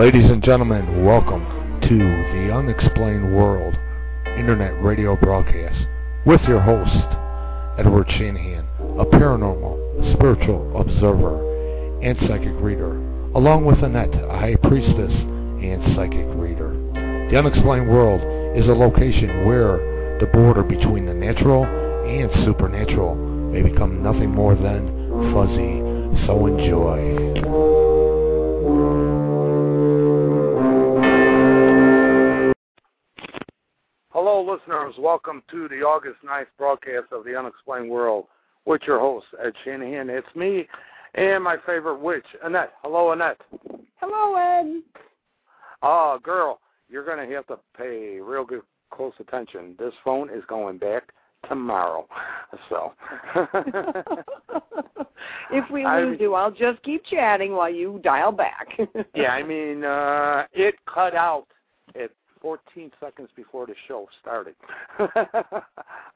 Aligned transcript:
Ladies 0.00 0.30
and 0.30 0.42
gentlemen, 0.42 1.04
welcome 1.04 1.44
to 1.82 1.98
the 1.98 2.50
Unexplained 2.50 3.36
World 3.36 3.74
Internet 4.38 4.82
Radio 4.82 5.14
broadcast 5.14 5.76
with 6.24 6.40
your 6.48 6.58
host, 6.58 7.04
Edward 7.78 8.08
Shanahan, 8.16 8.64
a 8.98 9.04
paranormal, 9.04 10.14
spiritual 10.14 10.80
observer, 10.80 12.00
and 12.00 12.16
psychic 12.20 12.56
reader, 12.64 12.96
along 13.34 13.66
with 13.66 13.76
Annette, 13.84 14.14
a 14.14 14.38
high 14.38 14.56
priestess 14.62 15.12
and 15.12 15.94
psychic 15.94 16.24
reader. 16.32 16.72
The 17.30 17.36
Unexplained 17.36 17.90
World 17.90 18.22
is 18.56 18.64
a 18.70 18.72
location 18.72 19.44
where 19.44 20.16
the 20.18 20.32
border 20.32 20.62
between 20.62 21.04
the 21.04 21.12
natural 21.12 21.66
and 21.66 22.46
supernatural 22.46 23.16
may 23.52 23.60
become 23.60 24.02
nothing 24.02 24.30
more 24.30 24.54
than 24.54 24.88
fuzzy. 25.34 26.24
So 26.26 26.46
enjoy. 26.46 27.79
Hello, 34.40 34.54
listeners. 34.54 34.94
Welcome 34.98 35.42
to 35.50 35.68
the 35.68 35.82
August 35.82 36.16
9th 36.24 36.46
broadcast 36.56 37.12
of 37.12 37.24
The 37.24 37.38
Unexplained 37.38 37.90
World 37.90 38.24
with 38.64 38.80
your 38.86 38.98
host, 38.98 39.26
Ed 39.44 39.52
Shanahan. 39.62 40.08
It's 40.08 40.34
me 40.34 40.66
and 41.14 41.44
my 41.44 41.56
favorite 41.66 42.00
witch, 42.00 42.24
Annette. 42.42 42.72
Hello, 42.82 43.12
Annette. 43.12 43.38
Hello, 43.96 44.36
Ed. 44.36 44.80
Oh, 45.82 46.18
girl, 46.22 46.58
you're 46.88 47.04
going 47.04 47.28
to 47.28 47.34
have 47.34 47.46
to 47.48 47.58
pay 47.76 48.18
real 48.18 48.46
good 48.46 48.62
close 48.90 49.12
attention. 49.20 49.74
This 49.78 49.92
phone 50.02 50.30
is 50.30 50.42
going 50.48 50.78
back 50.78 51.12
tomorrow. 51.46 52.08
So. 52.70 52.94
if 55.52 55.70
we 55.70 55.84
I- 55.84 56.00
lose 56.00 56.18
you, 56.18 56.32
I'll 56.32 56.50
just 56.50 56.82
keep 56.82 57.04
chatting 57.04 57.52
while 57.52 57.68
you 57.68 58.00
dial 58.02 58.32
back. 58.32 58.68
yeah, 59.14 59.32
I 59.32 59.42
mean, 59.42 59.84
uh, 59.84 60.46
it 60.54 60.76
cut 60.86 61.14
out 61.14 61.44
at 61.94 62.10
14 62.40 62.90
seconds 63.00 63.28
before 63.36 63.66
the 63.66 63.74
show 63.88 64.08
started. 64.20 64.54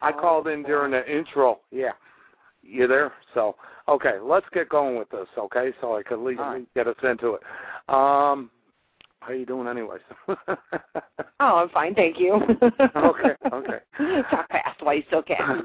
I 0.03 0.13
called 0.13 0.49
in 0.49 0.63
during 0.63 0.93
the 0.93 1.07
intro. 1.11 1.61
Yeah. 1.71 1.93
You 2.63 2.87
there? 2.87 3.13
So, 3.35 3.57
okay, 3.89 4.15
let's 4.23 4.47
get 4.53 4.69
going 4.69 4.97
with 4.97 5.11
this, 5.11 5.27
okay? 5.37 5.73
So 5.81 5.97
I 5.97 6.03
could 6.03 6.15
at 6.15 6.25
least 6.25 6.41
right. 6.41 6.67
get 6.75 6.87
us 6.87 6.97
into 7.03 7.35
it. 7.35 7.43
Um, 7.89 8.51
how 9.21 9.31
are 9.31 9.35
you 9.35 9.47
doing 9.47 9.69
anyways? 9.69 10.01
oh, 10.29 10.37
I'm 11.41 11.69
fine, 11.71 11.95
thank 11.95 12.19
you. 12.19 12.41
Okay, 12.97 13.35
okay. 13.53 13.79
Talk 14.31 14.49
fast 14.49 14.83
while 14.83 14.95
you 14.95 15.03
still 15.07 15.23
can. 15.23 15.63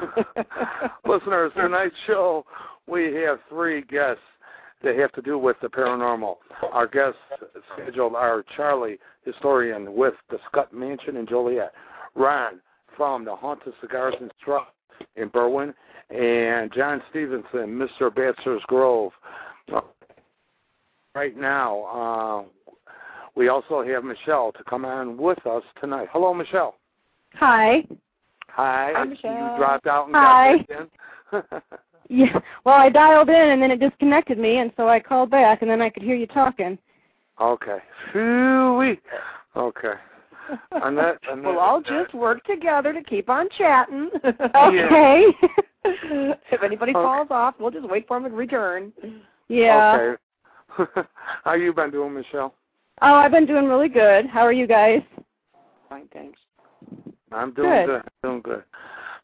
Listeners, 1.05 1.51
tonight's 1.55 1.95
show, 2.05 2.45
we 2.87 3.13
have 3.15 3.39
three 3.49 3.81
guests 3.81 4.21
that 4.83 4.97
have 4.97 5.11
to 5.13 5.21
do 5.21 5.37
with 5.37 5.57
the 5.61 5.67
paranormal. 5.67 6.37
Our 6.71 6.87
guests 6.87 7.19
scheduled 7.73 8.15
are 8.15 8.43
Charlie, 8.55 8.99
historian 9.23 9.95
with 9.95 10.13
the 10.29 10.37
Scutt 10.47 10.73
Mansion 10.73 11.17
in 11.17 11.27
Joliet, 11.27 11.73
Ron 12.15 12.59
from 12.95 13.25
the 13.25 13.35
Haunted 13.35 13.73
Cigars 13.81 14.15
and 14.19 14.31
Stripes 14.41 14.71
in 15.15 15.29
Berwyn, 15.29 15.73
and 16.09 16.71
John 16.73 17.01
Stevenson, 17.09 17.79
Mr. 17.79 18.13
Bachelor's 18.13 18.63
Grove. 18.67 19.11
Right 21.15 21.37
now, 21.37 22.47
uh, 22.47 22.91
we 23.35 23.49
also 23.49 23.83
have 23.83 24.03
Michelle 24.03 24.51
to 24.53 24.63
come 24.63 24.85
on 24.85 25.17
with 25.17 25.45
us 25.45 25.63
tonight. 25.81 26.07
Hello, 26.11 26.33
Michelle. 26.33 26.75
Hi. 27.35 27.83
Hi. 28.49 28.91
Hi, 28.95 29.03
Michelle. 29.03 29.31
You 29.31 29.57
dropped 29.57 29.87
out 29.87 30.07
and 30.07 30.15
Hi. 30.15 30.57
got 30.57 30.67
back 30.67 31.49
in. 31.51 31.61
Yeah. 32.09 32.39
Well, 32.65 32.75
I 32.75 32.89
dialed 32.89 33.29
in 33.29 33.35
and 33.51 33.61
then 33.61 33.69
it 33.71 33.79
disconnected 33.79 34.37
me, 34.39 34.57
and 34.57 34.71
so 34.75 34.89
I 34.89 34.99
called 34.99 35.29
back, 35.29 35.61
and 35.61 35.69
then 35.69 35.81
I 35.81 35.89
could 35.89 36.01
hear 36.03 36.15
you 36.15 36.25
talking. 36.27 36.77
okay. 37.39 37.77
Phooey. 38.13 38.97
Okay. 39.55 39.93
Annette, 40.71 41.19
Annette, 41.31 41.45
we'll 41.45 41.59
all 41.59 41.77
Annette. 41.77 42.05
just 42.05 42.13
work 42.15 42.43
together 42.45 42.91
to 42.93 43.03
keep 43.03 43.29
on 43.29 43.47
chatting. 43.57 44.09
Okay. 44.55 45.25
if 46.51 46.63
anybody 46.63 46.91
Okay. 46.91 47.01
falls 47.03 47.27
off, 47.29 47.55
we'll 47.59 47.71
just 47.71 47.87
wait 47.87 48.07
for 48.07 48.19
them 48.19 48.31
to 48.31 48.35
return. 48.35 48.91
Yeah. 49.47 50.15
Okay. 50.77 51.01
How 51.43 51.53
you 51.53 51.73
been 51.73 51.91
doing, 51.91 52.13
Michelle? 52.13 52.53
Oh, 53.01 53.13
I've 53.13 53.31
been 53.31 53.45
doing 53.45 53.65
really 53.65 53.87
good. 53.89 54.25
How 54.27 54.41
are 54.41 54.51
you 54.51 54.67
guys? 54.67 55.01
Fine, 55.87 56.07
thanks. 56.13 56.39
I'm 57.31 57.53
doing 57.53 57.69
Good. 57.69 57.87
good. 57.87 58.01
Doing 58.23 58.41
good. 58.41 58.63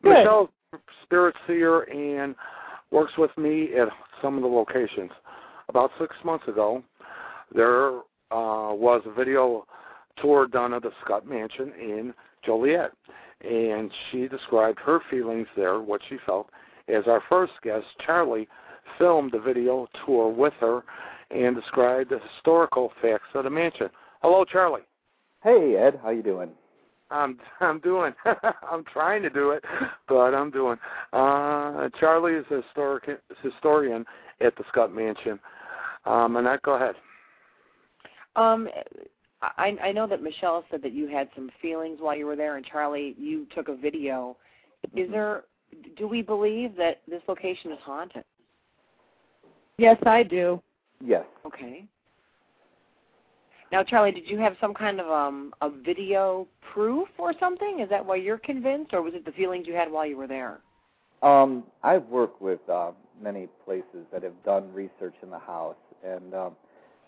Good. 0.03 0.09
Michelle's 0.13 0.49
spirit 1.03 1.35
seer 1.47 1.81
and 1.83 2.35
works 2.91 3.13
with 3.17 3.35
me 3.37 3.73
at 3.75 3.89
some 4.21 4.35
of 4.35 4.41
the 4.41 4.47
locations. 4.47 5.11
About 5.69 5.91
six 5.99 6.15
months 6.23 6.47
ago, 6.47 6.83
there 7.53 7.97
uh, 8.31 8.73
was 8.73 9.01
a 9.05 9.13
video 9.13 9.65
tour 10.17 10.47
done 10.47 10.73
of 10.73 10.83
the 10.83 10.91
Scutt 11.03 11.27
Mansion 11.27 11.73
in 11.79 12.13
Joliet, 12.45 12.91
and 13.41 13.91
she 14.11 14.27
described 14.27 14.79
her 14.79 14.99
feelings 15.09 15.47
there, 15.55 15.81
what 15.81 16.01
she 16.07 16.17
felt. 16.25 16.49
As 16.87 17.03
our 17.07 17.21
first 17.27 17.53
guest, 17.63 17.85
Charlie, 18.05 18.47
filmed 18.97 19.31
the 19.31 19.39
video 19.39 19.87
tour 20.05 20.31
with 20.31 20.53
her 20.59 20.83
and 21.31 21.55
described 21.55 22.11
the 22.11 22.19
historical 22.33 22.91
facts 23.01 23.27
of 23.33 23.43
the 23.43 23.49
mansion. 23.49 23.89
Hello, 24.21 24.45
Charlie. 24.45 24.83
Hey 25.43 25.75
Ed, 25.75 25.99
how 26.01 26.11
you 26.11 26.23
doing? 26.23 26.49
I'm 27.11 27.37
I'm 27.59 27.79
doing. 27.79 28.13
I'm 28.71 28.83
trying 28.91 29.21
to 29.23 29.29
do 29.29 29.51
it, 29.51 29.63
but 30.07 30.33
I'm 30.33 30.51
doing. 30.51 30.77
Uh, 31.13 31.89
Charlie 31.99 32.33
is 32.33 32.45
a 32.51 32.61
historic 32.61 33.09
historian 33.41 34.05
at 34.41 34.55
the 34.55 34.63
Scutt 34.69 34.93
Mansion. 34.93 35.39
Um, 36.05 36.35
Annette, 36.37 36.61
go 36.63 36.75
ahead. 36.75 36.95
Um, 38.35 38.67
I 39.41 39.77
I 39.83 39.91
know 39.91 40.07
that 40.07 40.21
Michelle 40.21 40.65
said 40.71 40.81
that 40.83 40.93
you 40.93 41.07
had 41.07 41.29
some 41.35 41.49
feelings 41.61 41.99
while 42.01 42.15
you 42.15 42.25
were 42.25 42.35
there, 42.35 42.57
and 42.57 42.65
Charlie, 42.65 43.15
you 43.17 43.47
took 43.53 43.67
a 43.67 43.75
video. 43.75 44.37
Is 44.95 45.09
there? 45.09 45.43
Do 45.97 46.07
we 46.07 46.21
believe 46.21 46.75
that 46.77 47.01
this 47.07 47.21
location 47.27 47.71
is 47.71 47.79
haunted? 47.83 48.23
Yes, 49.77 49.97
I 50.05 50.23
do. 50.23 50.61
Yes. 51.03 51.25
Okay. 51.45 51.85
Now, 53.75 53.83
Charlie, 53.83 54.13
did 54.13 54.29
you 54.29 54.37
have 54.37 54.55
some 54.61 54.73
kind 54.73 55.01
of 55.01 55.11
um 55.11 55.53
a 55.61 55.69
video 55.69 56.47
proof 56.73 57.09
or 57.17 57.33
something? 57.41 57.81
Is 57.81 57.89
that 57.89 58.05
why 58.05 58.15
you're 58.15 58.37
convinced, 58.37 58.93
or 58.93 59.01
was 59.01 59.13
it 59.13 59.25
the 59.25 59.33
feelings 59.33 59.67
you 59.67 59.73
had 59.73 59.91
while 59.91 60.05
you 60.05 60.15
were 60.15 60.27
there? 60.27 60.59
Um, 61.21 61.65
I've 61.83 62.05
worked 62.05 62.41
with 62.41 62.61
uh, 62.69 62.91
many 63.21 63.49
places 63.65 64.05
that 64.13 64.23
have 64.23 64.41
done 64.45 64.71
research 64.71 65.15
in 65.21 65.29
the 65.29 65.39
house, 65.39 65.75
and 66.05 66.33
um, 66.33 66.55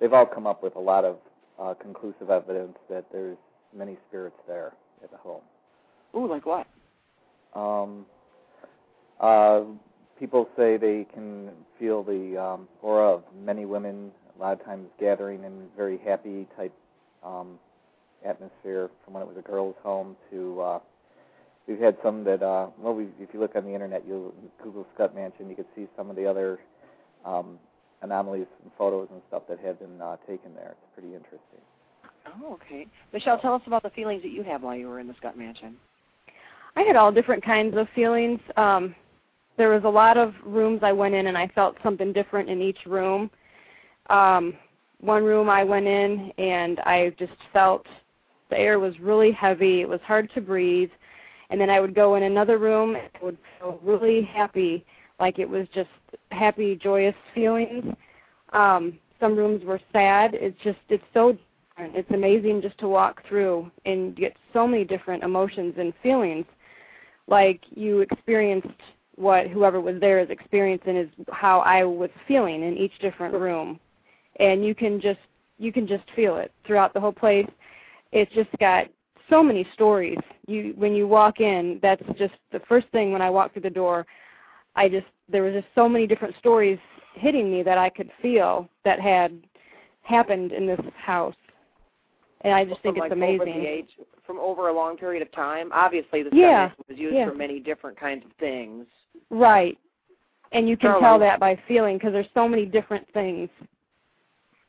they've 0.02 0.12
all 0.12 0.25
come 0.25 0.46
up 0.46 0.62
with 0.62 0.75
a 0.75 0.80
lot 0.80 1.06
of 1.06 1.19
uh, 1.58 1.74
conclusive 1.75 2.30
evidence 2.30 2.78
that 2.90 3.06
there's 3.13 3.38
many 3.74 3.96
spirits 4.10 4.36
there 4.46 4.74
at 5.02 5.10
the 5.10 5.18
home. 5.18 5.44
Ooh, 6.18 6.28
like 6.28 6.46
what? 6.46 6.68
Um, 7.54 8.06
uh, 9.22 9.62
people 10.20 10.50
say 10.58 10.75
they 10.75 11.08
can 11.13 11.52
feel 11.80 12.04
the 12.04 12.36
um, 12.38 12.68
aura 12.81 13.13
of 13.13 13.24
many 13.42 13.63
women, 13.63 14.12
a 14.38 14.42
lot 14.42 14.60
of 14.60 14.66
times 14.66 14.88
gathering 15.00 15.44
in 15.44 15.68
very 15.75 15.98
happy 16.06 16.48
type 16.56 16.74
um, 17.24 17.60
atmosphere 18.25 18.89
from 19.04 19.13
when 19.13 19.24
it 19.24 19.28
was 19.28 19.38
a 19.38 19.42
girl's 19.42 19.75
home 19.84 20.16
to 20.31 20.62
uh, 20.62 20.80
we've 21.68 21.80
had 21.80 21.98
some 22.04 22.24
that 22.24 22.42
uh, 22.42 22.68
well, 22.80 22.94
we, 22.94 23.07
if 23.19 23.30
you 23.34 23.39
look 23.39 23.56
on 23.56 23.63
the 23.66 23.74
internet, 23.74 24.04
you'll 24.07 24.34
Google 24.63 24.86
Scutt 24.95 25.16
Mansion, 25.16 25.50
you 25.50 25.56
could 25.56 25.66
see 25.75 25.88
some 25.95 26.10
of 26.10 26.16
the 26.16 26.25
other 26.25 26.60
um, 27.25 27.60
anomalies 28.01 28.48
and 28.63 28.72
photos 28.78 29.07
and 29.12 29.22
stuff 29.28 29.44
that 29.50 29.60
have 29.60 29.80
been 29.80 30.01
uh, 30.01 30.18
taken 30.28 30.54
there. 30.56 30.72
It's 30.72 30.94
pretty 30.94 31.13
interesting. 31.13 31.62
Oh, 32.42 32.54
okay. 32.54 32.88
Michelle, 33.13 33.39
tell 33.39 33.54
us 33.54 33.62
about 33.68 33.84
the 33.84 33.89
feelings 33.92 34.22
that 34.24 34.31
you 34.31 34.44
had 34.44 34.62
while 34.62 34.75
you 34.75 34.88
were 34.88 35.00
in 35.00 35.07
the 35.07 35.16
Scutt 35.18 35.38
Mansion. 35.38 35.78
I 36.75 36.81
had 36.84 36.95
all 36.95 37.12
different 37.12 37.44
kinds 37.44 37.75
of 37.78 37.88
feelings. 37.95 38.39
Um, 38.56 38.95
there 39.57 39.69
was 39.69 39.84
a 39.86 39.89
lot 39.89 40.18
of 40.18 40.34
rooms 40.45 40.81
I 40.84 40.92
went 40.92 41.16
in 41.16 41.28
and 41.28 41.38
I 41.38 41.48
felt 41.48 41.75
something 41.81 42.13
different 42.13 42.50
in 42.50 42.62
each 42.62 42.78
room. 42.86 43.31
Um, 44.09 44.54
one 45.00 45.24
room 45.24 45.50
I 45.50 45.63
went 45.63 45.88
in 45.88 46.31
and 46.38 46.80
I 46.81 47.13
just 47.19 47.33
felt 47.54 47.86
the 48.50 48.57
air 48.57 48.80
was 48.80 49.00
really 49.00 49.31
heavy. 49.31 49.81
It 49.81 49.89
was 49.89 50.00
hard 50.04 50.31
to 50.33 50.42
breathe. 50.42 50.89
And 51.50 51.59
then 51.59 51.69
I 51.69 51.80
would 51.80 51.95
go 51.95 52.15
in 52.15 52.24
another 52.24 52.57
room 52.57 52.95
and 52.95 53.09
I 53.15 53.25
would 53.25 53.38
feel 53.59 53.80
really 53.83 54.21
happy, 54.21 54.86
like 55.19 55.39
it 55.39 55.50
was 55.50 55.68
just 55.74 55.89
happy, 56.31 56.75
joyous 56.75 57.15
feelings. 57.33 57.86
Um, 58.54 59.00
some 59.19 59.36
rooms 59.36 59.63
were 59.63 59.80
sad. 59.94 60.31
It's 60.33 60.62
just 60.63 60.80
it's 60.89 61.03
so 61.13 61.38
different. 61.77 61.95
It's 61.95 62.12
amazing 62.12 62.62
just 62.62 62.77
to 62.80 62.88
walk 62.88 63.24
through 63.27 63.71
and 63.86 64.15
get 64.15 64.36
so 64.53 64.68
many 64.68 64.83
different 64.83 65.24
emotions 65.24 65.75
and 65.77 65.94
feelings. 66.03 66.45
Like 67.27 67.62
you 67.69 68.00
experienced 68.01 68.68
what 69.15 69.48
whoever 69.48 69.81
was 69.81 70.00
there 70.00 70.19
is 70.19 70.30
experiencing 70.30 70.95
is 70.95 71.10
how 71.31 71.60
I 71.60 71.83
was 71.83 72.10
feeling 72.27 72.63
in 72.63 72.77
each 72.77 72.98
different 73.00 73.33
room. 73.33 73.80
And 74.39 74.66
you 74.66 74.75
can 74.75 75.00
just 75.01 75.19
you 75.57 75.72
can 75.72 75.88
just 75.88 76.04
feel 76.16 76.38
it 76.38 76.51
throughout 76.66 76.94
the 76.94 77.00
whole 77.00 77.12
place. 77.12 77.48
It's 78.12 78.31
just 78.34 78.50
got 78.60 78.88
so 79.30 79.44
many 79.44 79.68
stories. 79.74 80.19
You 80.48 80.74
when 80.78 80.94
you 80.94 81.07
walk 81.07 81.39
in, 81.39 81.80
that's 81.81 82.04
just 82.18 82.36
the 82.51 82.62
first 82.68 82.88
thing 82.89 83.12
when 83.12 83.22
I 83.22 83.30
walked 83.30 83.54
through 83.54 83.63
the 83.63 83.69
door. 83.69 84.06
I 84.75 84.88
just 84.89 85.07
there 85.30 85.44
was 85.44 85.54
just 85.54 85.68
so 85.75 85.89
many 85.89 86.07
different 86.07 86.36
stories 86.38 86.80
hitting 87.13 87.51
me 87.51 87.63
that 87.63 87.78
I 87.78 87.89
could 87.89 88.12
feel 88.22 88.69
that 88.86 89.00
had 89.00 89.42
happened 90.04 90.51
in 90.51 90.68
this 90.68 90.80
house. 90.95 91.36
And 92.42 92.54
I 92.54 92.63
just 92.63 92.81
from 92.81 92.94
think 92.94 92.98
like 93.01 93.12
it's 93.12 93.18
amazing. 93.18 93.42
Over 93.42 93.60
the 93.60 93.66
age, 93.66 93.89
from 94.25 94.38
over 94.38 94.68
a 94.68 94.74
long 94.74 94.98
period 94.98 95.22
of 95.22 95.31
time. 95.31 95.72
Obviously, 95.74 96.22
the 96.22 96.30
Yeah, 96.34 96.72
was 96.88 96.98
used 96.98 97.16
yeah. 97.16 97.28
for 97.28 97.34
many 97.34 97.60
different 97.60 98.00
kinds 98.00 98.24
of 98.25 98.31
things. 98.34 98.86
Right. 99.30 99.78
And 100.51 100.69
you 100.69 100.78
can 100.78 100.92
Charlie. 100.92 101.01
tell 101.01 101.19
that 101.19 101.39
by 101.39 101.60
feeling 101.68 101.98
because 101.98 102.13
there's 102.13 102.28
so 102.34 102.48
many 102.48 102.66
different 102.66 103.06
things. 103.13 103.50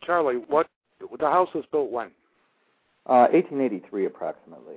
Charlie, 0.09 0.37
what 0.49 0.67
the 1.21 1.27
house 1.27 1.51
was 1.55 1.67
built 1.71 1.91
when? 1.91 2.07
Uh, 3.05 3.29
1883 3.31 4.07
approximately. 4.07 4.77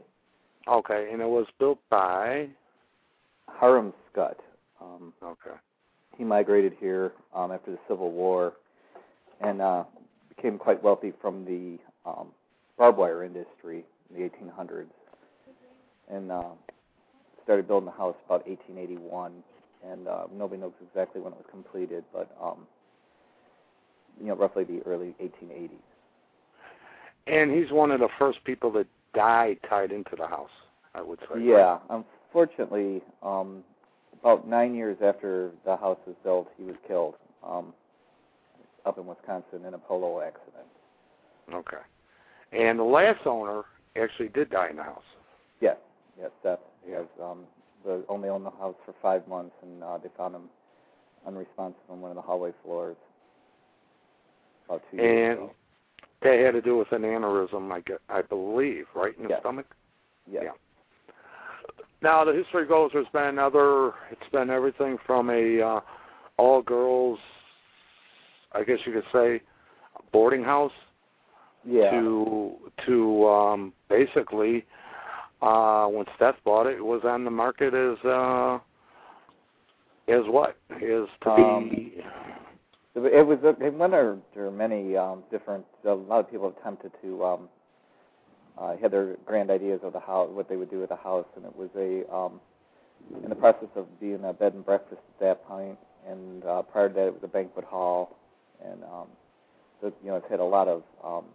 Okay, 0.67 1.07
and 1.09 1.21
it 1.21 1.27
was 1.27 1.45
built 1.57 1.79
by. 1.89 2.49
Hiram 3.47 3.93
Scutt. 4.11 4.37
Um, 4.81 5.13
Okay. 5.23 5.55
he 6.17 6.25
migrated 6.25 6.73
here 6.81 7.13
um, 7.33 7.51
after 7.53 7.71
the 7.71 7.79
Civil 7.87 8.11
War 8.11 8.53
and 9.39 9.61
uh, 9.61 9.85
became 10.35 10.57
quite 10.57 10.83
wealthy 10.83 11.13
from 11.21 11.45
the 11.45 11.79
um, 12.05 12.27
barbed 12.77 12.97
wire 12.97 13.23
industry 13.23 13.85
in 14.09 14.21
the 14.21 14.29
1800s, 14.29 14.87
and 16.09 16.29
uh, 16.29 16.43
started 17.43 17.69
building 17.69 17.85
the 17.85 17.91
house 17.91 18.15
about 18.25 18.45
1881. 18.47 19.31
And 19.89 20.07
uh, 20.09 20.25
nobody 20.35 20.59
knows 20.59 20.73
exactly 20.85 21.21
when 21.21 21.31
it 21.31 21.37
was 21.37 21.45
completed, 21.49 22.03
but 22.11 22.35
um, 22.41 22.67
you 24.19 24.27
know, 24.27 24.35
roughly 24.35 24.63
the 24.63 24.81
early 24.85 25.15
1880s. 25.21 25.69
And 27.27 27.51
he's 27.51 27.71
one 27.71 27.91
of 27.91 27.99
the 27.99 28.09
first 28.17 28.43
people 28.43 28.71
that 28.73 28.87
died 29.13 29.57
tied 29.69 29.91
into 29.91 30.15
the 30.17 30.27
house. 30.27 30.49
I 30.93 31.01
would 31.01 31.19
say. 31.19 31.41
Yeah, 31.41 31.79
unfortunately, 31.89 33.01
um, 33.23 33.63
about 34.19 34.47
nine 34.47 34.75
years 34.75 34.97
after 35.03 35.51
the 35.65 35.77
house 35.77 35.99
was 36.05 36.15
built, 36.23 36.49
he 36.57 36.63
was 36.63 36.75
killed 36.87 37.15
um, 37.47 37.73
up 38.85 38.97
in 38.97 39.05
Wisconsin 39.05 39.65
in 39.65 39.73
a 39.73 39.77
polo 39.77 40.21
accident. 40.21 40.67
Okay. 41.53 41.77
And 42.51 42.77
the 42.77 42.83
last 42.83 43.25
owner 43.25 43.63
actually 43.95 44.29
did 44.29 44.49
die 44.49 44.69
in 44.69 44.75
the 44.75 44.83
house. 44.83 45.03
Yes, 45.61 45.77
yes, 46.19 46.31
Seth. 46.43 46.59
He 46.85 46.91
has 46.91 47.05
um, 47.21 47.43
the 47.85 48.03
only 48.09 48.29
owned 48.29 48.45
the 48.45 48.51
house 48.51 48.75
for 48.85 48.93
five 49.01 49.25
months, 49.27 49.55
and 49.61 49.83
uh, 49.83 49.97
they 49.97 50.09
found 50.17 50.35
him 50.35 50.49
unresponsive 51.25 51.79
on 51.89 52.01
one 52.01 52.11
of 52.11 52.15
the 52.15 52.21
hallway 52.21 52.51
floors 52.63 52.97
about 54.71 54.83
two 54.91 54.97
years 54.97 55.38
And 55.38 55.39
ago. 55.47 55.53
that 56.23 56.39
had 56.39 56.51
to 56.53 56.62
do 56.62 56.77
with 56.77 56.91
an 56.91 57.01
aneurysm, 57.01 57.71
I, 57.71 57.81
get, 57.81 58.00
I 58.09 58.21
believe, 58.21 58.85
right 58.95 59.15
in 59.18 59.23
the 59.23 59.29
Yes. 59.29 59.39
stomach. 59.41 59.65
Yes. 60.29 60.44
yeah. 60.45 60.51
Now 62.01 62.23
the 62.23 62.33
history 62.33 62.65
goes. 62.65 62.91
There's 62.94 63.06
been 63.13 63.38
other. 63.38 63.94
It's 64.12 64.29
been 64.31 64.50
everything 64.50 64.97
from 65.06 65.29
a 65.29 65.62
uh, 65.62 65.79
all 66.38 66.62
girls, 66.62 67.19
I 68.53 68.63
guess 68.63 68.77
you 68.85 68.94
could 68.94 69.03
say, 69.13 69.41
boarding 70.12 70.44
house 70.44 70.71
Yeah. 71.63 71.91
to 71.91 72.56
to 72.88 73.27
um, 73.27 73.74
basically 73.89 74.65
uh, 75.44 75.88
when 75.88 76.06
Steph 76.15 76.35
bought 76.44 76.65
it, 76.67 76.77
it 76.77 76.85
was 76.85 77.01
on 77.03 77.24
the 77.24 77.31
market 77.31 77.74
as 77.75 78.03
uh, 78.03 78.56
as 80.07 80.24
what 80.27 80.57
is 80.81 81.07
to 81.24 81.29
Um, 81.31 81.69
be. 81.69 82.03
It 82.93 83.25
was 83.25 83.39
it 83.43 83.73
went 83.73 83.93
under 83.93 84.51
many 84.51 84.97
um, 84.97 85.23
different. 85.31 85.65
A 85.85 85.93
lot 85.93 86.19
of 86.19 86.29
people 86.29 86.53
attempted 86.59 86.91
to 87.01 87.23
um, 87.25 87.49
uh, 88.57 88.75
had 88.77 88.91
their 88.91 89.15
grand 89.25 89.49
ideas 89.49 89.79
of 89.83 89.93
the 89.93 89.99
house, 89.99 90.29
what 90.31 90.49
they 90.49 90.57
would 90.57 90.69
do 90.69 90.79
with 90.79 90.89
the 90.89 90.97
house, 90.97 91.25
and 91.35 91.45
it 91.45 91.55
was 91.55 91.69
a 91.77 92.13
um, 92.13 92.41
in 93.23 93.29
the 93.29 93.35
process 93.35 93.69
of 93.75 93.88
being 93.99 94.23
a 94.25 94.33
bed 94.33 94.53
and 94.53 94.65
breakfast 94.65 95.01
at 95.15 95.19
that 95.19 95.47
point, 95.47 95.77
and 96.07 96.43
uh, 96.45 96.61
prior 96.63 96.89
to 96.89 96.95
that, 96.95 97.07
it 97.07 97.13
was 97.13 97.23
a 97.23 97.27
banquet 97.27 97.65
hall, 97.65 98.17
and 98.63 98.83
um, 98.83 99.07
so 99.79 99.93
you 100.03 100.09
know 100.09 100.17
it's 100.17 100.29
had 100.29 100.41
a 100.41 100.43
lot 100.43 100.67
of 100.67 100.83
um, 101.03 101.25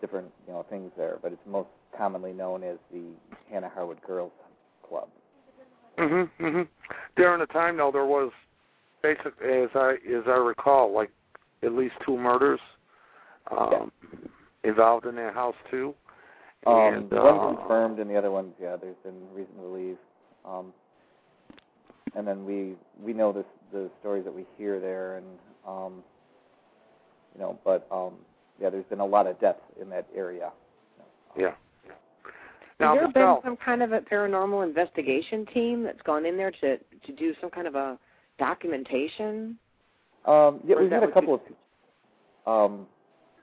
different 0.00 0.28
you 0.46 0.52
know 0.52 0.64
things 0.70 0.92
there, 0.96 1.18
but 1.20 1.32
it's 1.32 1.42
most 1.46 1.68
commonly 1.96 2.32
known 2.32 2.62
as 2.62 2.76
the 2.92 3.02
Hannah 3.50 3.70
Harwood 3.74 4.00
Girls 4.06 4.32
Club. 4.88 5.08
Mhm. 5.98 6.30
Mhm. 6.38 6.68
During 7.16 7.40
the 7.40 7.46
time 7.46 7.76
though, 7.76 7.90
there 7.90 8.06
was 8.06 8.30
basic 9.02 9.32
as 9.42 9.68
I 9.74 9.96
as 10.14 10.24
I 10.26 10.36
recall, 10.36 10.92
like 10.92 11.10
at 11.62 11.72
least 11.72 11.94
two 12.04 12.16
murders 12.16 12.60
um, 13.50 13.92
involved 14.64 15.06
in 15.06 15.16
that 15.16 15.34
house 15.34 15.56
too. 15.70 15.94
Um, 16.66 16.94
and 16.94 17.10
the 17.10 17.20
uh, 17.20 17.34
one's 17.34 17.58
confirmed, 17.58 17.98
and 17.98 18.08
the 18.08 18.16
other 18.16 18.30
ones, 18.30 18.52
yeah, 18.60 18.76
there's 18.80 18.96
been 19.02 19.14
reason 19.34 19.54
to 19.56 19.60
believe. 19.62 19.96
Um, 20.44 20.72
and 22.14 22.26
then 22.26 22.44
we 22.44 22.74
we 23.02 23.12
know 23.12 23.32
this 23.32 23.44
the 23.72 23.90
stories 24.00 24.24
that 24.24 24.34
we 24.34 24.46
hear 24.56 24.78
there, 24.80 25.16
and 25.16 25.26
um, 25.66 26.02
you 27.34 27.40
know, 27.40 27.58
but 27.64 27.86
um, 27.90 28.14
yeah, 28.60 28.70
there's 28.70 28.84
been 28.84 29.00
a 29.00 29.06
lot 29.06 29.26
of 29.26 29.40
deaths 29.40 29.62
in 29.80 29.88
that 29.90 30.06
area. 30.14 30.50
yeah. 31.36 31.52
Now, 32.80 32.94
Has 32.94 33.00
there 33.00 33.08
Michelle, 33.08 33.34
been 33.36 33.50
some 33.50 33.56
kind 33.56 33.82
of 33.82 33.92
a 33.92 34.00
paranormal 34.00 34.66
investigation 34.66 35.46
team 35.46 35.82
that's 35.82 36.02
gone 36.02 36.26
in 36.26 36.36
there 36.36 36.50
to 36.50 36.78
to 36.78 37.12
do 37.16 37.34
some 37.40 37.50
kind 37.50 37.66
of 37.66 37.74
a 37.74 37.98
documentation? 38.38 39.58
Um, 40.24 40.60
yeah, 40.66 40.76
we've 40.80 40.90
had 40.90 41.02
a 41.02 41.10
couple 41.10 41.34
of. 41.34 41.40
Um, 42.46 42.86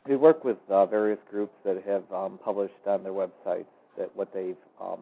we 0.07 0.15
work 0.15 0.43
with 0.43 0.57
uh, 0.69 0.85
various 0.85 1.19
groups 1.29 1.53
that 1.65 1.81
have 1.85 2.03
um, 2.11 2.39
published 2.43 2.73
on 2.85 3.03
their 3.03 3.11
websites 3.11 3.65
that 3.97 4.15
what 4.15 4.33
they've, 4.33 4.55
um, 4.81 4.99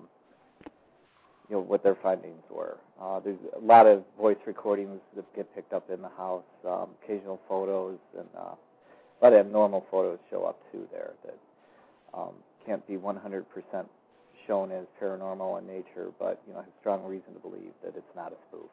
you 1.50 1.56
know, 1.56 1.62
what 1.62 1.84
their 1.84 1.96
findings 2.02 2.44
were. 2.50 2.78
Uh, 3.02 3.20
there's 3.20 3.38
a 3.56 3.60
lot 3.60 3.86
of 3.86 4.04
voice 4.20 4.38
recordings 4.46 5.00
that 5.16 5.24
get 5.36 5.54
picked 5.56 5.72
up 5.72 5.90
in 5.90 6.02
the 6.02 6.10
house, 6.10 6.44
um, 6.68 6.90
occasional 7.04 7.40
photos, 7.48 7.98
and 8.18 8.28
uh, 8.36 8.56
a 9.22 9.24
lot 9.24 9.34
of 9.34 9.46
abnormal 9.46 9.86
photos 9.90 10.20
show 10.30 10.44
up 10.44 10.60
too 10.72 10.88
there 10.92 11.14
that 11.24 11.38
um, 12.14 12.34
can't 12.66 12.86
be 12.88 12.96
100% 12.96 13.44
shown 14.48 14.72
as 14.72 14.86
paranormal 15.02 15.60
in 15.60 15.68
nature, 15.68 16.12
but 16.20 16.42
you 16.48 16.54
know, 16.54 16.60
have 16.60 16.70
strong 16.80 17.06
reason 17.06 17.34
to 17.34 17.40
believe 17.40 17.72
that 17.84 17.94
it's 17.96 18.16
not 18.16 18.32
a 18.32 18.36
spoof. 18.50 18.70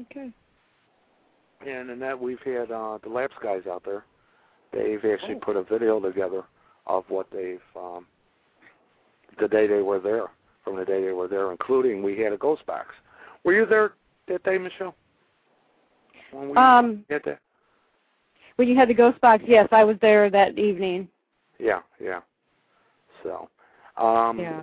Okay. 0.00 0.30
and 1.66 1.90
in 1.90 1.98
that 1.98 2.18
we've 2.18 2.40
had 2.44 2.70
uh, 2.70 2.98
the 3.02 3.08
Labs 3.08 3.34
guys 3.42 3.62
out 3.68 3.82
there. 3.84 4.04
They've 4.72 5.04
actually 5.12 5.36
put 5.36 5.56
a 5.56 5.62
video 5.62 5.98
together 5.98 6.42
of 6.86 7.04
what 7.08 7.26
they've 7.32 7.60
um, 7.74 8.06
the 9.40 9.48
day 9.48 9.66
they 9.66 9.82
were 9.82 9.98
there, 10.00 10.26
from 10.64 10.76
the 10.76 10.84
day 10.84 11.04
they 11.04 11.12
were 11.12 11.28
there, 11.28 11.50
including 11.50 12.02
we 12.02 12.18
had 12.18 12.32
a 12.32 12.36
ghost 12.36 12.64
box. 12.66 12.88
Were 13.44 13.54
you 13.54 13.66
there 13.66 13.92
that 14.28 14.42
day, 14.44 14.58
Michelle? 14.58 14.94
When 16.32 16.50
we 16.50 16.56
Um, 16.56 17.04
had 17.08 17.22
that? 17.24 17.40
when 18.56 18.68
you 18.68 18.76
had 18.76 18.88
the 18.88 18.94
ghost 18.94 19.20
box, 19.20 19.42
yes, 19.46 19.68
I 19.72 19.84
was 19.84 19.96
there 20.00 20.28
that 20.30 20.58
evening. 20.58 21.08
Yeah, 21.58 21.80
yeah. 22.00 22.20
So, 23.22 23.48
um, 23.96 24.38
Yeah. 24.38 24.62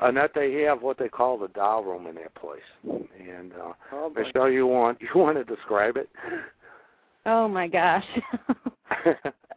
And 0.00 0.16
that 0.16 0.32
they 0.34 0.62
have 0.62 0.82
what 0.82 0.98
they 0.98 1.08
call 1.08 1.38
the 1.38 1.48
doll 1.48 1.84
room 1.84 2.06
in 2.06 2.14
that 2.16 2.34
place. 2.34 2.60
And 2.84 3.52
uh, 3.52 3.72
Oh. 3.92 4.12
Michelle, 4.14 4.50
you 4.50 4.66
want 4.66 4.98
you 5.14 5.20
want 5.20 5.36
to 5.36 5.44
describe 5.44 5.96
it? 5.96 6.08
Oh 7.26 7.48
my 7.48 7.68
gosh. 7.68 8.04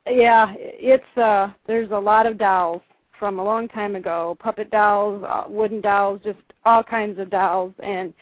yeah, 0.08 0.54
it's 0.58 1.18
uh 1.18 1.52
there's 1.66 1.92
a 1.92 2.00
lot 2.00 2.26
of 2.26 2.38
dolls 2.38 2.82
from 3.20 3.40
a 3.40 3.44
long 3.44 3.68
time 3.70 3.96
ago, 3.96 4.36
puppet 4.40 4.70
dolls, 4.70 5.24
uh, 5.28 5.44
wooden 5.48 5.80
dolls, 5.80 6.20
just 6.24 6.40
all 6.66 6.84
kinds 6.84 7.20
of 7.20 7.30
dolls 7.30 7.74
and 7.82 8.14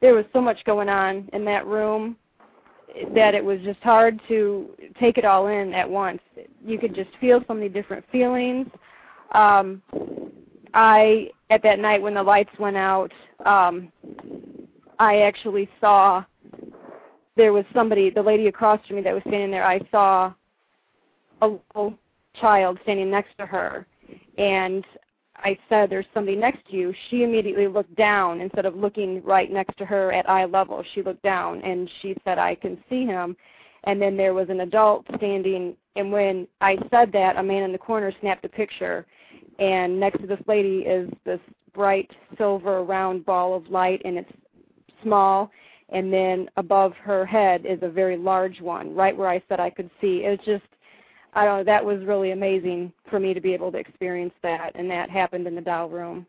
there 0.00 0.14
was 0.14 0.24
so 0.32 0.40
much 0.40 0.64
going 0.64 0.88
on 0.88 1.28
in 1.34 1.44
that 1.44 1.66
room 1.66 2.16
that 3.14 3.34
it 3.34 3.44
was 3.44 3.60
just 3.62 3.80
hard 3.80 4.18
to 4.28 4.70
take 4.98 5.18
it 5.18 5.26
all 5.26 5.48
in 5.48 5.74
at 5.74 5.88
once. 5.88 6.20
You 6.64 6.78
could 6.78 6.94
just 6.94 7.10
feel 7.20 7.44
so 7.46 7.54
many 7.54 7.68
different 7.68 8.04
feelings. 8.10 8.66
Um 9.32 9.82
I 10.72 11.30
at 11.50 11.62
that 11.64 11.80
night 11.80 12.00
when 12.00 12.14
the 12.14 12.22
lights 12.22 12.56
went 12.58 12.76
out, 12.76 13.12
um, 13.44 13.92
I 14.98 15.22
actually 15.22 15.68
saw 15.80 16.24
there 17.36 17.52
was 17.52 17.64
somebody, 17.74 18.10
the 18.10 18.22
lady 18.22 18.46
across 18.46 18.84
from 18.86 18.96
me 18.96 19.02
that 19.02 19.14
was 19.14 19.22
standing 19.26 19.50
there. 19.50 19.66
I 19.66 19.80
saw 19.90 20.32
a 21.42 21.46
little 21.46 21.98
child 22.40 22.78
standing 22.82 23.10
next 23.10 23.36
to 23.38 23.46
her, 23.46 23.86
and 24.38 24.84
I 25.36 25.58
said, 25.68 25.90
"There's 25.90 26.06
somebody 26.12 26.36
next 26.36 26.66
to 26.68 26.76
you." 26.76 26.94
She 27.08 27.22
immediately 27.22 27.66
looked 27.66 27.94
down 27.96 28.40
instead 28.40 28.66
of 28.66 28.76
looking 28.76 29.22
right 29.24 29.50
next 29.50 29.76
to 29.78 29.86
her 29.86 30.12
at 30.12 30.28
eye 30.28 30.44
level. 30.44 30.84
She 30.94 31.02
looked 31.02 31.22
down, 31.22 31.62
and 31.62 31.90
she 32.00 32.14
said, 32.24 32.38
"I 32.38 32.54
can 32.54 32.82
see 32.88 33.06
him." 33.06 33.36
And 33.84 34.00
then 34.00 34.16
there 34.16 34.34
was 34.34 34.50
an 34.50 34.60
adult 34.60 35.06
standing, 35.16 35.74
and 35.96 36.12
when 36.12 36.46
I 36.60 36.76
said 36.90 37.10
that, 37.12 37.36
a 37.38 37.42
man 37.42 37.62
in 37.62 37.72
the 37.72 37.78
corner 37.78 38.12
snapped 38.20 38.44
a 38.44 38.48
picture, 38.48 39.06
and 39.60 40.00
next 40.00 40.20
to 40.20 40.26
this 40.26 40.40
lady 40.48 40.80
is 40.80 41.08
this 41.24 41.40
bright 41.74 42.10
silver 42.36 42.82
round 42.82 43.24
ball 43.24 43.54
of 43.54 43.68
light, 43.68 44.02
and 44.04 44.18
it's 44.18 44.32
small, 45.02 45.50
and 45.90 46.12
then 46.12 46.48
above 46.56 46.92
her 46.94 47.24
head 47.24 47.64
is 47.64 47.78
a 47.82 47.88
very 47.88 48.16
large 48.16 48.60
one, 48.60 48.94
right 48.94 49.16
where 49.16 49.28
I 49.28 49.42
said 49.48 49.60
I 49.60 49.70
could 49.70 49.90
see. 50.00 50.24
It 50.24 50.30
was 50.30 50.46
just 50.46 50.64
I 51.32 51.44
don't 51.44 51.58
know, 51.58 51.64
that 51.64 51.84
was 51.84 52.00
really 52.04 52.32
amazing 52.32 52.92
for 53.08 53.20
me 53.20 53.34
to 53.34 53.40
be 53.40 53.54
able 53.54 53.70
to 53.70 53.78
experience 53.78 54.34
that, 54.42 54.72
and 54.74 54.90
that 54.90 55.10
happened 55.10 55.46
in 55.46 55.54
the 55.54 55.60
doll 55.60 55.88
room. 55.88 56.26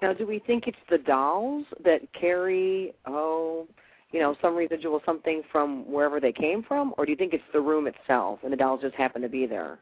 Now, 0.00 0.12
do 0.14 0.26
we 0.26 0.38
think 0.38 0.66
it's 0.66 0.78
the 0.88 0.98
dolls 0.98 1.66
that 1.84 2.00
carry, 2.18 2.94
oh, 3.06 3.66
you 4.12 4.20
know, 4.20 4.34
some 4.40 4.56
residual 4.56 5.02
something 5.04 5.42
from 5.52 5.90
wherever 5.90 6.20
they 6.20 6.32
came 6.32 6.62
from, 6.62 6.94
or 6.96 7.04
do 7.04 7.10
you 7.10 7.16
think 7.16 7.34
it's 7.34 7.44
the 7.52 7.60
room 7.60 7.86
itself 7.86 8.38
and 8.42 8.52
the 8.52 8.56
dolls 8.56 8.80
just 8.80 8.94
happen 8.94 9.20
to 9.20 9.28
be 9.28 9.44
there? 9.44 9.78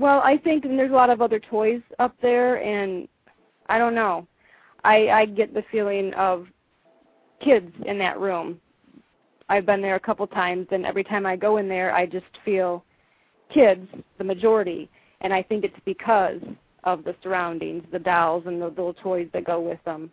Well, 0.00 0.20
I 0.20 0.36
think 0.38 0.64
and 0.64 0.78
there's 0.78 0.90
a 0.90 0.94
lot 0.94 1.10
of 1.10 1.20
other 1.20 1.38
toys 1.38 1.82
up 1.98 2.14
there, 2.20 2.56
and 2.56 3.06
I 3.68 3.78
don't 3.78 3.94
know. 3.94 4.26
I 4.82 5.08
I 5.08 5.26
get 5.26 5.54
the 5.54 5.62
feeling 5.70 6.12
of 6.14 6.46
kids 7.40 7.72
in 7.86 7.98
that 7.98 8.18
room 8.18 8.60
I've 9.50 9.66
been 9.66 9.82
there 9.82 9.96
a 9.96 10.00
couple 10.00 10.26
times, 10.28 10.68
and 10.70 10.86
every 10.86 11.02
time 11.02 11.26
I 11.26 11.34
go 11.34 11.56
in 11.56 11.68
there, 11.68 11.92
I 11.92 12.06
just 12.06 12.24
feel 12.44 12.84
kids, 13.52 13.84
the 14.16 14.22
majority, 14.22 14.88
and 15.22 15.34
I 15.34 15.42
think 15.42 15.64
it's 15.64 15.74
because 15.84 16.40
of 16.84 17.02
the 17.02 17.16
surroundings, 17.20 17.82
the 17.90 17.98
dolls 17.98 18.44
and 18.46 18.62
the 18.62 18.68
little 18.68 18.94
toys 18.94 19.28
that 19.32 19.44
go 19.44 19.60
with 19.60 19.82
them. 19.84 20.08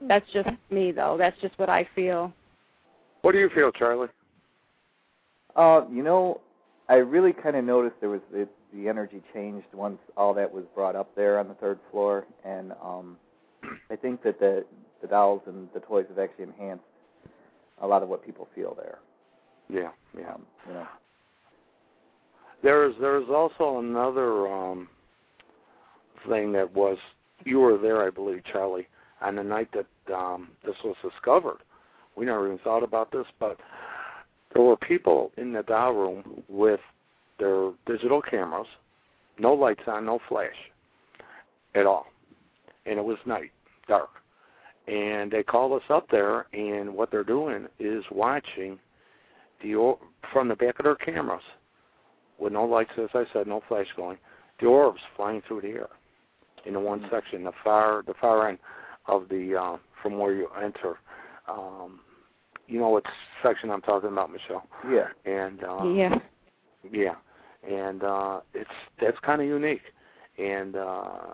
That's 0.00 0.24
just 0.32 0.48
me, 0.70 0.92
though. 0.92 1.16
That's 1.18 1.38
just 1.40 1.58
what 1.58 1.68
I 1.68 1.88
feel. 1.96 2.32
What 3.22 3.32
do 3.32 3.38
you 3.38 3.50
feel, 3.52 3.72
Charlie? 3.72 4.08
Uh, 5.56 5.80
you 5.90 6.04
know, 6.04 6.40
I 6.88 6.96
really 6.96 7.32
kind 7.32 7.56
of 7.56 7.64
noticed 7.64 7.96
there 7.98 8.10
was 8.10 8.20
it, 8.32 8.48
the 8.76 8.88
energy 8.88 9.22
changed 9.32 9.66
once 9.72 9.98
all 10.16 10.34
that 10.34 10.52
was 10.52 10.64
brought 10.74 10.96
up 10.96 11.14
there 11.16 11.38
on 11.38 11.48
the 11.48 11.54
third 11.54 11.78
floor, 11.90 12.26
and 12.44 12.72
um, 12.82 13.16
I 13.90 13.96
think 13.96 14.22
that 14.22 14.38
the 14.38 14.64
the 15.02 15.08
dolls 15.08 15.42
and 15.46 15.68
the 15.74 15.80
toys 15.80 16.06
have 16.08 16.18
actually 16.18 16.44
enhanced 16.44 16.84
a 17.82 17.86
lot 17.86 18.02
of 18.02 18.08
what 18.08 18.24
people 18.24 18.48
feel 18.54 18.74
there. 18.74 18.98
Yeah, 19.68 19.90
yeah. 20.18 20.34
Um, 20.34 20.46
you 20.66 20.74
know. 20.74 20.86
There's 22.62 22.94
there's 23.00 23.28
also 23.28 23.78
another 23.78 24.48
um 24.48 24.88
thing 26.28 26.52
that 26.52 26.72
was 26.72 26.98
you 27.44 27.60
were 27.60 27.78
there, 27.78 28.06
I 28.06 28.10
believe, 28.10 28.42
Charlie, 28.50 28.88
on 29.20 29.36
the 29.36 29.44
night 29.44 29.68
that 29.72 30.14
um 30.14 30.48
this 30.64 30.76
was 30.84 30.96
discovered. 31.02 31.58
We 32.16 32.24
never 32.24 32.46
even 32.46 32.58
thought 32.58 32.82
about 32.82 33.12
this, 33.12 33.26
but 33.38 33.58
there 34.54 34.62
were 34.62 34.76
people 34.76 35.32
in 35.36 35.52
the 35.52 35.62
doll 35.62 35.92
room 35.92 36.42
with 36.48 36.80
their 37.38 37.72
digital 37.86 38.22
cameras, 38.22 38.66
no 39.38 39.52
lights 39.52 39.82
on, 39.86 40.06
no 40.06 40.18
flash 40.28 40.54
at 41.74 41.86
all. 41.86 42.06
And 42.86 42.98
it 42.98 43.04
was 43.04 43.18
night, 43.26 43.50
dark 43.88 44.10
and 44.88 45.30
they 45.30 45.42
call 45.42 45.74
us 45.74 45.82
up 45.90 46.08
there, 46.10 46.46
and 46.52 46.94
what 46.94 47.10
they're 47.10 47.24
doing 47.24 47.66
is 47.78 48.04
watching 48.10 48.78
the 49.62 49.74
or- 49.74 49.98
from 50.32 50.48
the 50.48 50.56
back 50.56 50.78
of 50.78 50.84
their 50.84 50.96
cameras, 50.96 51.42
with 52.38 52.52
no 52.52 52.64
lights, 52.64 52.92
as 52.98 53.08
I 53.14 53.24
said, 53.32 53.46
no 53.46 53.62
flash 53.68 53.86
going, 53.96 54.18
the 54.60 54.66
orbs 54.66 55.00
flying 55.16 55.42
through 55.42 55.62
the 55.62 55.70
air 55.70 55.88
in 56.64 56.74
the 56.74 56.80
one 56.80 57.06
section, 57.10 57.44
the 57.44 57.52
far 57.64 58.02
the 58.06 58.14
far 58.14 58.48
end 58.48 58.58
of 59.06 59.28
the 59.28 59.56
uh, 59.56 59.76
from 60.02 60.18
where 60.18 60.34
you 60.34 60.48
enter. 60.62 60.98
Um, 61.48 62.00
you 62.66 62.80
know 62.80 62.88
what 62.88 63.04
section 63.42 63.70
I'm 63.70 63.82
talking 63.82 64.10
about, 64.10 64.32
Michelle? 64.32 64.66
Yeah. 64.90 65.08
And 65.24 65.62
uh, 65.64 65.84
yeah, 65.88 66.18
yeah, 66.90 67.14
and 67.68 68.02
uh, 68.02 68.40
it's 68.54 68.70
that's 69.00 69.18
kind 69.20 69.40
of 69.40 69.48
unique. 69.48 69.82
And 70.38 70.76
uh, 70.76 71.32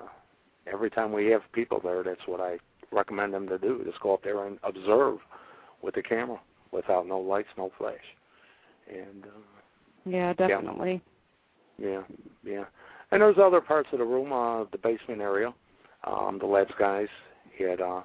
every 0.67 0.91
time 0.91 1.13
we 1.13 1.27
have 1.27 1.43
people 1.53 1.81
there, 1.83 2.03
that's 2.03 2.21
what 2.27 2.41
I 2.41 2.59
recommend 2.93 3.35
them 3.35 3.49
to 3.49 3.59
do. 3.59 3.83
Just 3.85 4.01
go 4.01 4.15
up 4.15 4.23
there 4.23 4.47
and 4.47 4.59
observe 4.63 5.19
with 5.83 5.95
the 5.95 6.03
camera 6.03 6.41
without 6.71 7.07
no 7.07 7.19
lights, 7.19 7.49
no 7.57 7.71
flash. 7.79 7.97
And 8.89 9.25
uh, 9.25 10.09
yeah, 10.11 10.33
definitely. 10.33 11.01
Yeah, 11.79 12.03
yeah. 12.45 12.65
And 13.11 13.21
there's 13.21 13.37
other 13.39 13.61
parts 13.61 13.89
of 13.93 13.99
the 13.99 14.05
room, 14.05 14.33
uh, 14.33 14.65
the 14.71 14.79
basement 14.79 15.21
area. 15.21 15.53
Um, 16.05 16.39
the 16.41 16.47
labs 16.47 16.73
guys 16.79 17.09
had 17.59 17.81
uh, 17.81 18.03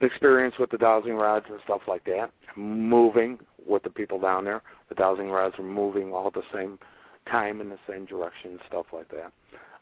experience 0.00 0.54
with 0.58 0.70
the 0.70 0.78
dowsing 0.78 1.14
rods 1.14 1.46
and 1.48 1.58
stuff 1.64 1.82
like 1.88 2.04
that, 2.04 2.30
moving 2.56 3.38
with 3.66 3.82
the 3.82 3.90
people 3.90 4.18
down 4.18 4.44
there. 4.44 4.62
The 4.92 4.96
dowsing 4.96 5.30
rods 5.30 5.56
were 5.56 5.64
moving 5.64 6.12
all 6.12 6.26
at 6.26 6.34
the 6.34 6.42
same 6.52 6.78
time 7.30 7.62
in 7.62 7.70
the 7.70 7.78
same 7.88 8.04
direction, 8.04 8.50
and 8.50 8.60
stuff 8.68 8.84
like 8.92 9.08
that. 9.08 9.32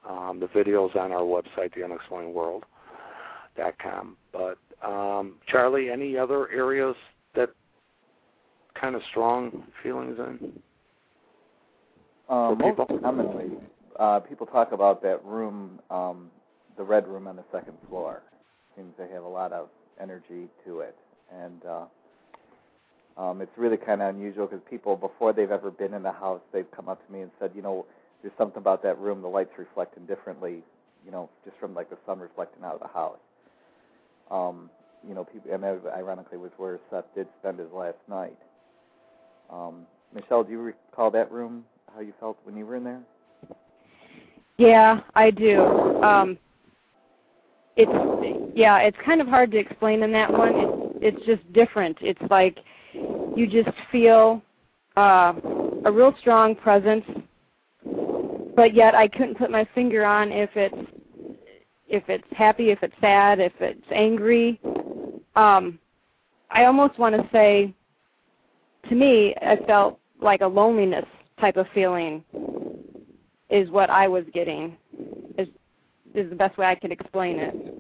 Um, 0.09 0.39
the 0.39 0.47
videos 0.47 0.95
on 0.95 1.11
our 1.11 1.23
website, 1.23 1.75
The 1.75 1.83
Unexplained 1.83 2.33
World 2.33 2.65
dot 3.57 3.75
com. 3.83 4.17
But 4.33 4.57
um, 4.87 5.35
Charlie, 5.49 5.91
any 5.91 6.17
other 6.17 6.49
areas 6.51 6.95
that 7.35 7.51
kind 8.81 8.95
of 8.95 9.03
strong 9.11 9.65
feelings 9.83 10.17
in? 10.17 10.53
Um, 12.29 12.57
people? 12.59 12.87
most 12.89 13.03
commonly, 13.03 13.51
uh, 13.99 14.21
people 14.21 14.47
talk 14.47 14.71
about 14.71 15.03
that 15.03 15.25
room, 15.25 15.81
um, 15.91 16.31
the 16.77 16.85
red 16.85 17.09
room 17.09 17.27
on 17.27 17.35
the 17.35 17.45
second 17.51 17.75
floor. 17.89 18.23
Seems 18.77 18.95
to 18.97 19.09
have 19.13 19.25
a 19.25 19.29
lot 19.29 19.53
of 19.53 19.71
energy 20.01 20.47
to 20.65 20.81
it, 20.81 20.97
and 21.35 21.65
uh, 21.69 21.85
um, 23.17 23.41
it's 23.41 23.53
really 23.57 23.77
kind 23.77 24.03
of 24.03 24.15
unusual 24.15 24.47
because 24.47 24.63
people, 24.69 24.97
before 24.97 25.33
they've 25.33 25.51
ever 25.51 25.71
been 25.71 25.95
in 25.95 26.03
the 26.03 26.13
house, 26.13 26.41
they've 26.53 26.71
come 26.71 26.89
up 26.89 27.05
to 27.07 27.13
me 27.13 27.21
and 27.21 27.31
said, 27.39 27.51
you 27.55 27.63
know, 27.63 27.87
there's 28.23 28.35
something 28.39 28.59
about 28.59 28.83
that 28.83 28.99
room. 28.99 29.23
The 29.23 29.29
lights 29.29 29.51
reflecting 29.59 30.07
differently, 30.07 30.63
you 31.05 31.11
know, 31.11 31.29
just 31.45 31.57
from 31.59 31.75
like 31.75 31.91
the 31.91 31.99
sun 32.07 32.19
reflecting 32.19 32.65
out 32.65 32.75
of 32.75 32.81
the 32.81 32.89
house. 32.89 33.19
Um, 34.31 34.71
you 35.07 35.15
know, 35.15 35.25
people, 35.25 35.53
and 35.53 35.63
that 35.63 35.81
ironically 35.97 36.39
was 36.39 36.51
where 36.57 36.79
Seth 36.91 37.05
did 37.15 37.27
spend 37.41 37.59
his 37.59 37.69
last 37.73 37.97
night. 38.09 38.37
Um, 39.51 39.87
Michelle, 40.15 40.45
do 40.45 40.53
you 40.53 40.61
recall 40.61 41.11
that 41.11 41.31
room? 41.33 41.65
How 41.95 42.01
you 42.01 42.13
felt 42.21 42.39
when 42.45 42.57
you 42.57 42.67
were 42.67 42.77
in 42.77 42.85
there? 42.85 43.01
Yeah, 44.59 45.01
I 45.15 45.31
do. 45.31 45.63
Um, 46.03 46.39
it's 47.77 48.53
yeah, 48.55 48.79
it's 48.79 48.97
kind 49.05 49.21
of 49.21 49.27
hard 49.27 49.51
to 49.53 49.59
explain 49.59 50.03
in 50.03 50.13
that 50.13 50.31
one. 50.31 50.53
It's 50.55 51.17
it's 51.17 51.27
just 51.27 51.53
different. 51.53 51.97
It's 52.03 52.21
like 52.31 52.59
you 53.37 53.47
just 53.47 53.77
feel 53.91 54.43
uh, 54.97 55.33
a 55.85 55.93
real 55.93 56.15
strong 56.21 56.55
presence, 56.55 57.05
but 58.57 58.75
yet 58.75 58.95
I 58.95 59.09
couldn't 59.09 59.39
put 59.39 59.51
my 59.51 59.67
finger 59.75 60.05
on 60.05 60.33
if 60.33 60.51
it's 60.55 60.91
if 61.89 62.05
it's 62.09 62.27
happy, 62.37 62.71
if 62.71 62.83
it's 62.83 62.95
sad, 63.01 63.41
if 63.41 63.53
it's 63.61 63.83
angry. 63.93 64.61
Um, 65.35 65.79
I 66.51 66.65
almost 66.65 66.99
want 66.99 67.17
to 67.17 67.29
say, 67.33 67.75
to 68.89 68.95
me, 68.95 69.35
I 69.43 69.57
felt 69.67 69.99
like 70.21 70.41
a 70.41 70.47
loneliness 70.47 71.05
type 71.41 71.57
of 71.57 71.67
feeling 71.75 72.23
is 73.49 73.69
what 73.71 73.91
I 73.91 74.07
was 74.07 74.25
getting. 74.33 74.77
Is 75.39 75.49
is 76.15 76.29
the 76.31 76.37
best 76.37 76.59
way 76.59 76.67
I 76.67 76.75
can 76.75 76.93
explain 76.93 77.39
it. 77.39 77.80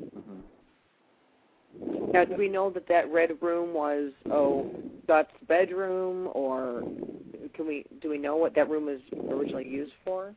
Now, 2.12 2.24
do 2.24 2.34
we 2.36 2.48
know 2.48 2.70
that 2.70 2.88
that 2.88 3.10
red 3.12 3.30
room 3.40 3.72
was 3.72 4.12
oh 4.30 4.68
Scutt's 5.04 5.30
bedroom, 5.48 6.28
or 6.34 6.82
can 7.54 7.66
we 7.66 7.84
do 8.00 8.10
we 8.10 8.18
know 8.18 8.36
what 8.36 8.54
that 8.56 8.68
room 8.68 8.86
was 8.86 9.00
originally 9.30 9.68
used 9.68 9.92
for? 10.04 10.34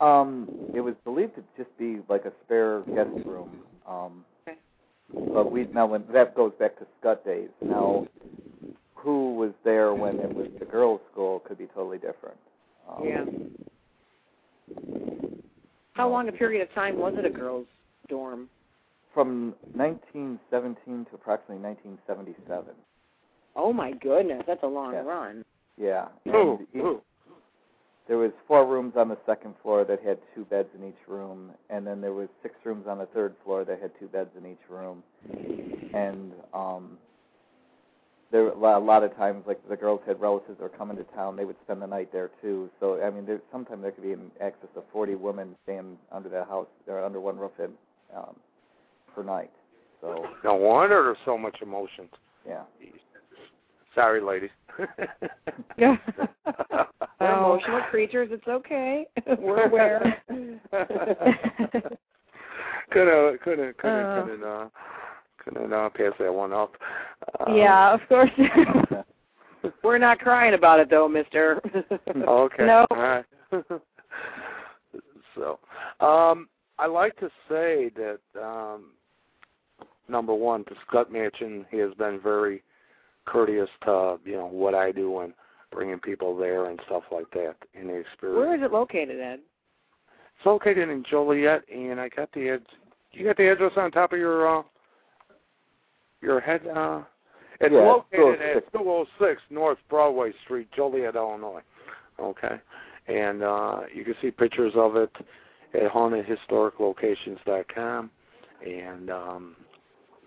Um, 0.00 0.48
it 0.74 0.80
was 0.80 0.94
believed 1.04 1.34
to 1.34 1.42
just 1.56 1.76
be 1.78 1.98
like 2.08 2.24
a 2.24 2.32
spare 2.44 2.80
guest 2.94 3.10
room. 3.26 3.60
Um, 3.86 4.24
Okay. 4.48 4.56
but 5.34 5.50
we 5.50 5.66
now 5.74 5.86
when 5.86 6.04
that 6.12 6.34
goes 6.34 6.52
back 6.58 6.78
to 6.78 6.86
Scott 7.00 7.24
days. 7.24 7.50
Now, 7.60 8.06
who 8.94 9.34
was 9.34 9.52
there 9.64 9.94
when 9.94 10.20
it 10.20 10.32
was 10.32 10.46
the 10.58 10.64
girls' 10.64 11.00
school 11.10 11.40
could 11.40 11.58
be 11.58 11.66
totally 11.66 11.98
different. 11.98 12.38
Um, 12.88 13.04
Yeah. 13.04 13.24
How 15.94 16.08
long 16.08 16.28
a 16.28 16.32
period 16.32 16.62
of 16.62 16.72
time 16.74 16.98
was 16.98 17.14
it 17.18 17.24
a 17.26 17.30
girls' 17.30 17.66
dorm? 18.08 18.48
From 19.14 19.54
1917 19.74 21.06
to 21.06 21.14
approximately 21.14 21.62
1977. 21.62 22.74
Oh 23.56 23.72
my 23.72 23.92
goodness, 23.92 24.44
that's 24.46 24.62
a 24.62 24.66
long 24.66 24.92
Yeah. 24.92 25.02
run. 25.02 25.44
Yeah. 25.76 26.08
Who? 26.24 26.60
And 26.74 26.82
e- 26.96 27.00
there 28.06 28.18
was 28.18 28.32
four 28.46 28.66
rooms 28.66 28.96
on 28.96 29.08
the 29.08 29.18
second 29.26 29.54
floor 29.62 29.84
that 29.84 30.00
had 30.02 30.18
two 30.34 30.44
beds 30.44 30.68
in 30.74 30.84
each 30.88 31.08
room, 31.08 31.52
and 31.70 31.86
then 31.86 32.00
there 32.00 32.12
was 32.12 32.28
six 32.42 32.54
rooms 32.64 32.86
on 32.86 32.98
the 32.98 33.06
third 33.06 33.34
floor 33.44 33.64
that 33.64 33.80
had 33.80 33.92
two 33.98 34.06
beds 34.08 34.30
in 34.36 34.46
each 34.46 34.68
room, 34.68 35.02
and 35.94 36.32
um, 36.54 36.98
there 38.30 38.44
were 38.44 38.72
a 38.72 38.78
lot 38.78 39.02
of 39.02 39.14
times 39.16 39.44
like 39.46 39.60
the 39.68 39.76
girls 39.76 40.00
had 40.06 40.20
relatives 40.20 40.58
that 40.58 40.62
were 40.62 40.68
coming 40.76 40.96
to 40.96 41.04
town, 41.14 41.34
they 41.36 41.44
would 41.44 41.56
spend 41.64 41.82
the 41.82 41.86
night 41.86 42.12
there 42.12 42.30
too. 42.40 42.70
So 42.78 43.02
I 43.02 43.10
mean, 43.10 43.26
there 43.26 43.40
sometimes 43.52 43.82
there 43.82 43.90
could 43.92 44.04
be 44.04 44.12
in 44.12 44.30
excess 44.40 44.70
of 44.76 44.84
40 44.92 45.16
women 45.16 45.56
staying 45.64 45.98
under 46.12 46.28
that 46.30 46.46
house, 46.48 46.68
or 46.86 47.02
under 47.04 47.20
one 47.20 47.38
roof 47.38 47.52
at, 47.58 47.70
um, 48.16 48.36
per 49.14 49.22
night. 49.22 49.50
So 50.00 50.26
No 50.44 50.54
wonder 50.54 51.02
there's 51.04 51.18
so 51.24 51.36
much 51.38 51.56
emotions. 51.62 52.10
yeah. 52.46 52.62
Sorry, 53.94 54.20
ladies. 54.20 54.50
Yeah. 55.76 55.96
We're 57.20 57.36
emotional 57.36 57.82
creatures. 57.90 58.28
It's 58.32 58.46
okay. 58.48 59.06
We're 59.38 59.64
aware. 59.66 60.22
couldn't 62.90 63.40
couldn't 63.42 63.76
couldn't 63.78 64.06
Uh. 64.06 64.22
couldn't 64.22 64.44
uh 64.44 64.68
couldn't 65.44 65.72
uh, 65.72 65.88
pass 65.90 66.12
that 66.18 66.32
one 66.32 66.52
up. 66.52 66.72
Uh, 67.40 67.52
yeah, 67.54 67.94
of 67.94 68.00
course. 68.08 68.30
We're 69.82 69.96
not 69.98 70.18
crying 70.20 70.52
about 70.54 70.80
it 70.80 70.90
though, 70.90 71.08
Mister. 71.08 71.60
Okay. 72.08 72.66
No. 72.66 72.86
All 72.90 72.96
right. 72.96 73.24
so, 75.34 75.58
um, 76.06 76.48
I 76.78 76.86
like 76.86 77.16
to 77.20 77.28
say 77.48 77.90
that 77.96 78.18
um, 78.40 78.92
number 80.10 80.34
one, 80.34 80.64
to 80.64 80.74
Scutt 80.86 81.12
Mansion 81.12 81.64
he 81.70 81.78
has 81.78 81.94
been 81.94 82.20
very 82.20 82.62
courteous 83.26 83.68
to 83.84 84.18
you 84.24 84.36
know 84.36 84.46
what 84.46 84.74
I 84.74 84.92
do 84.92 85.20
and 85.20 85.32
bringing 85.70 86.00
people 86.00 86.36
there 86.36 86.66
and 86.66 86.80
stuff 86.86 87.04
like 87.12 87.30
that 87.32 87.54
in 87.74 87.86
the 87.86 87.94
experience. 87.94 88.38
Where 88.38 88.54
is 88.56 88.62
it 88.62 88.72
located, 88.72 89.20
Ed? 89.20 89.40
It's 90.36 90.46
located 90.46 90.88
in 90.88 91.04
Joliet, 91.08 91.62
and 91.72 92.00
I 92.00 92.08
got 92.08 92.32
the 92.32 92.50
ad- 92.50 92.62
you 93.12 93.24
got 93.24 93.36
the 93.36 93.50
address 93.50 93.72
on 93.76 93.90
top 93.90 94.12
of 94.12 94.18
your 94.18 94.58
uh, 94.58 94.62
your 96.20 96.40
head. 96.40 96.66
Uh, 96.66 97.02
it's 97.60 97.72
Yeah, 97.72 97.78
located 97.80 98.40
it's 98.40 98.66
at 98.66 98.72
206 98.72 99.42
North 99.50 99.78
Broadway 99.88 100.32
Street, 100.44 100.68
Joliet, 100.74 101.14
Illinois. 101.14 101.62
Okay, 102.18 102.58
and 103.06 103.42
uh, 103.42 103.80
you 103.94 104.04
can 104.04 104.14
see 104.22 104.30
pictures 104.30 104.72
of 104.76 104.96
it 104.96 105.10
at 105.74 105.90
hauntedhistoriclocations.com 105.90 108.10
and 108.66 109.10
um, 109.10 109.56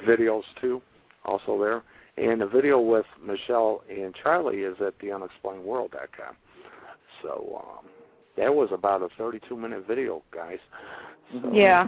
videos 0.07 0.43
too, 0.59 0.81
also 1.25 1.59
there. 1.59 1.83
And 2.17 2.41
the 2.41 2.47
video 2.47 2.79
with 2.79 3.05
Michelle 3.23 3.83
and 3.89 4.13
Charlie 4.21 4.61
is 4.61 4.75
at 4.85 4.97
theunexplainedworld.com. 4.99 6.35
So 7.21 7.63
um, 7.63 7.85
that 8.37 8.53
was 8.53 8.69
about 8.71 9.01
a 9.01 9.09
32 9.17 9.55
minute 9.55 9.85
video, 9.87 10.21
guys. 10.31 10.59
So, 11.31 11.51
yeah. 11.51 11.87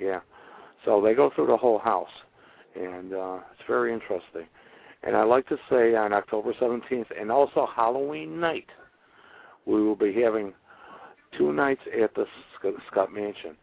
Yeah. 0.00 0.20
So 0.84 1.00
they 1.00 1.14
go 1.14 1.30
through 1.34 1.46
the 1.46 1.56
whole 1.56 1.78
house, 1.78 2.08
and 2.74 3.14
uh, 3.14 3.38
it's 3.52 3.62
very 3.66 3.92
interesting. 3.92 4.46
And 5.02 5.16
I'd 5.16 5.24
like 5.24 5.46
to 5.48 5.56
say 5.70 5.94
on 5.94 6.12
October 6.12 6.52
17th 6.54 7.06
and 7.18 7.30
also 7.30 7.68
Halloween 7.74 8.40
night, 8.40 8.66
we 9.66 9.82
will 9.82 9.96
be 9.96 10.20
having 10.20 10.52
two 11.36 11.52
nights 11.52 11.82
at 12.02 12.14
the 12.14 12.26
Scutt 12.90 13.12
Mansion. 13.12 13.56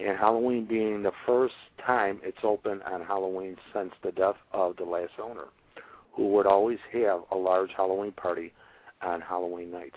And 0.00 0.16
Halloween 0.16 0.64
being 0.64 1.02
the 1.02 1.12
first 1.26 1.54
time 1.84 2.20
it's 2.22 2.38
open 2.42 2.80
on 2.82 3.02
Halloween 3.02 3.56
since 3.74 3.92
the 4.02 4.12
death 4.12 4.36
of 4.52 4.76
the 4.76 4.84
last 4.84 5.12
owner, 5.22 5.46
who 6.12 6.28
would 6.28 6.46
always 6.46 6.78
have 6.92 7.20
a 7.30 7.36
large 7.36 7.70
Halloween 7.76 8.12
party 8.12 8.52
on 9.02 9.20
Halloween 9.20 9.70
night. 9.70 9.94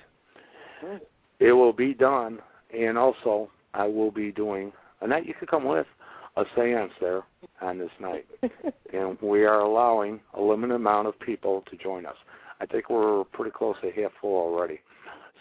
It 1.40 1.54
will 1.54 1.74
be 1.74 1.94
done, 1.94 2.40
and 2.78 2.98
also 2.98 3.50
I 3.74 3.86
will 3.86 4.12
be 4.12 4.32
doing 4.32 4.74
a 5.02 5.08
night 5.08 5.26
you 5.26 5.34
could 5.34 5.50
come 5.50 5.66
with 5.66 5.88
a 6.36 6.44
seance 6.56 6.92
there 7.00 7.24
on 7.62 7.78
this 7.78 7.92
night, 8.00 8.26
and 8.94 9.18
we 9.22 9.46
are 9.46 9.60
allowing 9.60 10.20
a 10.34 10.42
limited 10.42 10.76
amount 10.76 11.08
of 11.08 11.20
people 11.20 11.64
to 11.70 11.78
join 11.78 12.06
us. 12.06 12.16
I 12.60 12.66
think 12.66 12.90
we're 12.90 13.24
pretty 13.26 13.52
close 13.52 13.76
to 13.82 13.92
half 13.92 14.12
full 14.20 14.36
already. 14.36 14.80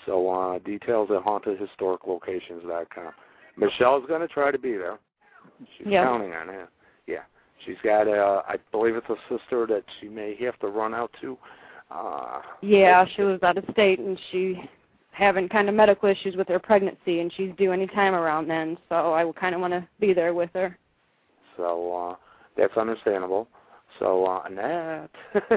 So 0.06 0.28
uh, 0.30 0.58
details 0.58 1.10
at 1.10 1.24
hauntedhistoriclocations.com. 1.24 3.12
Michelle's 3.56 4.04
going 4.06 4.20
to 4.20 4.28
try 4.28 4.50
to 4.50 4.58
be 4.58 4.72
there. 4.76 4.98
She's 5.76 5.86
Yeah. 5.86 6.04
counting 6.04 6.32
on 6.32 6.48
it. 6.48 6.68
Yeah, 7.06 7.22
she's 7.64 7.78
got 7.82 8.08
a. 8.08 8.42
I 8.48 8.56
believe 8.70 8.96
it's 8.96 9.08
a 9.08 9.16
sister 9.28 9.66
that 9.66 9.84
she 10.00 10.08
may 10.08 10.34
have 10.36 10.58
to 10.60 10.68
run 10.68 10.94
out 10.94 11.12
to. 11.20 11.38
Uh, 11.90 12.40
Yeah, 12.62 13.04
she 13.04 13.22
was 13.22 13.42
out 13.42 13.58
of 13.58 13.64
state 13.70 13.98
and 13.98 14.18
she 14.30 14.68
having 15.10 15.48
kind 15.48 15.68
of 15.68 15.74
medical 15.74 16.08
issues 16.08 16.36
with 16.36 16.48
her 16.48 16.58
pregnancy 16.58 17.20
and 17.20 17.30
she's 17.34 17.52
due 17.56 17.70
any 17.70 17.86
time 17.86 18.14
around 18.14 18.48
then, 18.48 18.78
so 18.88 19.12
I 19.12 19.24
will 19.24 19.34
kind 19.34 19.54
of 19.54 19.60
want 19.60 19.74
to 19.74 19.86
be 20.00 20.14
there 20.14 20.32
with 20.32 20.50
her. 20.54 20.78
So 21.58 21.94
uh, 21.94 22.16
that's 22.56 22.76
understandable. 22.78 23.46
So 23.98 24.24
uh, 24.26 24.42
Annette. 24.46 25.10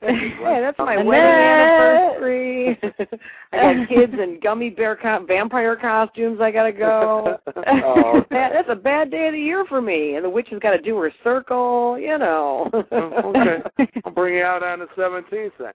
Hey, 0.00 0.60
that's 0.60 0.78
my 0.78 0.94
Annette. 0.94 1.06
wedding 1.06 1.24
anniversary. 1.24 2.78
I 3.52 3.56
got 3.74 3.88
kids 3.88 4.12
in 4.14 4.40
gummy 4.42 4.70
bear 4.70 4.96
co- 4.96 5.24
vampire 5.26 5.76
costumes. 5.76 6.40
I 6.40 6.50
gotta 6.50 6.72
go. 6.72 7.38
Oh, 7.70 8.18
okay. 8.20 8.48
That's 8.52 8.68
a 8.70 8.74
bad 8.74 9.10
day 9.10 9.26
of 9.28 9.32
the 9.32 9.38
year 9.40 9.64
for 9.68 9.80
me. 9.82 10.14
And 10.14 10.24
the 10.24 10.30
witch 10.30 10.48
has 10.50 10.58
got 10.60 10.70
to 10.72 10.80
do 10.80 10.96
her 10.98 11.12
circle. 11.22 11.98
You 11.98 12.18
know. 12.18 12.70
Oh, 12.92 13.32
okay. 13.36 13.62
I'll 14.04 14.12
bring 14.12 14.36
you 14.36 14.42
out 14.44 14.62
on 14.62 14.78
the 14.80 14.86
17th 14.96 15.50
then. 15.58 15.72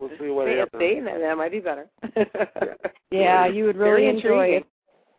we'll 0.00 0.10
see 0.20 0.28
what 0.28 0.48
Hey, 0.48 0.58
happens. 0.58 0.80
see, 0.80 1.00
that, 1.00 1.18
that 1.20 1.36
might 1.36 1.50
be 1.52 1.60
better. 1.60 1.88
Yeah, 3.10 3.46
you 3.46 3.64
would 3.64 3.76
really 3.76 4.06
enjoy 4.06 4.46
it. 4.48 4.66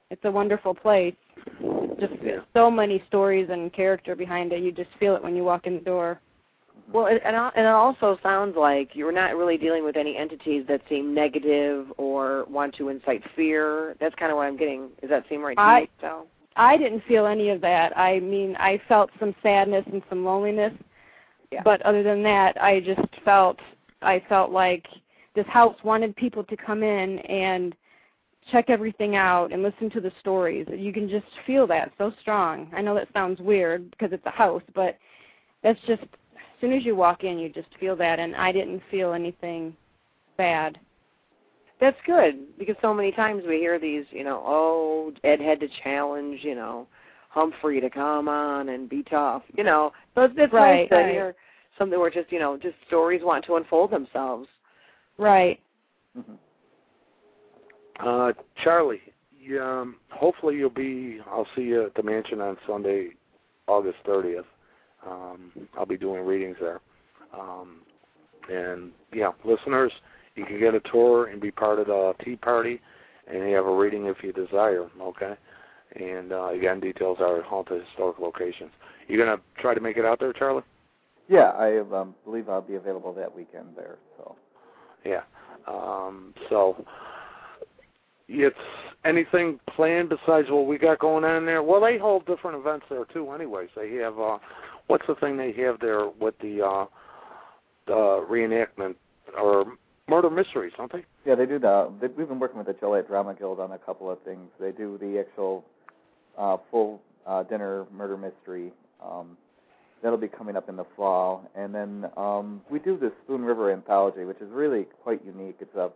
It's 0.09 0.25
a 0.25 0.31
wonderful 0.31 0.73
place. 0.73 1.15
Just 1.99 2.13
Yeah. 2.23 2.39
so 2.53 2.71
many 2.71 2.99
stories 3.07 3.49
and 3.49 3.71
character 3.71 4.15
behind 4.15 4.53
it. 4.53 4.61
You 4.61 4.71
just 4.71 4.91
feel 4.99 5.15
it 5.15 5.23
when 5.23 5.35
you 5.35 5.43
walk 5.43 5.67
in 5.67 5.75
the 5.75 5.81
door. 5.81 6.19
Well, 6.91 7.05
it, 7.05 7.21
and 7.23 7.35
and 7.35 7.51
it 7.55 7.65
also 7.67 8.17
sounds 8.23 8.55
like 8.55 8.95
you're 8.95 9.11
not 9.11 9.35
really 9.37 9.57
dealing 9.57 9.83
with 9.83 9.95
any 9.95 10.17
entities 10.17 10.65
that 10.67 10.81
seem 10.89 11.13
negative 11.13 11.91
or 11.97 12.45
want 12.49 12.73
to 12.75 12.89
incite 12.89 13.23
fear. 13.35 13.95
That's 13.99 14.15
kind 14.15 14.31
of 14.31 14.37
what 14.37 14.47
I'm 14.47 14.57
getting. 14.57 14.89
Does 14.99 15.09
that 15.11 15.27
seem 15.29 15.41
right 15.43 15.55
to 15.55 15.61
I- 15.61 15.79
you? 15.81 15.87
So. 16.01 16.27
I 16.55 16.75
didn't 16.77 17.01
feel 17.01 17.25
any 17.27 17.49
of 17.49 17.61
that. 17.61 17.95
I 17.97 18.19
mean, 18.19 18.55
I 18.59 18.79
felt 18.87 19.11
some 19.19 19.33
sadness 19.41 19.85
and 19.93 20.01
some 20.09 20.25
loneliness, 20.25 20.73
Yeah. 21.51 21.61
but 21.63 21.81
other 21.83 22.01
than 22.03 22.21
that, 22.23 22.61
I 22.61 22.79
just 22.79 23.15
felt 23.23 23.59
I 24.01 24.19
felt 24.27 24.51
like 24.51 24.87
this 25.35 25.45
house 25.47 25.81
wanted 25.83 26.15
people 26.15 26.43
to 26.45 26.57
come 26.57 26.81
in 26.83 27.19
and 27.19 27.75
check 28.51 28.69
everything 28.69 29.15
out 29.15 29.51
and 29.51 29.63
listen 29.63 29.89
to 29.91 30.01
the 30.01 30.11
stories. 30.19 30.67
You 30.71 30.93
can 30.93 31.09
just 31.09 31.25
feel 31.45 31.67
that 31.67 31.91
so 31.97 32.11
strong. 32.21 32.69
I 32.75 32.81
know 32.81 32.95
that 32.95 33.07
sounds 33.13 33.39
weird 33.39 33.89
because 33.91 34.11
it's 34.11 34.25
a 34.25 34.31
house, 34.31 34.63
but 34.75 34.97
that's 35.63 35.79
just 35.87 36.03
as 36.03 36.61
soon 36.61 36.73
as 36.73 36.85
you 36.85 36.95
walk 36.95 37.23
in, 37.23 37.39
you 37.39 37.49
just 37.49 37.69
feel 37.79 37.95
that, 37.97 38.19
and 38.19 38.35
I 38.35 38.51
didn't 38.51 38.81
feel 38.91 39.13
anything 39.13 39.75
bad. 40.37 40.77
That's 41.79 41.97
good 42.05 42.57
because 42.57 42.75
so 42.81 42.93
many 42.93 43.11
times 43.11 43.43
we 43.47 43.57
hear 43.57 43.79
these, 43.79 44.03
you 44.11 44.23
know, 44.23 44.43
oh, 44.45 45.13
Ed 45.23 45.39
had 45.39 45.59
to 45.61 45.67
challenge, 45.83 46.39
you 46.43 46.55
know, 46.55 46.87
Humphrey 47.29 47.79
to 47.79 47.89
come 47.89 48.27
on 48.27 48.69
and 48.69 48.89
be 48.89 49.03
tough, 49.03 49.43
you 49.55 49.63
know. 49.63 49.93
So 50.15 50.23
it's, 50.23 50.33
it's 50.37 50.51
Right, 50.51 50.81
nice 50.81 50.89
to 50.89 50.95
right. 50.95 51.11
hear 51.11 51.35
something 51.77 51.97
where 51.97 52.09
just, 52.09 52.31
you 52.31 52.39
know, 52.39 52.57
just 52.57 52.75
stories 52.87 53.21
want 53.23 53.45
to 53.45 53.55
unfold 53.55 53.91
themselves. 53.91 54.47
Right. 55.17 55.59
Mhm. 56.17 56.37
Uh, 57.99 58.31
Charlie, 58.63 59.01
you, 59.37 59.61
um, 59.61 59.95
hopefully 60.09 60.55
you'll 60.55 60.69
be. 60.69 61.19
I'll 61.27 61.47
see 61.55 61.63
you 61.63 61.85
at 61.85 61.95
the 61.95 62.03
mansion 62.03 62.41
on 62.41 62.57
Sunday, 62.67 63.09
August 63.67 63.97
30th. 64.07 64.45
Um, 65.05 65.51
I'll 65.77 65.85
be 65.85 65.97
doing 65.97 66.25
readings 66.25 66.57
there. 66.59 66.81
Um, 67.37 67.81
and 68.49 68.91
yeah, 69.13 69.31
listeners, 69.43 69.91
you 70.35 70.45
can 70.45 70.59
get 70.59 70.73
a 70.75 70.79
tour 70.79 71.27
and 71.27 71.41
be 71.41 71.51
part 71.51 71.79
of 71.79 71.87
the 71.87 72.13
tea 72.23 72.35
party, 72.35 72.81
and 73.27 73.49
you 73.49 73.55
have 73.55 73.65
a 73.65 73.75
reading 73.75 74.05
if 74.05 74.17
you 74.23 74.33
desire. 74.33 74.87
Okay. 75.01 75.35
And 75.95 76.31
uh, 76.31 76.49
again, 76.49 76.79
details 76.79 77.17
are 77.19 77.39
at 77.39 77.45
haunted 77.45 77.83
historic 77.85 78.19
locations. 78.19 78.71
You 79.07 79.17
gonna 79.17 79.39
try 79.57 79.73
to 79.73 79.81
make 79.81 79.97
it 79.97 80.05
out 80.05 80.19
there, 80.19 80.33
Charlie? 80.33 80.63
Yeah, 81.27 81.51
I 81.51 81.79
um, 81.79 82.15
believe 82.25 82.49
I'll 82.49 82.61
be 82.61 82.75
available 82.75 83.13
that 83.13 83.33
weekend 83.35 83.69
there. 83.75 83.97
So 84.17 84.35
Yeah. 85.05 85.21
Um, 85.67 86.33
so 86.49 86.85
it's 88.29 88.55
anything 89.05 89.59
planned 89.75 90.09
besides 90.09 90.49
what 90.49 90.67
we 90.67 90.77
got 90.77 90.99
going 90.99 91.23
on 91.23 91.45
there? 91.45 91.63
Well, 91.63 91.81
they 91.81 91.97
hold 91.97 92.25
different 92.25 92.57
events 92.57 92.85
there 92.89 93.05
too. 93.05 93.31
Anyways, 93.31 93.69
they 93.75 93.95
have 93.95 94.19
uh, 94.19 94.37
what's 94.87 95.07
the 95.07 95.15
thing 95.15 95.37
they 95.37 95.51
have 95.53 95.79
there 95.79 96.07
with 96.07 96.37
the 96.39 96.63
uh, 96.63 96.85
the 97.87 98.25
reenactment 98.29 98.95
or 99.37 99.65
murder 100.07 100.29
mysteries, 100.29 100.73
don't 100.77 100.91
they? 100.91 101.03
yeah, 101.25 101.35
they 101.35 101.45
do 101.45 101.59
the. 101.59 101.91
They, 102.01 102.07
we've 102.07 102.27
been 102.27 102.39
working 102.39 102.57
with 102.57 102.67
the 102.67 102.73
Joliet 102.73 103.07
Drama 103.07 103.35
Guild 103.35 103.59
on 103.59 103.71
a 103.71 103.77
couple 103.77 104.09
of 104.09 104.21
things. 104.23 104.49
They 104.59 104.71
do 104.71 104.97
the 104.97 105.19
actual 105.19 105.63
uh, 106.37 106.57
full 106.71 107.01
uh, 107.27 107.43
dinner 107.43 107.85
murder 107.93 108.17
mystery. 108.17 108.71
Um, 109.03 109.37
that'll 110.01 110.17
be 110.17 110.27
coming 110.27 110.55
up 110.55 110.69
in 110.69 110.75
the 110.75 110.85
fall, 110.95 111.49
and 111.55 111.73
then 111.75 112.05
um, 112.17 112.61
we 112.69 112.79
do 112.79 112.97
the 112.97 113.11
Spoon 113.23 113.43
River 113.43 113.71
anthology, 113.71 114.23
which 114.23 114.39
is 114.41 114.49
really 114.51 114.87
quite 115.03 115.23
unique. 115.25 115.57
It's 115.59 115.75
a 115.75 115.91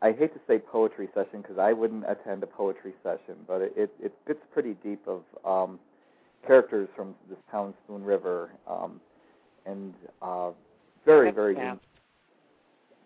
I 0.00 0.12
hate 0.12 0.32
to 0.34 0.40
say 0.46 0.58
poetry 0.58 1.08
session 1.14 1.42
because 1.42 1.58
I 1.58 1.72
wouldn't 1.72 2.04
attend 2.08 2.42
a 2.42 2.46
poetry 2.46 2.92
session, 3.02 3.36
but 3.46 3.60
it 3.60 3.72
it, 3.76 3.90
it 4.02 4.12
fits 4.26 4.40
pretty 4.52 4.74
deep 4.84 5.06
of 5.06 5.22
um, 5.44 5.78
characters 6.46 6.88
from 6.94 7.14
this 7.28 7.38
town, 7.50 7.74
Spoon 7.84 8.04
River, 8.04 8.50
um, 8.68 9.00
and 9.66 9.94
uh, 10.22 10.50
very 11.04 11.30
very. 11.30 11.56
Epitaph. 11.56 11.78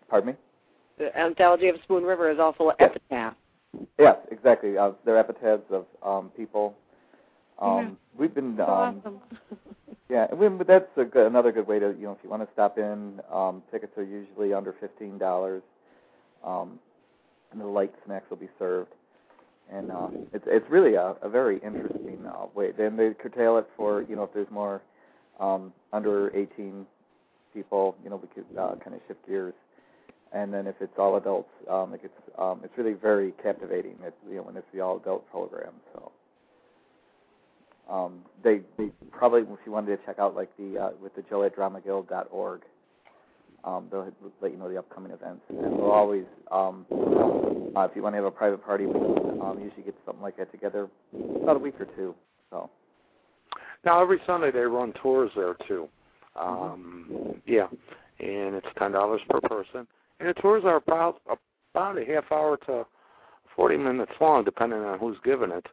Pardon 0.09 0.31
me. 0.31 0.37
The 0.99 1.17
anthology 1.19 1.69
of 1.69 1.77
Spoon 1.85 2.05
River 2.05 2.31
is 2.31 2.39
also 2.39 2.69
an 2.69 2.77
epitaph. 2.79 3.35
Yes, 3.99 4.17
exactly. 4.31 4.77
Uh, 4.77 4.93
they're 5.05 5.19
epitaphs 5.19 5.65
of 5.71 5.87
um, 6.03 6.31
people. 6.37 6.77
Um, 7.59 7.97
We've 8.19 8.35
been 8.35 8.57
So 8.59 8.65
um, 8.65 8.99
awesome. 8.99 9.21
Yeah, 10.11 10.27
and 10.31 10.39
we, 10.39 10.49
but 10.49 10.67
that's 10.67 10.91
a 10.99 11.05
good, 11.05 11.27
another 11.27 11.53
good 11.53 11.67
way 11.67 11.79
to 11.79 11.95
you 11.99 12.05
know 12.05 12.13
if 12.13 12.19
you 12.23 12.29
want 12.29 12.47
to 12.47 12.53
stop 12.53 12.77
in. 12.77 13.21
Um, 13.33 13.63
tickets 13.71 13.97
are 13.97 14.05
usually 14.05 14.53
under 14.53 14.75
fifteen 14.79 15.17
dollars, 15.17 15.63
um, 16.45 16.79
and 17.51 17.61
the 17.61 17.67
light 17.67 17.93
snacks 18.07 18.29
will 18.31 18.37
be 18.37 18.49
served. 18.59 18.91
And 19.71 19.91
uh, 19.91 20.09
it's 20.33 20.45
it's 20.47 20.69
really 20.71 20.95
a, 20.95 21.15
a 21.23 21.29
very 21.29 21.59
interesting 21.59 22.27
uh, 22.27 22.47
way. 22.55 22.73
Then 22.77 22.97
they 22.97 23.15
curtail 23.15 23.59
it 23.59 23.69
for 23.77 24.03
you 24.03 24.17
know 24.17 24.25
if 24.25 24.35
there's 24.35 24.51
more 24.51 24.83
um, 25.41 25.73
under 25.93 26.35
eighteen 26.37 26.87
people, 27.55 27.97
you 28.05 28.11
know 28.11 28.17
we 28.17 28.29
could 28.29 28.59
uh, 28.59 28.75
kind 28.83 28.95
of 28.95 29.01
shift 29.09 29.27
gears. 29.27 29.55
And 30.35 30.53
then 30.53 30.67
if 30.67 30.77
it's 30.81 30.99
all 30.99 31.17
adults, 31.17 31.51
um, 31.71 31.95
it 31.95 32.03
gets 32.03 32.15
um, 32.39 32.61
it's 32.65 32.77
really 32.77 32.95
very 32.95 33.33
captivating. 33.43 33.97
It's 34.05 34.17
you 34.29 34.37
know 34.37 34.43
when 34.43 34.57
it's 34.57 34.67
the 34.75 34.81
all 34.81 34.97
adult 34.97 35.31
program. 35.31 35.73
So 35.95 36.13
um, 37.89 38.21
they 38.43 38.61
they 38.79 38.91
probably 39.11 39.43
if 39.43 39.59
you 39.65 39.73
wanted 39.73 39.97
to 39.97 40.05
check 40.05 40.19
out 40.19 40.35
like 40.35 40.55
the 40.57 40.79
uh, 40.79 40.91
with 41.03 41.15
the 41.15 41.23
JolietDramaGuild.org, 41.23 42.63
um, 43.65 43.87
they'll 43.91 44.11
let 44.41 44.53
you 44.53 44.59
know 44.59 44.69
the 44.69 44.79
upcoming 44.79 45.13
events. 45.13 45.43
And 45.49 45.77
we'll 45.77 45.93
always 45.93 46.25
um, 46.51 46.87
uh, 47.77 47.83
if 47.83 47.93
you 47.97 48.03
want 48.03 48.15
to 48.15 48.17
have 48.17 48.25
a 48.25 48.31
private 48.31 48.65
party, 48.65 48.87
we 48.87 48.95
um, 48.95 49.59
usually 49.63 49.83
get 49.85 49.95
something 50.05 50.23
like 50.23 50.37
that 50.37 50.51
together 50.53 50.89
about 51.43 51.57
a 51.57 51.59
week 51.59 51.75
or 51.81 51.87
two. 51.97 52.15
So 52.51 52.71
Now 53.85 54.01
every 54.03 54.21
Sunday 54.27 54.51
they 54.51 54.61
run 54.61 54.93
tours 55.03 55.31
there 55.37 55.57
too. 55.67 55.89
Um, 56.37 57.41
Yeah, 57.47 57.69
and 58.21 58.55
it's 58.55 58.67
ten 58.79 58.93
dollars 58.93 59.21
per 59.29 59.41
person, 59.41 59.87
and 60.21 60.29
the 60.29 60.35
tours 60.35 60.65
are 60.65 60.77
about 60.77 61.21
about 61.75 61.99
a 61.99 62.05
half 62.05 62.31
hour 62.31 62.57
to 62.67 62.87
forty 63.57 63.77
minutes 63.77 64.13
long, 64.21 64.45
depending 64.45 64.81
on 64.81 64.99
who's 64.99 65.17
giving 65.25 65.51
it. 65.51 65.67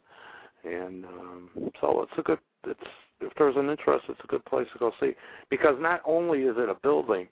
And 0.64 1.06
um, 1.06 1.50
so 1.80 2.02
it's 2.04 2.18
a 2.18 2.22
good. 2.22 2.40
It's 2.66 2.80
if 3.22 3.34
there's 3.38 3.56
an 3.58 3.70
interest, 3.70 4.06
it's 4.10 4.20
a 4.24 4.28
good 4.28 4.46
place 4.46 4.68
to 4.74 4.80
go 4.80 4.92
see 5.00 5.14
because 5.50 5.76
not 5.80 6.02
only 6.06 6.44
is 6.44 6.56
it 6.58 6.70
a 6.70 6.76
building, 6.76 7.28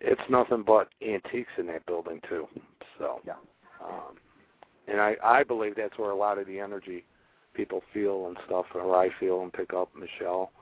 it's 0.00 0.20
nothing 0.28 0.62
but 0.66 0.88
antiques 1.06 1.52
in 1.58 1.66
that 1.68 1.86
building 1.86 2.20
too. 2.28 2.46
So 2.98 3.20
yeah. 3.26 3.34
um, 3.84 4.16
and 4.88 5.00
I 5.00 5.16
I 5.22 5.42
believe 5.42 5.74
that's 5.76 5.98
where 5.98 6.10
a 6.10 6.16
lot 6.16 6.38
of 6.38 6.46
the 6.46 6.60
energy 6.60 7.04
people 7.54 7.82
feel 7.92 8.26
and 8.26 8.36
stuff, 8.46 8.66
or 8.74 8.94
I 8.96 9.08
feel 9.18 9.42
and 9.42 9.52
pick 9.52 9.72
up 9.72 9.88
Michelle, 9.94 10.52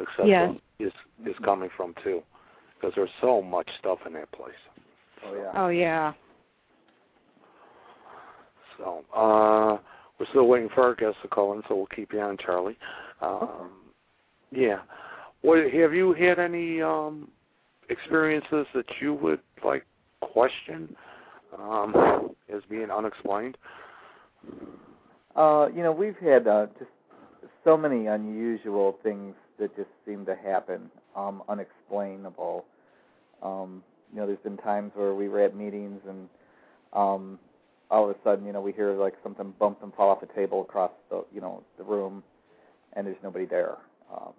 etc. 0.00 0.26
Yes. 0.26 0.54
is 0.78 0.92
is 1.26 1.36
coming 1.44 1.70
from 1.76 1.94
too, 2.02 2.22
because 2.74 2.92
there's 2.96 3.10
so 3.20 3.40
much 3.40 3.68
stuff 3.78 3.98
in 4.06 4.12
that 4.14 4.30
place. 4.32 4.52
oh 5.24 5.34
yeah. 5.34 5.52
Oh 5.54 5.68
yeah. 5.68 6.12
So 8.78 9.04
uh, 9.14 9.78
we're 10.18 10.26
still 10.30 10.46
waiting 10.46 10.70
for 10.74 10.82
our 10.84 10.94
guests 10.94 11.18
to 11.22 11.28
call 11.28 11.52
in, 11.52 11.62
so 11.68 11.76
we'll 11.76 11.86
keep 11.86 12.12
you 12.12 12.20
on, 12.20 12.38
Charlie. 12.38 12.78
Um, 13.20 13.70
yeah. 14.50 14.80
What 15.42 15.58
have 15.58 15.94
you 15.94 16.12
had 16.14 16.38
any 16.38 16.82
um, 16.82 17.28
experiences 17.90 18.66
that 18.74 18.86
you 19.00 19.14
would 19.14 19.40
like 19.64 19.84
question 20.20 20.94
um, 21.58 22.30
as 22.54 22.62
being 22.68 22.90
unexplained? 22.90 23.56
Uh, 25.36 25.68
you 25.74 25.82
know, 25.82 25.92
we've 25.92 26.16
had 26.18 26.46
uh, 26.46 26.66
just 26.78 26.90
so 27.64 27.76
many 27.76 28.06
unusual 28.06 28.98
things 29.02 29.34
that 29.58 29.74
just 29.76 29.88
seem 30.06 30.24
to 30.26 30.34
happen, 30.34 30.90
um, 31.14 31.42
unexplainable. 31.48 32.64
Um, 33.42 33.82
you 34.12 34.20
know, 34.20 34.26
there's 34.26 34.38
been 34.38 34.56
times 34.56 34.92
where 34.94 35.14
we 35.14 35.28
were 35.28 35.40
at 35.40 35.54
meetings 35.54 36.00
and 36.08 36.28
um, 36.92 37.38
all 37.90 38.08
of 38.08 38.10
a 38.10 38.18
sudden, 38.24 38.46
you 38.46 38.52
know, 38.52 38.60
we 38.60 38.72
hear 38.72 38.92
like 38.92 39.14
something 39.22 39.52
bump 39.58 39.82
and 39.82 39.92
fall 39.94 40.10
off 40.10 40.22
a 40.22 40.34
table 40.34 40.62
across 40.62 40.92
the, 41.10 41.24
you 41.32 41.40
know, 41.40 41.62
the 41.78 41.84
room, 41.84 42.22
and 42.94 43.06
there's 43.06 43.16
nobody 43.22 43.44
there. 43.44 43.76
Um, 44.12 44.32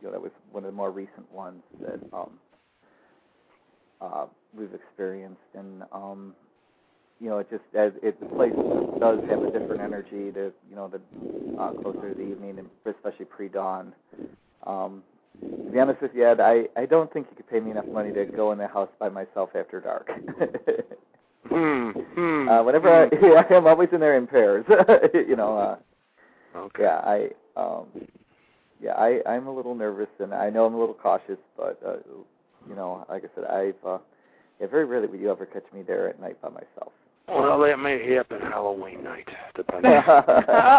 you 0.00 0.06
know, 0.06 0.12
that 0.12 0.22
was 0.22 0.30
one 0.52 0.64
of 0.64 0.70
the 0.70 0.76
more 0.76 0.90
recent 0.90 1.30
ones 1.32 1.62
that 1.80 2.00
um, 2.12 2.30
uh, 4.00 4.26
we've 4.56 4.74
experienced, 4.74 5.40
and 5.54 5.82
um, 5.92 6.34
you 7.20 7.28
know, 7.28 7.38
it 7.38 7.50
just 7.50 7.64
as 7.74 7.92
it 8.02 8.18
the 8.20 8.26
place 8.26 8.52
does 9.00 9.18
have 9.28 9.42
a 9.42 9.50
different 9.50 9.80
energy 9.80 10.30
to 10.32 10.52
you 10.68 10.76
know 10.76 10.88
the 10.88 11.00
uh, 11.60 11.72
closer 11.72 12.10
to 12.10 12.14
the 12.14 12.22
evening, 12.30 12.58
and 12.58 12.68
especially 12.94 13.24
pre-dawn. 13.24 13.92
Um, 14.66 15.02
to 15.40 15.70
be 15.70 15.78
honest 15.78 16.02
with 16.02 16.12
you, 16.14 16.26
Ed, 16.26 16.40
I 16.40 16.68
I 16.76 16.86
don't 16.86 17.12
think 17.12 17.26
you 17.30 17.36
could 17.36 17.48
pay 17.48 17.60
me 17.60 17.70
enough 17.70 17.86
money 17.86 18.12
to 18.12 18.24
go 18.24 18.52
in 18.52 18.58
the 18.58 18.66
house 18.68 18.90
by 18.98 19.08
myself 19.08 19.50
after 19.54 19.80
dark. 19.80 20.10
Hmm. 21.48 21.90
hmm. 21.90 22.48
uh, 22.48 22.62
whenever 22.62 22.90
I, 22.92 23.08
yeah, 23.22 23.42
I'm 23.56 23.66
always 23.66 23.88
in 23.92 24.00
there 24.00 24.18
in 24.18 24.26
pairs. 24.26 24.66
you 25.14 25.34
know, 25.36 25.56
uh, 25.56 25.76
Okay. 26.54 26.82
yeah, 26.82 26.96
I 26.98 27.30
um, 27.56 27.86
yeah, 28.82 28.92
I 28.92 29.22
I'm 29.26 29.46
a 29.46 29.54
little 29.54 29.74
nervous 29.74 30.08
and 30.18 30.34
I 30.34 30.50
know 30.50 30.66
I'm 30.66 30.74
a 30.74 30.78
little 30.78 30.94
cautious, 30.94 31.38
but 31.56 31.80
uh, 31.86 31.96
you 32.68 32.74
know, 32.76 33.04
like 33.08 33.24
I 33.24 33.28
said, 33.34 33.44
I've 33.44 33.74
uh, 33.86 33.98
yeah, 34.60 34.66
very 34.66 34.84
rarely 34.84 35.06
would 35.08 35.20
you 35.20 35.30
ever 35.30 35.46
catch 35.46 35.64
me 35.72 35.82
there 35.82 36.08
at 36.08 36.20
night 36.20 36.40
by 36.42 36.48
myself. 36.48 36.92
Well, 37.28 37.60
that 37.60 37.78
may 37.78 38.14
happen 38.14 38.40
Halloween 38.40 39.04
night, 39.04 39.28
depending. 39.54 39.92
Uh 39.92 40.22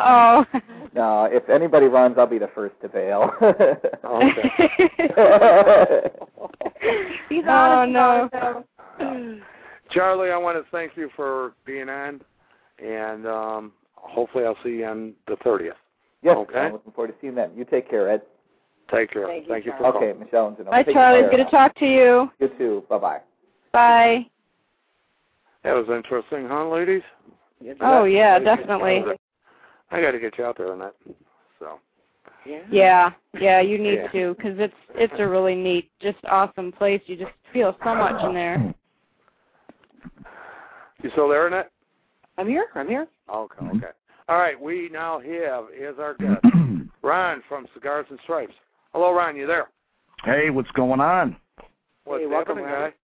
oh. 0.06 0.45
no, 0.95 1.25
if 1.32 1.47
anybody 1.47 1.86
runs, 1.86 2.17
I'll 2.17 2.25
be 2.25 2.39
the 2.39 2.49
first 2.56 2.73
to 2.82 2.89
bail. 2.89 3.32
He's 7.30 7.43
Oh, 7.47 7.86
no. 7.86 8.30
about 8.32 8.65
Charlie, 9.91 10.32
I 10.32 10.38
want 10.38 10.58
to 10.58 10.69
thank 10.71 10.95
you 10.95 11.10
for 11.15 11.54
being 11.65 11.89
on, 11.89 12.21
and 12.84 13.28
um, 13.28 13.71
hopefully 13.95 14.45
I'll 14.45 14.58
see 14.63 14.69
you 14.78 14.86
on 14.86 15.13
the 15.28 15.36
30th. 15.38 15.71
yes, 16.21 16.36
Okay. 16.38 16.60
I'm 16.60 16.73
looking 16.73 16.91
forward 16.93 17.10
to 17.10 17.13
seeing 17.21 17.36
that. 17.36 17.56
You 17.56 17.65
take 17.65 17.89
care, 17.89 18.10
Ed. 18.10 18.21
Take 18.91 19.12
care. 19.12 19.28
Thank 19.47 19.65
you, 19.65 19.71
for 19.78 19.91
Charlie. 19.91 20.08
Okay. 20.08 20.19
Michelle 20.19 20.47
and 20.47 20.58
Janelle. 20.58 20.71
Bye, 20.71 20.84
take 20.84 20.95
Charlie. 20.95 21.21
care. 21.21 21.30
Good 21.32 21.38
to 21.45 21.52
talk 21.52 21.75
to 21.75 21.86
you. 21.86 22.32
You 22.39 22.49
too. 22.58 22.84
Bye 22.89 22.97
bye. 22.97 23.19
Bye. 23.71 24.25
That 25.63 25.73
was 25.73 25.86
interesting, 25.89 26.47
huh, 26.47 26.69
ladies? 26.69 27.02
so. 27.62 27.73
Oh 27.82 28.04
yeah, 28.06 28.36
I 28.36 28.39
gotta 28.39 28.45
get 28.45 28.60
you 28.60 28.65
definitely. 28.65 29.17
I 29.91 30.02
got 30.02 30.12
to 30.12 30.19
get 30.19 30.38
you 30.38 30.45
out 30.45 30.58
there 30.58 30.71
on 30.71 30.80
that. 30.80 30.95
So, 31.60 31.80
Yeah. 32.45 32.62
Yeah, 32.71 33.12
yeah, 33.39 33.60
you 33.60 33.78
need 33.78 33.99
Yeah. 33.99 34.08
to 34.10 34.36
because 34.36 34.58
it's 34.60 34.73
it's 34.95 35.13
a 35.17 35.28
really 35.28 35.56
neat, 35.56 35.91
just 35.99 36.19
awesome 36.25 36.71
place. 36.71 37.02
You 37.08 37.15
just 37.17 37.32
feel 37.52 37.75
so 37.84 37.95
much 37.95 38.23
in 38.23 38.34
there. 38.34 38.73
you 41.04 41.10
still 41.12 41.28
there, 41.28 41.47
Annette? 41.47 41.71
I'm 42.38 42.47
here. 42.47 42.67
I'm 42.75 42.88
here. 42.88 43.08
Okay, 43.34 43.65
okay. 43.78 43.88
All 44.30 44.38
right, 44.38 44.60
we 44.60 44.89
now 44.89 45.19
have 45.19 45.65
as 45.73 45.99
our 45.99 46.13
guest 46.13 46.45
Ron 47.02 47.41
from 47.49 47.67
Cigars 47.73 48.06
and 48.10 48.19
Stripes. 48.23 48.54
Hello, 48.93 49.13
Ron. 49.13 49.36
You 49.36 49.45
there? 49.47 49.69
Hey, 50.23 50.49
what's 50.49 50.71
going 50.71 50.99
on? 50.99 51.36
What's 52.06 52.21
Hey, 52.21 52.28
welcome, 52.28 52.58
happening, 52.58 52.65
Ron. 52.65 52.89
guy? 52.89 52.95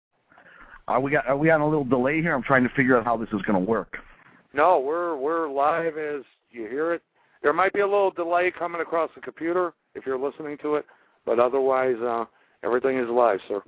Are 0.88 1.00
we 1.00 1.12
got 1.12 1.28
are 1.28 1.38
we 1.38 1.50
on 1.50 1.62
a 1.62 1.68
little 1.68 1.84
delay 1.84 2.22
here? 2.22 2.34
I'm 2.34 2.44
trying 2.44 2.64
to 2.64 2.70
figure 2.76 2.98
out 2.98 3.06
how 3.06 3.18
this 3.18 3.30
is 3.30 3.42
going 3.44 3.64
to 3.64 3.72
work. 3.72 3.98
No, 4.54 4.80
we're 4.80 5.16
we're 5.18 5.50
live 5.50 5.98
as 5.98 6.22
you 6.52 6.68
hear 6.68 6.94
it. 6.94 7.02
There 7.42 7.54
might 7.54 7.74
be 7.74 7.80
a 7.82 7.88
little 7.88 8.12
delay 8.12 8.52
coming 8.52 8.82
across 8.82 9.10
the 9.16 9.22
computer 9.22 9.74
if 9.94 10.06
you're 10.06 10.18
listening 10.20 10.58
to 10.62 10.76
it, 10.76 10.86
but 11.26 11.40
otherwise, 11.40 11.98
uh, 11.98 12.26
everything 12.64 12.98
is 12.98 13.10
live, 13.10 13.40
sir. 13.48 13.62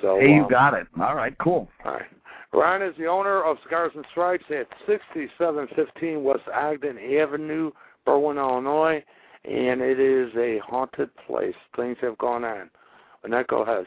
So, 0.00 0.18
hey, 0.20 0.34
you 0.34 0.44
um, 0.44 0.50
got 0.50 0.74
it. 0.74 0.86
All 1.00 1.14
right, 1.14 1.36
cool. 1.38 1.68
All 1.84 1.92
right. 1.92 2.06
Ron 2.52 2.82
is 2.82 2.94
the 2.98 3.06
owner 3.06 3.42
of 3.42 3.58
Cigars 3.62 3.92
and 3.94 4.04
Stripes 4.10 4.44
at 4.50 4.66
6715 4.86 6.22
West 6.24 6.42
Ogden 6.52 6.98
Avenue, 6.98 7.70
Berwyn, 8.06 8.38
Illinois, 8.38 9.04
and 9.44 9.80
it 9.80 9.98
is 9.98 10.30
a 10.36 10.58
haunted 10.58 11.10
place. 11.26 11.54
Things 11.76 11.96
have 12.00 12.18
gone 12.18 12.44
on. 12.44 12.70
Annette, 13.24 13.48
go 13.48 13.62
ahead. 13.62 13.86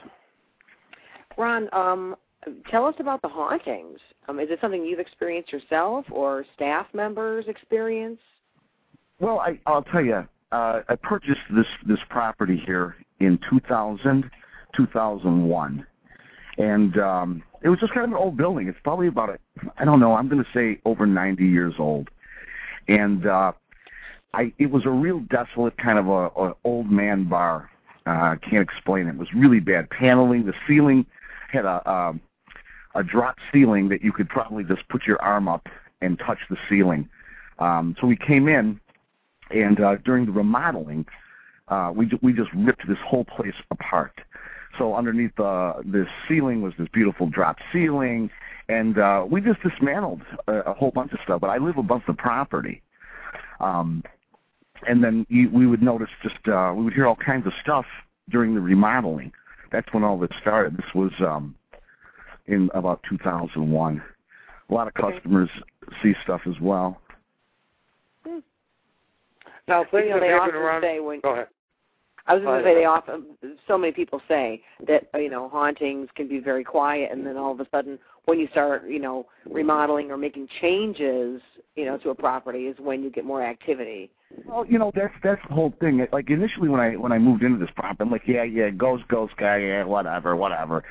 Ron, 1.37 1.69
um, 1.73 2.15
tell 2.69 2.85
us 2.85 2.95
about 2.99 3.21
the 3.21 3.27
hauntings. 3.27 3.99
Um, 4.27 4.39
is 4.39 4.49
it 4.49 4.59
something 4.61 4.85
you've 4.85 4.99
experienced 4.99 5.51
yourself 5.51 6.05
or 6.11 6.45
staff 6.55 6.87
members 6.93 7.45
experience? 7.47 8.19
Well, 9.19 9.39
I 9.39 9.59
I'll 9.65 9.83
tell 9.83 10.03
you. 10.03 10.27
Uh, 10.51 10.81
I 10.87 10.95
purchased 10.95 11.41
this 11.55 11.65
this 11.87 11.99
property 12.09 12.61
here 12.65 12.95
in 13.19 13.39
2000, 13.49 14.29
2001, 14.75 15.87
and 16.57 16.99
um, 16.99 17.43
it 17.63 17.69
was 17.69 17.79
just 17.79 17.93
kind 17.93 18.05
of 18.05 18.11
an 18.11 18.17
old 18.17 18.37
building. 18.37 18.67
It's 18.67 18.77
probably 18.83 19.07
about 19.07 19.29
a 19.29 19.39
I 19.77 19.85
don't 19.85 19.99
know. 19.99 20.13
I'm 20.13 20.29
going 20.29 20.43
to 20.43 20.49
say 20.53 20.79
over 20.85 21.05
90 21.05 21.45
years 21.45 21.73
old, 21.79 22.09
and 22.87 23.25
uh, 23.25 23.53
I 24.33 24.51
it 24.57 24.71
was 24.71 24.85
a 24.85 24.89
real 24.89 25.19
desolate 25.19 25.77
kind 25.77 25.99
of 25.99 26.07
a, 26.07 26.27
a 26.27 26.55
old 26.63 26.89
man 26.89 27.25
bar. 27.25 27.69
Uh, 28.05 28.35
can't 28.49 28.61
explain 28.61 29.07
it. 29.07 29.11
It 29.11 29.17
was 29.17 29.33
really 29.33 29.59
bad 29.59 29.89
paneling. 29.89 30.45
The 30.45 30.53
ceiling 30.67 31.05
had 31.51 31.65
a 31.65 31.89
um, 31.89 32.21
a 32.95 33.03
drop 33.03 33.37
ceiling 33.51 33.89
that 33.89 34.03
you 34.03 34.11
could 34.11 34.29
probably 34.29 34.63
just 34.63 34.87
put 34.89 35.05
your 35.07 35.21
arm 35.21 35.47
up 35.47 35.67
and 36.01 36.19
touch 36.19 36.39
the 36.49 36.57
ceiling. 36.69 37.07
Um, 37.59 37.95
so 37.99 38.07
we 38.07 38.15
came 38.15 38.47
in, 38.47 38.79
and 39.51 39.79
uh, 39.79 39.95
during 39.97 40.25
the 40.25 40.31
remodeling, 40.31 41.05
uh, 41.69 41.91
we 41.95 42.09
we 42.21 42.33
just 42.33 42.51
ripped 42.53 42.87
this 42.87 42.97
whole 43.05 43.25
place 43.25 43.55
apart. 43.71 44.19
So 44.77 44.95
underneath 44.95 45.35
the 45.37 45.75
the 45.85 46.07
ceiling 46.27 46.61
was 46.61 46.73
this 46.77 46.87
beautiful 46.91 47.27
drop 47.27 47.57
ceiling, 47.71 48.29
and 48.67 48.97
uh, 48.97 49.25
we 49.29 49.41
just 49.41 49.61
dismantled 49.61 50.21
a, 50.47 50.53
a 50.61 50.73
whole 50.73 50.91
bunch 50.91 51.13
of 51.13 51.19
stuff. 51.23 51.41
But 51.41 51.51
I 51.51 51.57
live 51.57 51.77
above 51.77 52.01
the 52.07 52.13
property, 52.13 52.81
um, 53.59 54.03
and 54.87 55.03
then 55.03 55.25
you, 55.29 55.49
we 55.49 55.67
would 55.67 55.81
notice 55.81 56.09
just 56.21 56.47
uh, 56.47 56.73
we 56.75 56.83
would 56.83 56.93
hear 56.93 57.07
all 57.07 57.15
kinds 57.15 57.45
of 57.47 57.53
stuff 57.61 57.85
during 58.29 58.55
the 58.55 58.61
remodeling. 58.61 59.31
That's 59.71 59.91
when 59.93 60.03
all 60.03 60.17
this 60.17 60.29
started. 60.41 60.77
This 60.77 60.93
was 60.93 61.11
um, 61.19 61.55
in 62.47 62.69
about 62.73 63.01
2001. 63.09 64.03
A 64.69 64.73
lot 64.73 64.87
of 64.87 64.93
customers 64.93 65.49
see 66.01 66.13
stuff 66.23 66.41
as 66.47 66.59
well. 66.61 66.99
Now, 69.67 69.85
things 69.85 70.05
you 70.05 70.09
know, 70.09 70.19
they 70.19 70.33
often 70.33 70.55
around. 70.55 70.81
say 70.81 70.99
when 70.99 71.21
Go 71.21 71.33
ahead. 71.33 71.47
I 72.25 72.35
was 72.35 72.43
going 72.43 72.63
to 72.63 72.69
say 72.69 72.73
they 72.73 72.85
often 72.85 73.25
so 73.67 73.77
many 73.77 73.91
people 73.91 74.21
say 74.29 74.61
that 74.87 75.09
uh, 75.13 75.17
you 75.17 75.29
know 75.29 75.49
hauntings 75.49 76.07
can 76.15 76.27
be 76.27 76.39
very 76.39 76.63
quiet, 76.63 77.11
and 77.11 77.25
then 77.25 77.35
all 77.35 77.51
of 77.51 77.59
a 77.59 77.67
sudden 77.69 77.99
when 78.25 78.39
you 78.39 78.47
start 78.51 78.87
you 78.87 78.99
know 78.99 79.25
remodeling 79.49 80.11
or 80.11 80.17
making 80.17 80.47
changes 80.61 81.41
you 81.75 81.85
know 81.85 81.97
to 81.97 82.09
a 82.09 82.15
property 82.15 82.65
is 82.67 82.77
when 82.79 83.03
you 83.03 83.09
get 83.09 83.25
more 83.25 83.43
activity. 83.43 84.11
Well, 84.45 84.65
you 84.65 84.79
know 84.79 84.91
that's 84.95 85.13
that's 85.23 85.41
the 85.47 85.53
whole 85.53 85.73
thing. 85.79 86.05
Like 86.11 86.29
initially 86.29 86.69
when 86.69 86.79
I 86.79 86.95
when 86.95 87.11
I 87.11 87.19
moved 87.19 87.43
into 87.43 87.59
this 87.59 87.73
property, 87.75 88.01
I'm 88.01 88.11
like, 88.11 88.23
yeah, 88.27 88.43
yeah, 88.43 88.69
ghost, 88.69 89.03
ghost 89.07 89.33
guy, 89.37 89.57
yeah, 89.57 89.83
whatever, 89.83 90.35
whatever. 90.35 90.83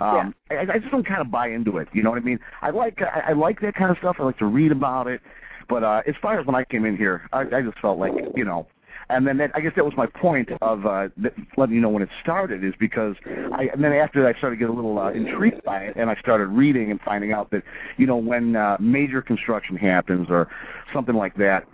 Um, 0.00 0.34
I, 0.50 0.60
I 0.60 0.78
just 0.78 0.90
don't 0.90 1.06
kind 1.06 1.20
of 1.20 1.30
buy 1.30 1.48
into 1.48 1.76
it. 1.76 1.88
You 1.92 2.02
know 2.02 2.10
what 2.10 2.18
I 2.18 2.24
mean? 2.24 2.38
I 2.62 2.70
like 2.70 3.00
I, 3.02 3.30
I 3.30 3.32
like 3.32 3.60
that 3.60 3.74
kind 3.74 3.90
of 3.90 3.98
stuff. 3.98 4.16
I 4.18 4.22
like 4.24 4.38
to 4.38 4.46
read 4.46 4.72
about 4.72 5.06
it. 5.06 5.20
But 5.68 5.84
uh, 5.84 6.02
as 6.06 6.14
far 6.20 6.38
as 6.40 6.46
when 6.46 6.56
I 6.56 6.64
came 6.64 6.84
in 6.84 6.96
here, 6.96 7.28
I, 7.32 7.42
I 7.42 7.62
just 7.62 7.78
felt 7.80 7.98
like 7.98 8.12
you 8.34 8.44
know. 8.44 8.66
And 9.10 9.26
then 9.26 9.38
that, 9.38 9.50
I 9.54 9.60
guess 9.60 9.72
that 9.76 9.84
was 9.84 9.94
my 9.96 10.06
point 10.06 10.50
of 10.62 10.86
uh, 10.86 11.08
letting 11.56 11.74
you 11.74 11.80
know 11.80 11.88
when 11.88 12.02
it 12.02 12.08
started 12.22 12.62
is 12.64 12.74
because 12.78 13.16
I 13.26 13.68
and 13.72 13.82
then 13.82 13.92
after 13.92 14.22
that 14.22 14.36
I 14.36 14.38
started 14.38 14.56
to 14.56 14.60
get 14.60 14.70
a 14.70 14.72
little 14.72 14.98
uh, 14.98 15.10
intrigued 15.10 15.64
by 15.64 15.82
it 15.84 15.96
and 15.96 16.08
I 16.08 16.14
started 16.16 16.46
reading 16.46 16.90
and 16.90 17.00
finding 17.00 17.32
out 17.32 17.50
that 17.50 17.62
you 17.96 18.06
know 18.06 18.16
when 18.16 18.54
uh, 18.56 18.76
major 18.78 19.20
construction 19.20 19.76
happens 19.76 20.28
or 20.30 20.48
something 20.94 21.16
like 21.16 21.34
that, 21.36 21.66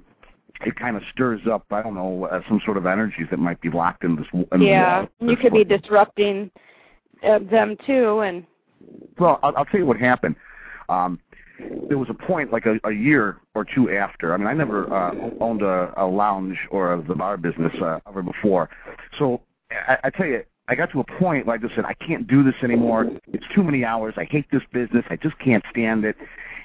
it 0.64 0.76
kind 0.76 0.96
of 0.96 1.02
stirs 1.12 1.42
up 1.50 1.66
I 1.70 1.82
don't 1.82 1.94
know 1.94 2.24
uh, 2.24 2.40
some 2.48 2.60
sort 2.64 2.78
of 2.78 2.86
energies 2.86 3.26
that 3.30 3.38
might 3.38 3.60
be 3.60 3.70
locked 3.70 4.02
in 4.04 4.16
this. 4.16 4.26
In 4.52 4.62
yeah, 4.62 5.02
the 5.02 5.24
wall. 5.24 5.30
you 5.30 5.36
could 5.36 5.52
be 5.52 5.64
disrupting 5.64 6.50
uh, 7.22 7.38
them 7.50 7.76
too, 7.86 8.20
and 8.20 8.46
Well, 9.18 9.38
I'll, 9.42 9.54
I'll 9.56 9.64
tell 9.66 9.80
you 9.80 9.86
what 9.86 9.98
happened. 9.98 10.36
Um, 10.88 11.18
there 11.88 11.98
was 11.98 12.08
a 12.10 12.14
point, 12.14 12.52
like 12.52 12.66
a, 12.66 12.78
a 12.84 12.92
year 12.92 13.38
or 13.56 13.64
two 13.64 13.90
after. 13.90 14.34
I 14.34 14.36
mean, 14.36 14.46
I 14.46 14.52
never 14.52 14.92
uh, 14.92 15.14
owned 15.40 15.62
a, 15.62 15.92
a 15.96 16.06
lounge 16.06 16.58
or 16.70 16.94
a, 16.94 17.02
the 17.02 17.14
bar 17.14 17.36
business 17.38 17.72
uh, 17.80 18.00
ever 18.06 18.22
before. 18.22 18.68
So 19.18 19.40
I, 19.70 19.98
I 20.04 20.10
tell 20.10 20.26
you, 20.26 20.44
I 20.68 20.74
got 20.74 20.92
to 20.92 21.00
a 21.00 21.04
point 21.04 21.46
where 21.46 21.56
I 21.56 21.58
just 21.58 21.74
said, 21.74 21.84
I 21.84 21.94
can't 21.94 22.26
do 22.26 22.42
this 22.42 22.54
anymore. 22.62 23.06
It's 23.28 23.44
too 23.54 23.62
many 23.62 23.84
hours. 23.84 24.14
I 24.18 24.24
hate 24.24 24.46
this 24.52 24.62
business. 24.72 25.04
I 25.08 25.16
just 25.16 25.38
can't 25.38 25.64
stand 25.70 26.04
it. 26.04 26.16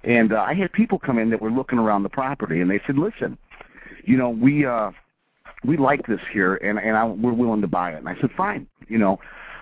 And 0.04 0.34
uh, 0.34 0.42
I 0.42 0.54
had 0.54 0.74
people 0.74 1.00
come 1.00 1.18
in 1.18 1.30
that 1.30 1.42
were 1.42 1.52
looking 1.52 1.80
around 1.80 2.04
the 2.04 2.10
property, 2.10 2.60
and 2.60 2.70
they 2.70 2.82
said, 2.86 2.98
listen, 2.98 3.38
you 4.04 4.18
know, 4.18 4.30
we 4.30 4.66
uh, 4.66 4.92
we 5.64 5.78
like 5.78 6.06
this 6.08 6.20
here, 6.34 6.56
and 6.56 6.80
and 6.80 6.98
I, 6.98 7.06
we're 7.06 7.34
willing 7.34 7.62
to 7.62 7.68
buy 7.68 7.94
it. 7.94 7.98
And 7.98 8.10
I 8.10 8.20
said, 8.20 8.32
fine. 8.36 8.68
You 8.88 8.98
know, 8.98 9.20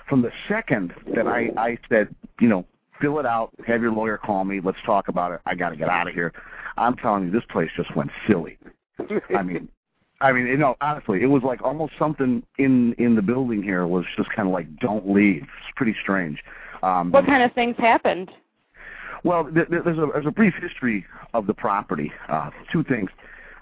from 0.08 0.22
the 0.22 0.32
second 0.48 0.94
that 1.14 1.28
I 1.28 1.52
I 1.58 1.78
said, 1.90 2.16
you 2.40 2.48
know, 2.48 2.66
fill 3.02 3.20
it 3.20 3.26
out, 3.26 3.52
have 3.68 3.82
your 3.82 3.92
lawyer 3.92 4.18
call 4.18 4.46
me, 4.46 4.62
let's 4.64 4.78
talk 4.86 5.08
about 5.08 5.32
it. 5.32 5.42
I 5.46 5.56
got 5.56 5.70
to 5.70 5.76
get 5.76 5.90
out 5.90 6.08
of 6.08 6.14
here. 6.14 6.34
I'm 6.80 6.96
telling 6.96 7.26
you, 7.26 7.32
this 7.32 7.44
place 7.50 7.70
just 7.76 7.96
went 7.96 8.10
silly. 8.28 8.58
I 9.38 9.44
mean, 9.44 9.68
I 10.22 10.32
mean, 10.32 10.48
you 10.48 10.58
know, 10.58 10.76
honestly, 10.82 11.22
it 11.22 11.28
was 11.28 11.44
like 11.44 11.62
almost 11.62 11.94
something 11.98 12.44
in 12.58 12.94
in 12.94 13.16
the 13.16 13.22
building 13.22 13.64
here 13.64 13.88
was 13.88 14.06
just 14.18 14.30
kind 14.36 14.48
of 14.48 14.54
like, 14.54 14.68
don't 14.80 15.10
leave. 15.10 15.44
It's 15.44 15.76
pretty 15.76 15.96
strange. 16.02 16.40
Um, 16.84 17.12
what 17.12 17.26
kind 17.26 17.44
of 17.44 17.54
things 17.54 17.76
happened? 17.78 18.32
well, 19.24 19.46
th- 19.46 19.68
th- 19.70 19.84
there's 19.84 19.98
a 19.98 20.08
there's 20.14 20.26
a 20.26 20.32
brief 20.32 20.54
history 20.62 21.06
of 21.34 21.48
the 21.48 21.54
property. 21.54 22.12
Uh, 22.30 22.50
two 22.72 22.84
things. 22.84 23.10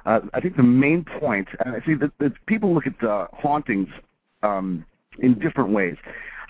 Uh, 0.06 0.22
I 0.34 0.40
think 0.40 0.56
the 0.56 0.64
main 0.64 1.06
point, 1.20 1.48
and 1.66 1.76
I 1.76 1.86
see 1.86 1.94
that, 1.96 2.12
that 2.20 2.34
people 2.46 2.74
look 2.74 2.86
at 2.88 3.04
uh, 3.08 3.28
hauntings 3.34 3.90
um, 4.42 4.86
in 5.20 5.38
different 5.40 5.72
ways, 5.72 5.96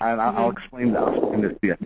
and 0.00 0.20
I- 0.20 0.32
I'll 0.34 0.50
explain 0.50 0.92
that. 0.92 1.00
I'll 1.00 1.14
explain 1.14 1.42
this 1.42 1.52
to 1.60 1.66
you. 1.66 1.76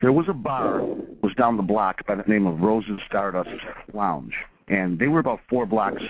There 0.00 0.12
was 0.12 0.26
a 0.28 0.32
bar 0.32 0.80
was 1.22 1.34
down 1.36 1.56
the 1.56 1.62
block 1.62 2.06
by 2.06 2.14
the 2.14 2.22
name 2.22 2.46
of 2.46 2.60
Rose's 2.60 3.00
Stardust 3.06 3.50
Lounge, 3.92 4.34
and 4.68 4.96
they 4.96 5.08
were 5.08 5.18
about 5.18 5.40
four 5.48 5.66
blocks 5.66 6.02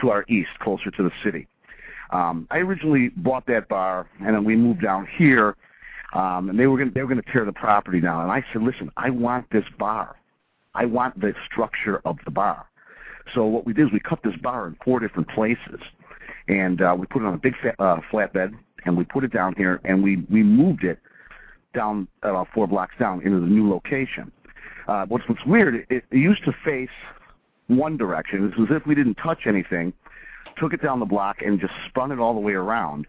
to 0.00 0.10
our 0.10 0.24
east, 0.28 0.50
closer 0.60 0.90
to 0.90 1.02
the 1.04 1.12
city. 1.22 1.46
Um, 2.10 2.48
I 2.50 2.58
originally 2.58 3.10
bought 3.10 3.46
that 3.46 3.68
bar, 3.68 4.08
and 4.18 4.34
then 4.34 4.44
we 4.44 4.56
moved 4.56 4.82
down 4.82 5.06
here, 5.16 5.56
um, 6.12 6.50
and 6.50 6.58
they 6.58 6.66
were 6.66 6.76
going 6.76 6.90
they 6.92 7.02
were 7.02 7.08
going 7.08 7.22
to 7.22 7.32
tear 7.32 7.44
the 7.44 7.52
property 7.52 8.00
down. 8.00 8.22
And 8.22 8.32
I 8.32 8.44
said, 8.52 8.62
listen, 8.62 8.90
I 8.96 9.10
want 9.10 9.48
this 9.50 9.64
bar. 9.78 10.16
I 10.74 10.84
want 10.86 11.20
the 11.20 11.32
structure 11.48 12.02
of 12.04 12.18
the 12.24 12.32
bar. 12.32 12.66
So 13.32 13.46
what 13.46 13.64
we 13.64 13.72
did 13.72 13.86
is 13.86 13.92
we 13.92 14.00
cut 14.00 14.20
this 14.24 14.36
bar 14.42 14.66
in 14.66 14.76
four 14.84 14.98
different 14.98 15.28
places, 15.28 15.80
and 16.48 16.82
uh, 16.82 16.96
we 16.98 17.06
put 17.06 17.22
it 17.22 17.26
on 17.26 17.34
a 17.34 17.38
big 17.38 17.54
fat, 17.62 17.76
uh, 17.78 18.00
flatbed, 18.10 18.58
and 18.84 18.96
we 18.96 19.04
put 19.04 19.22
it 19.22 19.32
down 19.32 19.54
here, 19.56 19.80
and 19.84 20.02
we 20.02 20.16
we 20.28 20.42
moved 20.42 20.82
it 20.82 20.98
down 21.76 22.08
about 22.22 22.48
four 22.52 22.66
blocks 22.66 22.94
down 22.98 23.22
into 23.22 23.38
the 23.38 23.46
new 23.46 23.70
location. 23.70 24.32
Uh, 24.88 25.06
what's 25.06 25.28
what's 25.28 25.44
weird, 25.46 25.86
it, 25.90 26.04
it 26.10 26.16
used 26.16 26.44
to 26.44 26.52
face 26.64 26.88
one 27.68 27.96
direction. 27.96 28.44
It 28.44 28.58
was 28.58 28.68
as 28.70 28.76
if 28.76 28.86
we 28.86 28.94
didn't 28.94 29.16
touch 29.16 29.46
anything, 29.46 29.92
took 30.58 30.72
it 30.72 30.82
down 30.82 30.98
the 30.98 31.06
block, 31.06 31.42
and 31.42 31.60
just 31.60 31.72
spun 31.88 32.10
it 32.10 32.18
all 32.18 32.34
the 32.34 32.40
way 32.40 32.54
around, 32.54 33.06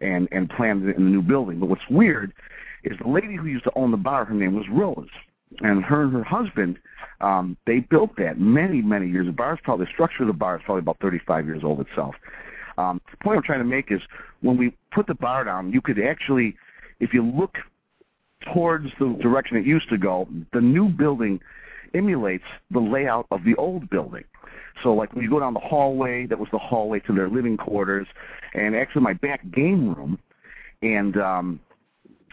and 0.00 0.28
and 0.32 0.48
planned 0.48 0.88
it 0.88 0.96
in 0.96 1.04
the 1.04 1.10
new 1.10 1.22
building. 1.22 1.60
But 1.60 1.68
what's 1.68 1.88
weird 1.90 2.32
is 2.84 2.96
the 3.02 3.08
lady 3.08 3.34
who 3.34 3.46
used 3.46 3.64
to 3.64 3.72
own 3.74 3.90
the 3.90 3.98
bar. 3.98 4.24
Her 4.24 4.34
name 4.34 4.54
was 4.54 4.66
Rose, 4.70 5.08
and 5.60 5.84
her 5.84 6.04
and 6.04 6.12
her 6.12 6.24
husband 6.24 6.78
um, 7.20 7.56
they 7.66 7.80
built 7.80 8.16
that 8.18 8.38
many 8.38 8.80
many 8.80 9.08
years. 9.08 9.26
The 9.26 9.32
bar 9.32 9.54
is 9.54 9.60
probably 9.62 9.86
the 9.86 9.92
structure 9.92 10.22
of 10.22 10.28
the 10.28 10.32
bar 10.32 10.56
is 10.56 10.62
probably 10.64 10.80
about 10.80 10.98
35 11.00 11.46
years 11.46 11.62
old 11.64 11.80
itself. 11.80 12.14
Um, 12.76 13.00
the 13.10 13.16
point 13.16 13.38
I'm 13.38 13.42
trying 13.42 13.58
to 13.58 13.64
make 13.64 13.90
is 13.90 14.00
when 14.40 14.56
we 14.56 14.72
put 14.92 15.08
the 15.08 15.14
bar 15.14 15.44
down, 15.44 15.72
you 15.72 15.80
could 15.80 15.98
actually, 15.98 16.56
if 17.00 17.12
you 17.12 17.24
look 17.24 17.56
towards 18.52 18.86
the 18.98 19.16
direction 19.20 19.56
it 19.56 19.66
used 19.66 19.88
to 19.90 19.98
go, 19.98 20.28
the 20.52 20.60
new 20.60 20.88
building 20.88 21.40
emulates 21.94 22.44
the 22.70 22.78
layout 22.78 23.26
of 23.30 23.44
the 23.44 23.54
old 23.56 23.88
building. 23.90 24.24
So 24.82 24.94
like 24.94 25.12
when 25.14 25.24
you 25.24 25.30
go 25.30 25.40
down 25.40 25.54
the 25.54 25.60
hallway, 25.60 26.26
that 26.26 26.38
was 26.38 26.48
the 26.52 26.58
hallway 26.58 27.00
to 27.00 27.12
their 27.12 27.28
living 27.28 27.56
quarters, 27.56 28.06
and 28.54 28.76
actually 28.76 29.02
my 29.02 29.14
back 29.14 29.40
game 29.50 29.92
room, 29.94 30.18
and 30.82 31.16
um, 31.16 31.60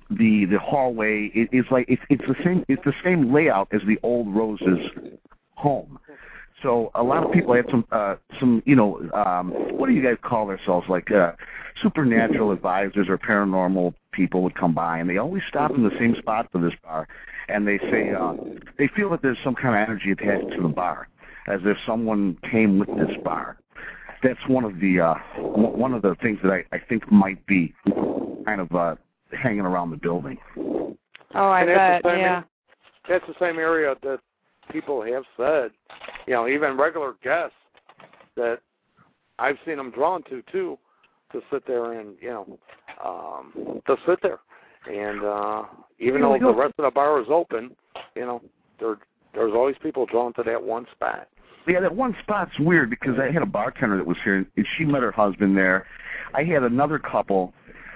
the 0.09 0.45
the 0.45 0.59
hallway 0.59 1.31
it, 1.33 1.49
it's 1.51 1.69
like 1.71 1.85
it's 1.87 2.01
it's 2.09 2.23
the 2.27 2.35
same 2.43 2.63
it's 2.67 2.83
the 2.85 2.93
same 3.03 3.33
layout 3.33 3.67
as 3.71 3.81
the 3.87 3.97
old 4.03 4.33
Roses 4.33 4.79
home. 5.55 5.99
So 6.61 6.91
a 6.95 7.03
lot 7.03 7.23
of 7.23 7.31
people 7.31 7.53
had 7.55 7.65
some 7.71 7.85
uh 7.91 8.15
some 8.39 8.61
you 8.65 8.75
know 8.75 8.97
um 9.13 9.51
what 9.77 9.87
do 9.87 9.93
you 9.93 10.03
guys 10.03 10.17
call 10.21 10.47
yourselves 10.47 10.87
like 10.87 11.11
uh 11.11 11.33
supernatural 11.81 12.51
advisors 12.51 13.07
or 13.09 13.17
paranormal 13.17 13.93
people 14.11 14.41
would 14.43 14.55
come 14.55 14.73
by 14.73 14.99
and 14.99 15.09
they 15.09 15.17
always 15.17 15.43
stop 15.49 15.71
in 15.71 15.83
the 15.83 15.91
same 15.99 16.15
spot 16.15 16.47
for 16.51 16.59
this 16.59 16.73
bar 16.83 17.07
and 17.49 17.67
they 17.67 17.77
say 17.91 18.11
uh 18.13 18.33
they 18.77 18.87
feel 18.95 19.09
that 19.09 19.21
there's 19.21 19.37
some 19.43 19.53
kind 19.55 19.75
of 19.75 19.87
energy 19.89 20.11
attached 20.11 20.51
to 20.55 20.61
the 20.61 20.67
bar 20.69 21.07
as 21.47 21.59
if 21.65 21.77
someone 21.85 22.37
came 22.49 22.79
with 22.79 22.87
this 22.97 23.15
bar. 23.23 23.57
That's 24.23 24.39
one 24.47 24.63
of 24.63 24.79
the 24.79 25.01
uh 25.01 25.15
one 25.37 25.93
of 25.93 26.01
the 26.01 26.15
things 26.21 26.39
that 26.43 26.51
I, 26.51 26.63
I 26.71 26.79
think 26.79 27.11
might 27.11 27.45
be 27.45 27.73
kind 28.45 28.61
of 28.61 28.73
uh 28.73 28.95
hanging 29.31 29.61
around 29.61 29.91
the 29.91 29.97
building. 29.97 30.37
Oh, 30.57 31.49
I 31.49 31.61
And 31.61 31.69
that's 31.69 31.77
bet. 31.77 32.03
the 32.03 32.09
same- 32.09 32.19
Yeah. 32.19 32.43
That's 33.07 33.27
the 33.27 33.35
same 33.39 33.59
area 33.59 33.95
that 34.01 34.19
people 34.71 35.03
have 35.03 35.23
said, 35.37 35.69
you 36.25 36.33
know, 36.33 36.47
even 36.47 36.75
regular 36.75 37.13
guests 37.23 37.55
that 38.35 38.61
I've 39.37 39.57
seen 39.65 39.77
them 39.77 39.91
drawn 39.91 40.23
to 40.23 40.41
too, 40.51 40.79
to 41.35 41.41
sit 41.51 41.67
there 41.67 41.99
and 41.99 42.15
you 42.21 42.29
know, 42.29 42.59
um, 43.03 43.81
to 43.87 43.95
sit 44.07 44.19
there, 44.21 44.39
and 44.87 45.23
uh 45.23 45.63
even 45.99 46.21
though 46.21 46.37
the 46.39 46.53
rest 46.53 46.73
of 46.77 46.85
the 46.85 46.91
bar 46.91 47.21
is 47.21 47.27
open, 47.29 47.75
you 48.15 48.25
know, 48.25 48.41
there 48.79 48.97
there's 49.33 49.53
always 49.53 49.75
people 49.83 50.05
drawn 50.05 50.33
to 50.33 50.43
that 50.43 50.61
one 50.61 50.85
spot. 50.93 51.27
Yeah, 51.67 51.81
that 51.81 51.95
one 51.95 52.15
spot's 52.21 52.57
weird 52.59 52.89
because 52.89 53.15
I 53.19 53.31
had 53.31 53.41
a 53.41 53.45
bartender 53.45 53.97
that 53.97 54.05
was 54.05 54.17
here, 54.23 54.45
and 54.55 54.67
she 54.77 54.85
met 54.85 55.01
her 55.01 55.11
husband 55.11 55.57
there. 55.57 55.87
I 56.33 56.43
had 56.43 56.63
another 56.63 56.99
couple 56.99 57.53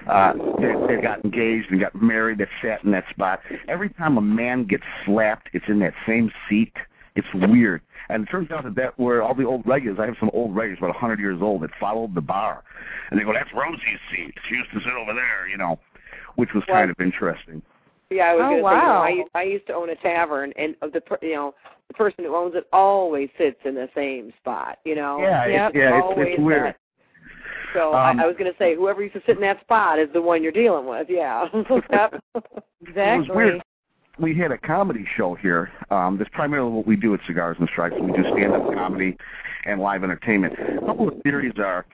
uh, 0.08 0.32
that, 0.32 0.86
that 0.88 1.02
got 1.02 1.24
engaged 1.24 1.70
and 1.70 1.80
got 1.80 1.94
married 1.94 2.38
that 2.38 2.48
sat 2.62 2.84
in 2.84 2.90
that 2.90 3.04
spot. 3.10 3.40
Every 3.68 3.90
time 3.90 4.18
a 4.18 4.20
man 4.20 4.64
gets 4.64 4.82
slapped, 5.06 5.50
it's 5.52 5.64
in 5.68 5.78
that 5.80 5.94
same 6.06 6.30
seat. 6.48 6.72
It's 7.16 7.28
weird. 7.34 7.82
And 8.10 8.26
it 8.26 8.30
turns 8.30 8.50
out 8.50 8.64
that 8.64 8.74
that 8.74 8.98
were 8.98 9.22
all 9.22 9.34
the 9.34 9.44
old 9.46 9.66
regulars, 9.66 9.98
I 10.00 10.06
have 10.06 10.16
some 10.20 10.30
old 10.32 10.54
regulars 10.54 10.78
about 10.78 10.88
a 10.90 10.98
100 10.98 11.20
years 11.20 11.38
old 11.40 11.62
that 11.62 11.70
followed 11.78 12.14
the 12.14 12.20
bar. 12.20 12.62
And 13.10 13.18
they 13.18 13.24
go, 13.24 13.32
that's 13.32 13.48
Rosie's 13.54 14.00
seat. 14.10 14.34
She 14.48 14.54
used 14.56 14.70
to 14.72 14.80
sit 14.80 14.92
over 14.92 15.12
there, 15.14 15.48
you 15.48 15.56
know, 15.56 15.78
which 16.36 16.50
was 16.54 16.64
kind 16.68 16.90
of 16.90 16.96
interesting. 17.00 17.62
Yeah, 18.10 18.24
I 18.24 18.34
was 18.34 18.42
Oh, 18.44 18.48
going 18.48 18.56
to 18.58 18.62
wow. 18.62 19.04
say, 19.06 19.12
you 19.14 19.18
know, 19.20 19.28
I, 19.34 19.40
I 19.40 19.42
used 19.44 19.66
to 19.68 19.74
own 19.74 19.90
a 19.90 19.94
tavern, 19.96 20.52
and 20.56 20.74
of 20.82 20.92
the 20.92 21.00
per- 21.00 21.18
you 21.22 21.34
know 21.34 21.54
the 21.86 21.94
person 21.94 22.24
who 22.24 22.34
owns 22.34 22.56
it 22.56 22.66
always 22.72 23.28
sits 23.38 23.58
in 23.64 23.74
the 23.76 23.88
same 23.94 24.32
spot. 24.40 24.78
You 24.84 24.96
know. 24.96 25.20
Yeah, 25.20 25.44
it's- 25.46 25.52
Yep, 25.52 25.72
yeah, 25.74 25.88
it's- 25.88 26.02
it's 26.04 26.18
always 26.18 26.38
weird. 26.40 26.64
that. 26.66 26.76
So 27.72 27.94
Um, 27.94 28.18
I, 28.18 28.24
I 28.24 28.26
was 28.26 28.34
going 28.36 28.50
to 28.50 28.58
say, 28.58 28.74
whoever 28.74 29.00
used 29.00 29.14
to 29.14 29.22
sit 29.26 29.36
in 29.36 29.42
that 29.42 29.60
spot 29.60 30.00
is 30.00 30.08
the 30.12 30.20
one 30.20 30.42
you're 30.42 30.50
dealing 30.50 30.86
with. 30.86 31.06
Yeah. 31.08 31.46
yep. 31.54 32.14
It 32.34 33.18
was 33.20 33.28
weird. 33.28 33.62
We 34.20 34.36
had 34.36 34.52
a 34.52 34.58
comedy 34.58 35.06
show 35.16 35.34
here. 35.34 35.70
Um, 35.90 36.18
that's 36.18 36.30
primarily 36.30 36.70
what 36.70 36.86
we 36.86 36.96
do 36.96 37.14
at 37.14 37.20
Cigars 37.26 37.56
and 37.58 37.68
Stripes. 37.72 37.96
We 37.98 38.12
do 38.12 38.22
stand-up 38.32 38.74
comedy 38.74 39.16
and 39.64 39.80
live 39.80 40.04
entertainment. 40.04 40.54
A 40.54 40.86
couple 40.86 41.08
of 41.08 41.14
theories 41.22 41.54
are, 41.58 41.86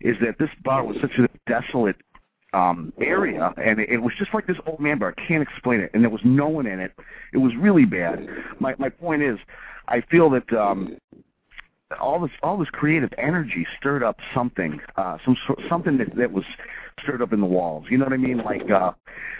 is 0.00 0.16
that 0.22 0.38
this 0.38 0.48
bar 0.64 0.84
was 0.84 0.96
such 1.00 1.12
a 1.18 1.28
desolate 1.46 1.96
um, 2.54 2.92
area, 3.00 3.52
and 3.62 3.80
it, 3.80 3.90
it 3.90 3.98
was 3.98 4.12
just 4.18 4.32
like 4.32 4.46
this 4.46 4.56
old 4.66 4.80
man 4.80 4.98
bar. 4.98 5.14
I 5.16 5.26
can't 5.26 5.42
explain 5.42 5.80
it, 5.80 5.90
and 5.92 6.02
there 6.02 6.10
was 6.10 6.22
no 6.24 6.48
one 6.48 6.66
in 6.66 6.80
it. 6.80 6.92
It 7.32 7.38
was 7.38 7.52
really 7.58 7.84
bad. 7.84 8.26
My 8.60 8.74
my 8.78 8.88
point 8.88 9.22
is, 9.22 9.38
I 9.88 10.00
feel 10.10 10.30
that 10.30 10.50
um, 10.52 10.96
all 12.00 12.20
this 12.20 12.30
all 12.42 12.56
this 12.56 12.70
creative 12.70 13.12
energy 13.18 13.66
stirred 13.78 14.02
up 14.02 14.18
something, 14.34 14.80
uh, 14.96 15.18
some 15.24 15.36
something 15.68 15.98
that 15.98 16.14
that 16.16 16.32
was 16.32 16.44
stirred 17.02 17.22
up 17.22 17.32
in 17.32 17.40
the 17.40 17.46
walls. 17.46 17.86
You 17.90 17.98
know 17.98 18.04
what 18.04 18.12
I 18.12 18.18
mean? 18.18 18.38
Like 18.38 18.70
uh, 18.70 18.92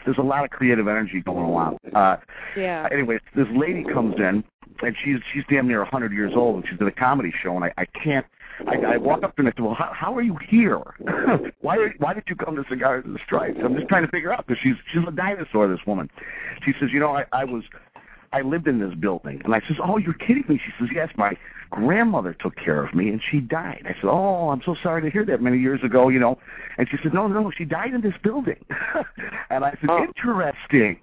there's 0.04 0.18
a 0.18 0.22
lot 0.22 0.44
of 0.44 0.50
creative 0.50 0.88
energy 0.88 1.20
going 1.20 1.46
on. 1.46 1.78
Uh, 1.94 2.16
Yeah. 2.57 2.88
Anyways, 2.90 3.20
this 3.35 3.48
lady 3.54 3.85
comes 3.85 4.16
in, 4.16 4.44
and 4.83 4.96
she's 5.02 5.18
she's 5.33 5.44
damn 5.48 5.66
near 5.68 5.80
a 5.80 5.85
100 5.85 6.12
years 6.12 6.33
old, 6.35 6.57
and 6.57 6.64
she's 6.68 6.80
at 6.80 6.87
a 6.87 6.92
comedy 6.92 7.33
show, 7.42 7.54
and 7.57 7.64
I, 7.64 7.72
I 7.78 7.87
can't. 7.87 8.26
I, 8.68 8.76
I 8.76 8.96
walk 8.98 9.24
up 9.24 9.35
to 9.35 9.42
her 9.42 9.48
and 9.48 9.48
I 9.48 9.57
said, 9.57 9.64
"Well, 9.64 9.74
how, 9.74 9.92
how 9.92 10.14
are 10.14 10.22
you 10.22 10.37
here? 10.48 10.78
why 11.61 11.76
are, 11.76 11.92
why 11.98 12.14
did 12.14 12.24
you 12.28 12.37
come 12.37 12.54
to 12.54 12.64
Cigars 12.68 13.04
and 13.04 13.18
Stripes?" 13.24 13.59
I'm 13.64 13.74
just 13.74 13.88
trying 13.88 14.04
to 14.04 14.11
figure 14.11 14.33
out 14.33 14.46
because 14.46 14.62
she's 14.62 14.76
she's 14.92 15.02
a 15.07 15.11
dinosaur. 15.11 15.66
This 15.66 15.85
woman. 15.87 16.09
She 16.64 16.72
says, 16.78 16.90
"You 16.92 17.00
know, 17.00 17.16
I, 17.16 17.24
I 17.33 17.44
was." 17.44 17.64
I 18.33 18.40
lived 18.40 18.66
in 18.66 18.80
this 18.80 18.92
building. 18.96 19.40
And 19.44 19.54
I 19.54 19.61
says, 19.68 19.76
oh, 19.80 19.96
you're 19.96 20.12
kidding 20.12 20.44
me. 20.48 20.59
She 20.59 20.72
says, 20.80 20.88
yes, 20.92 21.09
my 21.16 21.37
grandmother 21.74 22.34
took 22.40 22.56
care 22.56 22.84
of 22.84 22.94
me 22.94 23.08
and 23.08 23.20
she 23.30 23.40
died. 23.40 23.82
I 23.84 23.94
said, 23.94 24.08
oh, 24.08 24.50
I'm 24.50 24.62
so 24.64 24.76
sorry 24.82 25.02
to 25.02 25.10
hear 25.10 25.24
that 25.26 25.42
many 25.42 25.58
years 25.58 25.80
ago, 25.82 26.08
you 26.08 26.18
know. 26.20 26.38
And 26.78 26.88
she 26.90 26.96
said, 27.02 27.12
no, 27.12 27.26
no, 27.26 27.50
she 27.56 27.64
died 27.64 27.94
in 27.94 28.00
this 28.00 28.14
building. 28.22 28.62
and 29.50 29.64
I 29.64 29.76
said, 29.80 29.90
interesting. 29.90 30.98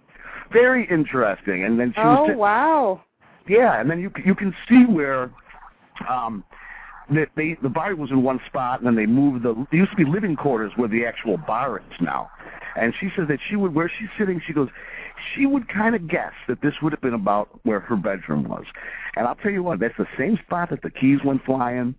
Very 0.52 0.88
interesting. 0.90 1.64
And 1.64 1.80
then 1.80 1.94
she 1.96 2.02
was 2.02 2.20
Oh 2.22 2.28
sit- 2.28 2.38
wow. 2.38 3.02
yeah, 3.48 3.80
and 3.80 3.90
then 3.90 4.00
you 4.00 4.12
you 4.26 4.36
can 4.36 4.54
see 4.68 4.84
where 4.86 5.32
um 6.10 6.44
the 7.10 7.26
they 7.36 7.58
the 7.62 7.70
bar 7.70 7.96
was 7.96 8.12
in 8.12 8.24
one 8.24 8.40
spot 8.48 8.80
and 8.80 8.88
then 8.88 8.96
they 8.96 9.06
moved 9.06 9.44
the 9.44 9.54
there 9.72 9.80
used 9.80 9.92
to 9.92 9.98
be 9.98 10.06
living 10.06 10.36
quarters 10.36 10.72
where 10.76 10.90
the 10.90 11.06
actual 11.06 11.38
bar 11.38 11.78
is 11.80 11.98
now. 12.02 12.30
And 12.76 12.94
she 13.00 13.10
says 13.16 13.28
that 13.28 13.40
she 13.50 13.56
would 13.56 13.74
where 13.74 13.92
she's 14.00 14.10
sitting, 14.18 14.42
she 14.46 14.54
goes, 14.54 14.70
she 15.34 15.46
would 15.46 15.68
kind 15.68 15.96
of 15.96 16.08
guess 16.08 16.34
that 16.48 16.62
this 16.62 16.76
would 16.82 16.94
have 16.94 17.02
been 17.02 17.14
about 17.14 17.60
where 17.64 17.80
her 17.80 17.96
bedroom 17.96 18.44
was. 18.44 18.66
And 19.16 19.28
I'll 19.28 19.36
tell 19.36 19.52
you 19.52 19.64
what, 19.64 19.80
that's 19.80 19.98
the 19.98 20.08
same 20.18 20.38
spot 20.46 20.70
that 20.70 20.82
the 20.82 20.90
keys 20.90 21.20
went 21.24 21.44
flying. 21.46 21.96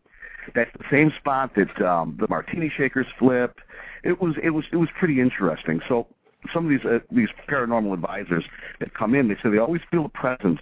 That's 0.55 0.71
the 0.77 0.85
same 0.91 1.13
spot 1.19 1.55
that 1.55 1.81
um 1.81 2.17
the 2.19 2.27
martini 2.29 2.69
shakers 2.69 3.07
flipped. 3.19 3.61
It 4.03 4.21
was 4.21 4.35
it 4.43 4.51
was 4.51 4.65
it 4.73 4.77
was 4.77 4.89
pretty 4.99 5.21
interesting. 5.21 5.81
So 5.89 6.07
some 6.53 6.65
of 6.65 6.71
these 6.71 6.85
uh, 6.85 6.99
these 7.11 7.29
paranormal 7.49 7.95
advisors 7.95 8.45
that 8.81 8.95
come 8.95 9.15
in, 9.15 9.29
they 9.29 9.37
say 9.37 9.51
they 9.51 9.59
always 9.59 9.83
feel 9.91 10.07
a 10.07 10.09
presence 10.09 10.61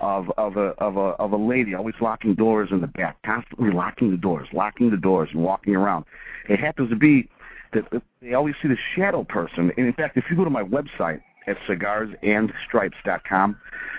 of 0.00 0.30
of 0.36 0.56
a 0.56 0.74
of 0.78 0.96
a 0.96 1.10
of 1.18 1.32
a 1.32 1.36
lady 1.36 1.74
always 1.74 1.94
locking 2.00 2.34
doors 2.34 2.68
in 2.70 2.80
the 2.80 2.86
back, 2.86 3.16
constantly 3.24 3.70
locking 3.70 4.10
the 4.10 4.16
doors, 4.16 4.48
locking 4.52 4.90
the 4.90 4.96
doors, 4.96 5.28
and 5.32 5.42
walking 5.42 5.74
around. 5.74 6.04
It 6.48 6.60
happens 6.60 6.90
to 6.90 6.96
be 6.96 7.28
that 7.72 7.90
that 7.90 8.02
they 8.20 8.34
always 8.34 8.54
see 8.62 8.68
the 8.68 8.78
shadow 8.94 9.24
person. 9.24 9.72
And 9.76 9.86
in 9.86 9.92
fact, 9.92 10.16
if 10.16 10.24
you 10.30 10.36
go 10.36 10.44
to 10.44 10.50
my 10.50 10.62
website 10.62 11.20
at 11.46 11.56
cigarsandstripes.com, 11.68 13.56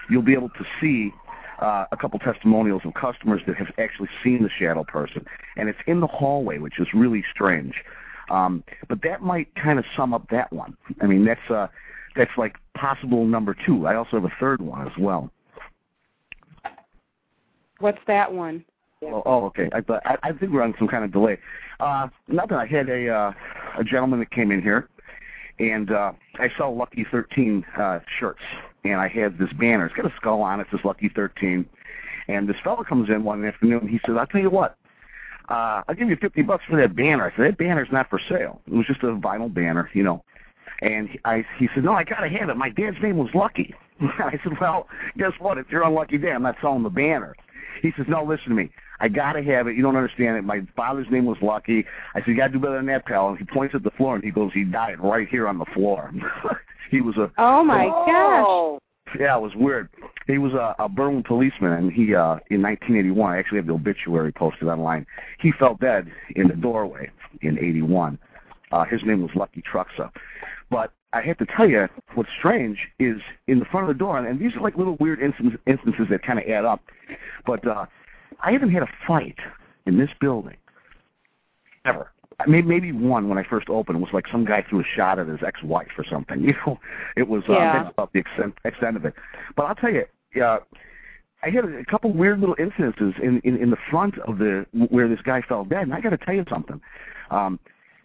you'll 0.10 0.21
be 0.21 0.34
able 0.34 0.49
to 0.49 0.65
see 0.81 1.13
uh, 1.60 1.86
a 1.91 1.97
couple 1.97 2.19
testimonials 2.19 2.81
of 2.86 2.93
customers 2.93 3.41
that 3.47 3.55
have 3.55 3.71
actually 3.77 4.10
seen 4.23 4.43
the 4.43 4.49
shadow 4.60 4.84
person, 4.84 5.25
and 5.58 5.69
it's 5.69 5.79
in 5.88 5.99
the 5.99 6.08
hallway, 6.08 6.58
which 6.58 6.79
is 6.79 6.88
really 6.93 7.23
strange. 7.34 7.75
Um, 8.29 8.63
but 8.89 9.01
that 9.03 9.21
might 9.21 9.53
kind 9.55 9.79
of 9.79 9.86
sum 9.95 10.13
up 10.13 10.27
that 10.29 10.51
one. 10.51 10.75
I 11.01 11.05
mean, 11.05 11.25
that's 11.25 11.49
uh, 11.49 11.67
that's 12.15 12.31
like 12.38 12.55
possible 12.73 13.25
number 13.25 13.55
two. 13.65 13.88
I 13.88 13.95
also 13.95 14.17
have 14.19 14.25
a 14.25 14.34
third 14.39 14.62
one 14.62 14.88
as 14.88 14.93
well. 14.97 15.29
What's 17.79 17.99
that 18.08 18.31
one? 18.34 18.65
Oh, 19.03 19.21
oh, 19.25 19.45
okay. 19.45 19.69
I, 19.73 19.84
I 20.05 20.17
I 20.23 20.31
think 20.31 20.51
we're 20.51 20.63
on 20.63 20.73
some 20.79 20.88
kind 20.88 21.03
of 21.03 21.12
delay. 21.12 21.38
Uh, 21.79 22.08
nothing. 22.27 22.58
I 22.58 22.65
had 22.65 22.89
a 22.89 23.10
uh, 23.10 23.31
a 23.77 23.84
gentleman 23.84 24.19
that 24.19 24.31
came 24.31 24.51
in 24.51 24.62
here, 24.62 24.89
and 25.60 25.91
uh, 25.91 26.12
I 26.36 26.50
sell 26.58 26.76
Lucky 26.76 27.06
Thirteen 27.10 27.65
uh, 27.78 28.00
shirts, 28.20 28.41
and 28.84 29.00
I 29.00 29.08
had 29.08 29.38
this 29.38 29.52
banner. 29.54 29.86
It's 29.86 29.96
got 29.96 30.06
a 30.06 30.13
skull 30.18 30.41
on 30.41 30.60
it. 30.60 30.63
It 30.63 30.68
says 30.72 30.80
Lucky 30.84 31.10
Thirteen, 31.10 31.65
and 32.28 32.48
this 32.48 32.58
fellow 32.63 32.84
comes 32.84 33.10
in 33.10 33.24
one 33.24 33.44
afternoon. 33.46 33.82
and 33.82 33.89
He 33.89 34.00
says, 34.06 34.15
"I'll 34.20 34.28
tell 34.28 34.41
you 34.41 34.50
what." 34.50 34.78
Uh, 35.48 35.84
I'll 35.88 35.96
give 35.96 36.10
you 36.10 36.15
fifty 36.15 36.41
bucks 36.41 36.63
for 36.68 36.76
that 36.82 36.96
banner. 36.96 37.32
I 37.32 37.36
said 37.36 37.46
that 37.46 37.58
banner's 37.58 37.89
not 37.91 38.10
for 38.10 38.20
sale. 38.30 38.62
It 38.65 38.74
was 38.74 38.88
just 38.88 39.04
a 39.04 39.08
vinyl 39.08 39.54
banner, 39.54 39.89
you 39.94 40.04
know. 40.04 40.24
And 40.82 41.10
I, 41.24 41.46
he 41.58 41.70
said, 41.74 41.84
no, 41.84 41.94
I 41.94 42.04
gotta 42.04 42.30
have 42.30 42.50
it. 42.50 42.58
My 42.58 42.70
dad's 42.70 42.98
name 43.02 43.18
was 43.18 43.30
Lucky. 43.34 43.74
I 44.02 44.39
said, 44.44 44.60
well, 44.60 44.88
guess 45.18 45.32
what? 45.39 45.58
If 45.58 45.68
you're 45.70 45.84
unlucky 45.84 46.18
day. 46.18 46.32
I'm 46.32 46.44
not 46.44 46.58
selling 46.62 46.84
the 46.84 46.89
banner. 46.89 47.36
He 47.82 47.91
says, 47.96 48.06
no, 48.08 48.24
listen 48.24 48.50
to 48.50 48.56
me. 48.56 48.70
I 48.99 49.08
gotta 49.08 49.43
have 49.43 49.67
it. 49.67 49.75
You 49.75 49.84
don't 49.84 49.95
understand 49.95 50.38
it. 50.38 50.43
My 50.43 50.62
father's 50.75 51.08
name 51.10 51.25
was 51.25 51.38
Lucky. 51.41 51.86
I 52.13 52.19
said, 52.19 52.27
you 52.27 52.38
gotta 52.38 52.53
do 52.53 52.60
better 52.60 52.77
than 52.77 52.86
that, 52.88 53.05
pal. 53.05 53.29
And 53.29 53.38
he 53.38 53.45
points 53.45 53.75
at 53.75 53.84
the 53.84 53.91
floor 53.91 54.15
and 54.15 54.23
he 54.23 54.31
goes, 54.31 54.51
he 54.53 54.63
died 54.63 54.99
right 54.99 55.27
here 55.27 55.47
on 55.47 55.58
the 55.58 55.65
floor. 55.73 56.12
he 56.91 57.01
was 57.01 57.17
a 57.17 57.31
Oh 57.38 57.63
my 57.63 57.88
Oh. 57.88 58.79
yeah, 59.19 59.38
it 59.38 59.41
was 59.41 59.53
weird. 59.55 59.89
He 60.27 60.38
was 60.38 60.53
a, 60.53 60.75
a 60.79 60.89
Berwyn 60.89 61.25
policeman, 61.25 61.73
and 61.73 61.91
he 61.91 62.15
uh 62.15 62.39
in 62.49 62.62
1981. 62.62 63.34
I 63.34 63.38
actually 63.38 63.58
have 63.58 63.67
the 63.67 63.73
obituary 63.73 64.31
posted 64.31 64.67
online. 64.67 65.05
He 65.39 65.51
fell 65.51 65.75
dead 65.75 66.12
in 66.36 66.47
the 66.47 66.55
doorway 66.55 67.10
in 67.41 67.58
81. 67.58 68.17
Uh, 68.71 68.84
his 68.86 69.01
name 69.05 69.21
was 69.21 69.31
Lucky 69.36 69.62
Truxa. 69.62 70.10
But 70.69 70.91
I 71.13 71.21
have 71.21 71.38
to 71.38 71.45
tell 71.45 71.69
you, 71.69 71.88
what's 72.15 72.29
strange 72.38 72.77
is 72.99 73.17
in 73.47 73.60
the 73.60 73.65
front 73.65 73.89
of 73.89 73.95
the 73.95 73.97
door, 73.97 74.17
and 74.17 74.39
these 74.39 74.53
are 74.55 74.60
like 74.60 74.75
little 74.75 74.97
weird 74.99 75.21
instance, 75.21 75.55
instances 75.67 76.08
that 76.10 76.23
kind 76.23 76.39
of 76.39 76.45
add 76.45 76.65
up. 76.65 76.81
But 77.45 77.65
uh, 77.65 77.86
I 78.41 78.52
haven't 78.52 78.71
had 78.71 78.84
a 78.84 78.89
fight 79.08 79.38
in 79.86 79.98
this 79.98 80.10
building 80.19 80.58
ever. 81.86 82.12
Maybe, 82.48 82.67
maybe 82.67 82.91
one 82.91 83.30
when 83.30 83.38
I 83.38 83.43
first 83.43 83.69
opened 83.69 84.02
was 84.02 84.12
like 84.12 84.26
some 84.30 84.43
guy 84.43 84.62
threw 84.69 84.82
a 84.82 84.84
shot 84.84 85.19
at 85.19 85.28
his 85.28 85.39
ex-wife 85.45 85.91
or 85.98 86.04
something. 86.04 86.41
You 86.43 86.54
know, 86.65 86.80
it 87.15 87.28
was 87.28 87.43
uh, 87.48 87.54
Yeah. 87.54 87.84
that's 87.84 87.93
about 87.93 88.12
the 88.13 88.19
extent, 88.19 88.56
extent 88.65 88.98
of 88.98 89.06
it. 89.06 89.13
But 89.56 89.63
I'll 89.63 89.76
tell 89.76 89.91
you, 89.93 90.06
uh, 90.43 90.60
I 91.43 91.50
had 91.50 91.63
a 91.63 91.86
couple 91.86 92.12
weird 92.12 92.39
little 92.39 92.56
incidences 92.56 93.17
in, 93.21 93.39
in 93.43 93.56
in 93.58 93.69
the 93.69 93.78
front 93.89 94.17
of 94.19 94.39
the 94.39 94.65
where 94.89 95.08
this 95.08 95.21
guy 95.21 95.41
fell 95.41 95.63
dead, 95.63 95.84
and 95.84 95.93
I 95.93 96.02
got 96.02 96.10
to 96.10 96.17
tell 96.17 96.34
you 96.34 96.43
something. 96.50 96.82
Um, 97.30 97.60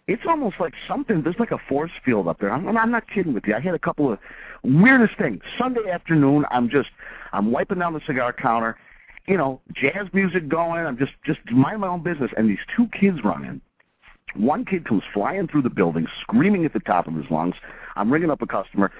it's 0.07 0.23
almost 0.27 0.59
like 0.59 0.73
something. 0.87 1.21
There's 1.23 1.39
like 1.39 1.51
a 1.51 1.57
force 1.69 1.91
field 2.05 2.27
up 2.27 2.39
there. 2.39 2.51
I'm, 2.51 2.77
I'm 2.77 2.91
not 2.91 3.09
kidding 3.09 3.33
with 3.33 3.45
you. 3.47 3.55
I 3.55 3.59
had 3.59 3.73
a 3.73 3.79
couple 3.79 4.11
of 4.11 4.19
weirdest 4.63 5.17
things. 5.17 5.41
Sunday 5.57 5.89
afternoon, 5.89 6.45
I'm 6.51 6.69
just 6.69 6.89
I'm 7.33 7.51
wiping 7.51 7.79
down 7.79 7.93
the 7.93 8.01
cigar 8.05 8.31
counter, 8.31 8.77
you 9.27 9.37
know, 9.37 9.61
jazz 9.73 10.07
music 10.13 10.47
going. 10.47 10.85
I'm 10.85 10.97
just 10.97 11.13
just 11.25 11.39
minding 11.51 11.81
my 11.81 11.87
own 11.87 12.03
business, 12.03 12.31
and 12.35 12.49
these 12.49 12.59
two 12.75 12.87
kids 12.87 13.23
run 13.23 13.45
in. 13.45 13.61
One 14.35 14.65
kid 14.65 14.85
comes 14.85 15.03
flying 15.13 15.47
through 15.47 15.63
the 15.63 15.69
building, 15.69 16.07
screaming 16.21 16.65
at 16.65 16.73
the 16.73 16.79
top 16.79 17.07
of 17.07 17.15
his 17.15 17.25
lungs. 17.29 17.55
I'm 17.95 18.11
ringing 18.11 18.31
up 18.31 18.41
a 18.41 18.47
customer, 18.47 18.91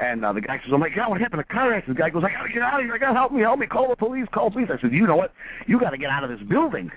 and 0.00 0.24
uh, 0.24 0.32
the 0.32 0.40
guy 0.40 0.58
says, 0.58 0.70
"Oh 0.72 0.78
my 0.78 0.88
God, 0.88 1.10
what 1.10 1.20
happened? 1.20 1.40
A 1.40 1.44
car 1.44 1.72
accident." 1.72 1.96
The 1.96 2.02
guy 2.02 2.10
goes, 2.10 2.24
"I 2.24 2.32
gotta 2.32 2.52
get 2.52 2.62
out 2.62 2.80
of 2.80 2.86
here! 2.86 2.94
I 2.94 2.98
gotta 2.98 3.14
help 3.14 3.32
me! 3.32 3.42
Help 3.42 3.58
me! 3.58 3.66
Call 3.66 3.88
the 3.88 3.96
police! 3.96 4.26
Call 4.32 4.50
the 4.50 4.54
police!" 4.54 4.70
I 4.72 4.80
said, 4.80 4.92
"You 4.92 5.06
know 5.06 5.16
what? 5.16 5.32
You 5.66 5.78
got 5.78 5.90
to 5.90 5.98
get 5.98 6.10
out 6.10 6.24
of 6.24 6.30
this 6.30 6.46
building." 6.48 6.90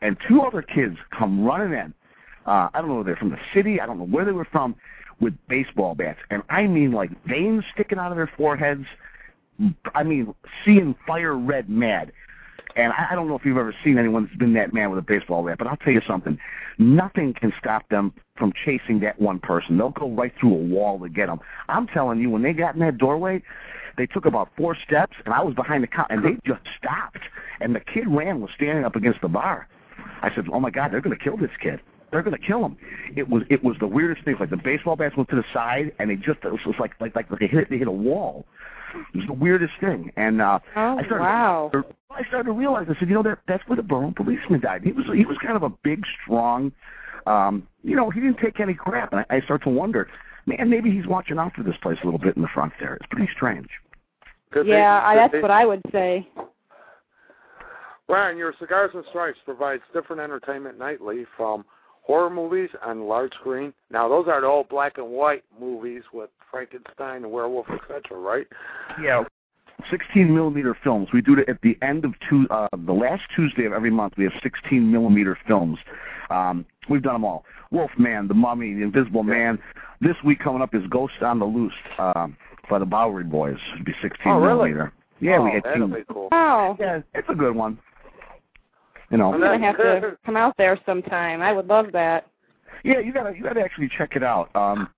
And 0.00 0.16
two 0.28 0.42
other 0.42 0.62
kids 0.62 0.96
come 1.16 1.44
running 1.44 1.78
in. 1.78 1.94
Uh, 2.44 2.68
I 2.74 2.80
don't 2.80 2.88
know 2.88 3.00
if 3.00 3.06
they're 3.06 3.14
from 3.14 3.30
the 3.30 3.38
city. 3.54 3.80
I 3.80 3.86
don't 3.86 3.98
know 3.98 4.06
where 4.06 4.24
they 4.24 4.32
were 4.32 4.44
from, 4.44 4.74
with 5.20 5.34
baseball 5.48 5.94
bats, 5.94 6.18
and 6.30 6.42
I 6.50 6.66
mean 6.66 6.90
like 6.92 7.10
veins 7.24 7.64
sticking 7.72 7.98
out 7.98 8.10
of 8.10 8.16
their 8.16 8.30
foreheads. 8.36 8.84
I 9.94 10.02
mean, 10.02 10.34
seeing 10.64 10.94
fire 11.06 11.36
red 11.36 11.68
mad. 11.68 12.12
And 12.74 12.92
I, 12.92 13.08
I 13.10 13.14
don't 13.14 13.28
know 13.28 13.36
if 13.36 13.44
you've 13.44 13.58
ever 13.58 13.74
seen 13.84 13.98
anyone 13.98 14.24
that's 14.24 14.36
been 14.36 14.54
that 14.54 14.72
mad 14.72 14.86
with 14.88 14.98
a 14.98 15.02
baseball 15.02 15.44
bat, 15.44 15.58
but 15.58 15.66
I'll 15.66 15.76
tell 15.76 15.92
you 15.92 16.00
something. 16.06 16.38
Nothing 16.78 17.34
can 17.34 17.52
stop 17.58 17.88
them 17.90 18.12
from 18.36 18.52
chasing 18.64 19.00
that 19.00 19.20
one 19.20 19.38
person. 19.38 19.76
They'll 19.76 19.90
go 19.90 20.08
right 20.08 20.32
through 20.40 20.54
a 20.54 20.58
wall 20.58 20.98
to 21.00 21.08
get 21.08 21.26
them. 21.26 21.40
I'm 21.68 21.86
telling 21.86 22.18
you, 22.20 22.30
when 22.30 22.42
they 22.42 22.52
got 22.52 22.74
in 22.74 22.80
that 22.80 22.98
doorway, 22.98 23.42
they 23.96 24.06
took 24.06 24.24
about 24.24 24.48
four 24.56 24.74
steps, 24.74 25.16
and 25.24 25.34
I 25.34 25.42
was 25.42 25.54
behind 25.54 25.82
the 25.82 25.86
cop, 25.86 26.06
and 26.10 26.24
they 26.24 26.38
just 26.46 26.62
stopped. 26.78 27.20
And 27.60 27.74
the 27.74 27.80
kid 27.80 28.08
ran 28.08 28.40
was 28.40 28.50
standing 28.54 28.84
up 28.84 28.96
against 28.96 29.20
the 29.20 29.28
bar. 29.28 29.68
I 30.22 30.34
said, 30.34 30.46
"Oh 30.52 30.60
my 30.60 30.70
God, 30.70 30.92
they're 30.92 31.00
going 31.00 31.16
to 31.16 31.22
kill 31.22 31.36
this 31.36 31.50
kid. 31.60 31.80
They're 32.10 32.22
going 32.22 32.36
to 32.36 32.46
kill 32.46 32.64
him." 32.64 32.76
It 33.14 33.28
was 33.28 33.42
it 33.50 33.62
was 33.62 33.76
the 33.78 33.86
weirdest 33.86 34.24
thing. 34.24 34.36
Like 34.40 34.50
the 34.50 34.56
baseball 34.56 34.96
bats 34.96 35.16
went 35.16 35.28
to 35.30 35.36
the 35.36 35.44
side, 35.52 35.92
and 35.98 36.10
they 36.10 36.16
just 36.16 36.40
it 36.44 36.52
was 36.52 36.76
like 36.78 36.92
like 37.00 37.14
like 37.14 37.28
they 37.38 37.46
hit 37.46 37.68
they 37.70 37.78
hit 37.78 37.88
a 37.88 37.92
wall. 37.92 38.46
It 39.14 39.18
was 39.18 39.26
the 39.26 39.32
weirdest 39.32 39.72
thing. 39.80 40.12
And 40.16 40.40
uh, 40.40 40.58
Oh 40.76 40.98
I 40.98 41.04
started, 41.04 41.24
wow. 41.24 41.70
I 42.10 42.24
started 42.28 42.46
to 42.46 42.52
realize. 42.52 42.86
I 42.88 42.98
said, 42.98 43.08
you 43.08 43.14
know, 43.14 43.22
that 43.22 43.38
that's 43.48 43.66
where 43.66 43.76
the 43.76 43.82
Berwyn 43.82 44.14
policeman 44.14 44.60
died. 44.60 44.82
He 44.84 44.92
was 44.92 45.06
he 45.14 45.24
was 45.24 45.36
kind 45.42 45.56
of 45.56 45.62
a 45.62 45.70
big, 45.82 46.04
strong. 46.22 46.72
Um, 47.26 47.66
you 47.82 47.96
know, 47.96 48.10
he 48.10 48.20
didn't 48.20 48.38
take 48.38 48.60
any 48.60 48.74
crap. 48.74 49.12
And 49.12 49.24
I, 49.30 49.36
I 49.36 49.40
start 49.42 49.62
to 49.64 49.70
wonder, 49.70 50.08
man, 50.46 50.68
maybe 50.68 50.90
he's 50.90 51.06
watching 51.06 51.38
out 51.38 51.54
for 51.54 51.62
this 51.62 51.76
place 51.82 51.98
a 52.02 52.04
little 52.04 52.20
bit 52.20 52.36
in 52.36 52.42
the 52.42 52.48
front 52.52 52.72
there. 52.80 52.94
It's 52.94 53.06
pretty 53.10 53.30
strange. 53.34 53.68
Could 54.50 54.66
yeah, 54.66 55.00
be, 55.00 55.06
I, 55.06 55.14
that's 55.16 55.32
be. 55.32 55.40
what 55.40 55.50
I 55.50 55.64
would 55.64 55.82
say. 55.90 56.28
Ryan, 58.08 58.36
your 58.36 58.52
Cigars 58.60 58.90
and 58.94 59.04
Stripes 59.08 59.38
provides 59.44 59.82
different 59.94 60.20
entertainment 60.20 60.78
nightly 60.78 61.24
from 61.36 61.64
horror 62.02 62.30
movies 62.30 62.70
on 62.84 63.02
large 63.08 63.32
screen. 63.34 63.72
Now, 63.90 64.08
those 64.08 64.26
are 64.28 64.40
the 64.40 64.46
old 64.46 64.68
black 64.68 64.98
and 64.98 65.08
white 65.08 65.44
movies 65.60 66.02
with 66.12 66.30
Frankenstein 66.50 67.22
and 67.24 67.32
werewolf, 67.32 67.66
etc., 67.70 68.18
right? 68.18 68.46
Yeah. 69.02 69.24
16 69.90 70.32
millimeter 70.32 70.76
films. 70.84 71.08
We 71.12 71.20
do 71.22 71.36
it 71.38 71.48
at 71.48 71.60
the 71.62 71.76
end 71.82 72.04
of 72.04 72.14
two, 72.28 72.46
uh, 72.50 72.68
the 72.86 72.92
last 72.92 73.22
Tuesday 73.34 73.64
of 73.64 73.72
every 73.72 73.90
month. 73.90 74.14
We 74.16 74.24
have 74.24 74.32
16 74.42 74.90
millimeter 74.92 75.36
films. 75.46 75.78
Um, 76.30 76.64
we've 76.88 77.02
done 77.02 77.14
them 77.14 77.24
all. 77.24 77.44
Wolfman, 77.72 78.28
The 78.28 78.34
Mummy, 78.34 78.74
The 78.74 78.82
Invisible 78.82 79.22
Man. 79.24 79.58
This 80.00 80.14
week 80.24 80.38
coming 80.40 80.62
up 80.62 80.74
is 80.74 80.82
Ghost 80.88 81.14
on 81.22 81.38
the 81.38 81.44
Loose 81.46 81.72
um, 81.98 82.36
by 82.70 82.78
the 82.78 82.84
Bowery 82.86 83.24
Boys. 83.24 83.56
It'd 83.74 83.84
be 83.84 83.94
16 84.02 84.20
Oh, 84.30 84.38
really? 84.40 84.70
millimeter. 84.70 84.92
Yeah, 85.20 85.38
oh, 85.38 85.44
we 85.44 85.52
had 85.52 85.62
that'll 85.64 85.88
two. 85.88 85.94
be 85.94 86.00
cool. 86.12 86.28
Oh, 86.32 86.76
Yeah, 86.78 87.00
it's 87.14 87.28
a 87.28 87.34
good 87.34 87.54
one. 87.56 87.78
You 89.12 89.18
know. 89.18 89.32
I'm 89.32 89.40
gonna 89.40 89.58
have 89.58 89.76
to 89.76 90.16
come 90.24 90.36
out 90.36 90.56
there 90.56 90.80
sometime. 90.86 91.42
I 91.42 91.52
would 91.52 91.68
love 91.68 91.92
that. 91.92 92.26
Yeah, 92.82 92.98
you 92.98 93.12
gotta 93.12 93.36
you 93.36 93.42
gotta 93.42 93.60
actually 93.60 93.90
check 93.96 94.16
it 94.16 94.22
out. 94.22 94.54
Um, 94.56 94.88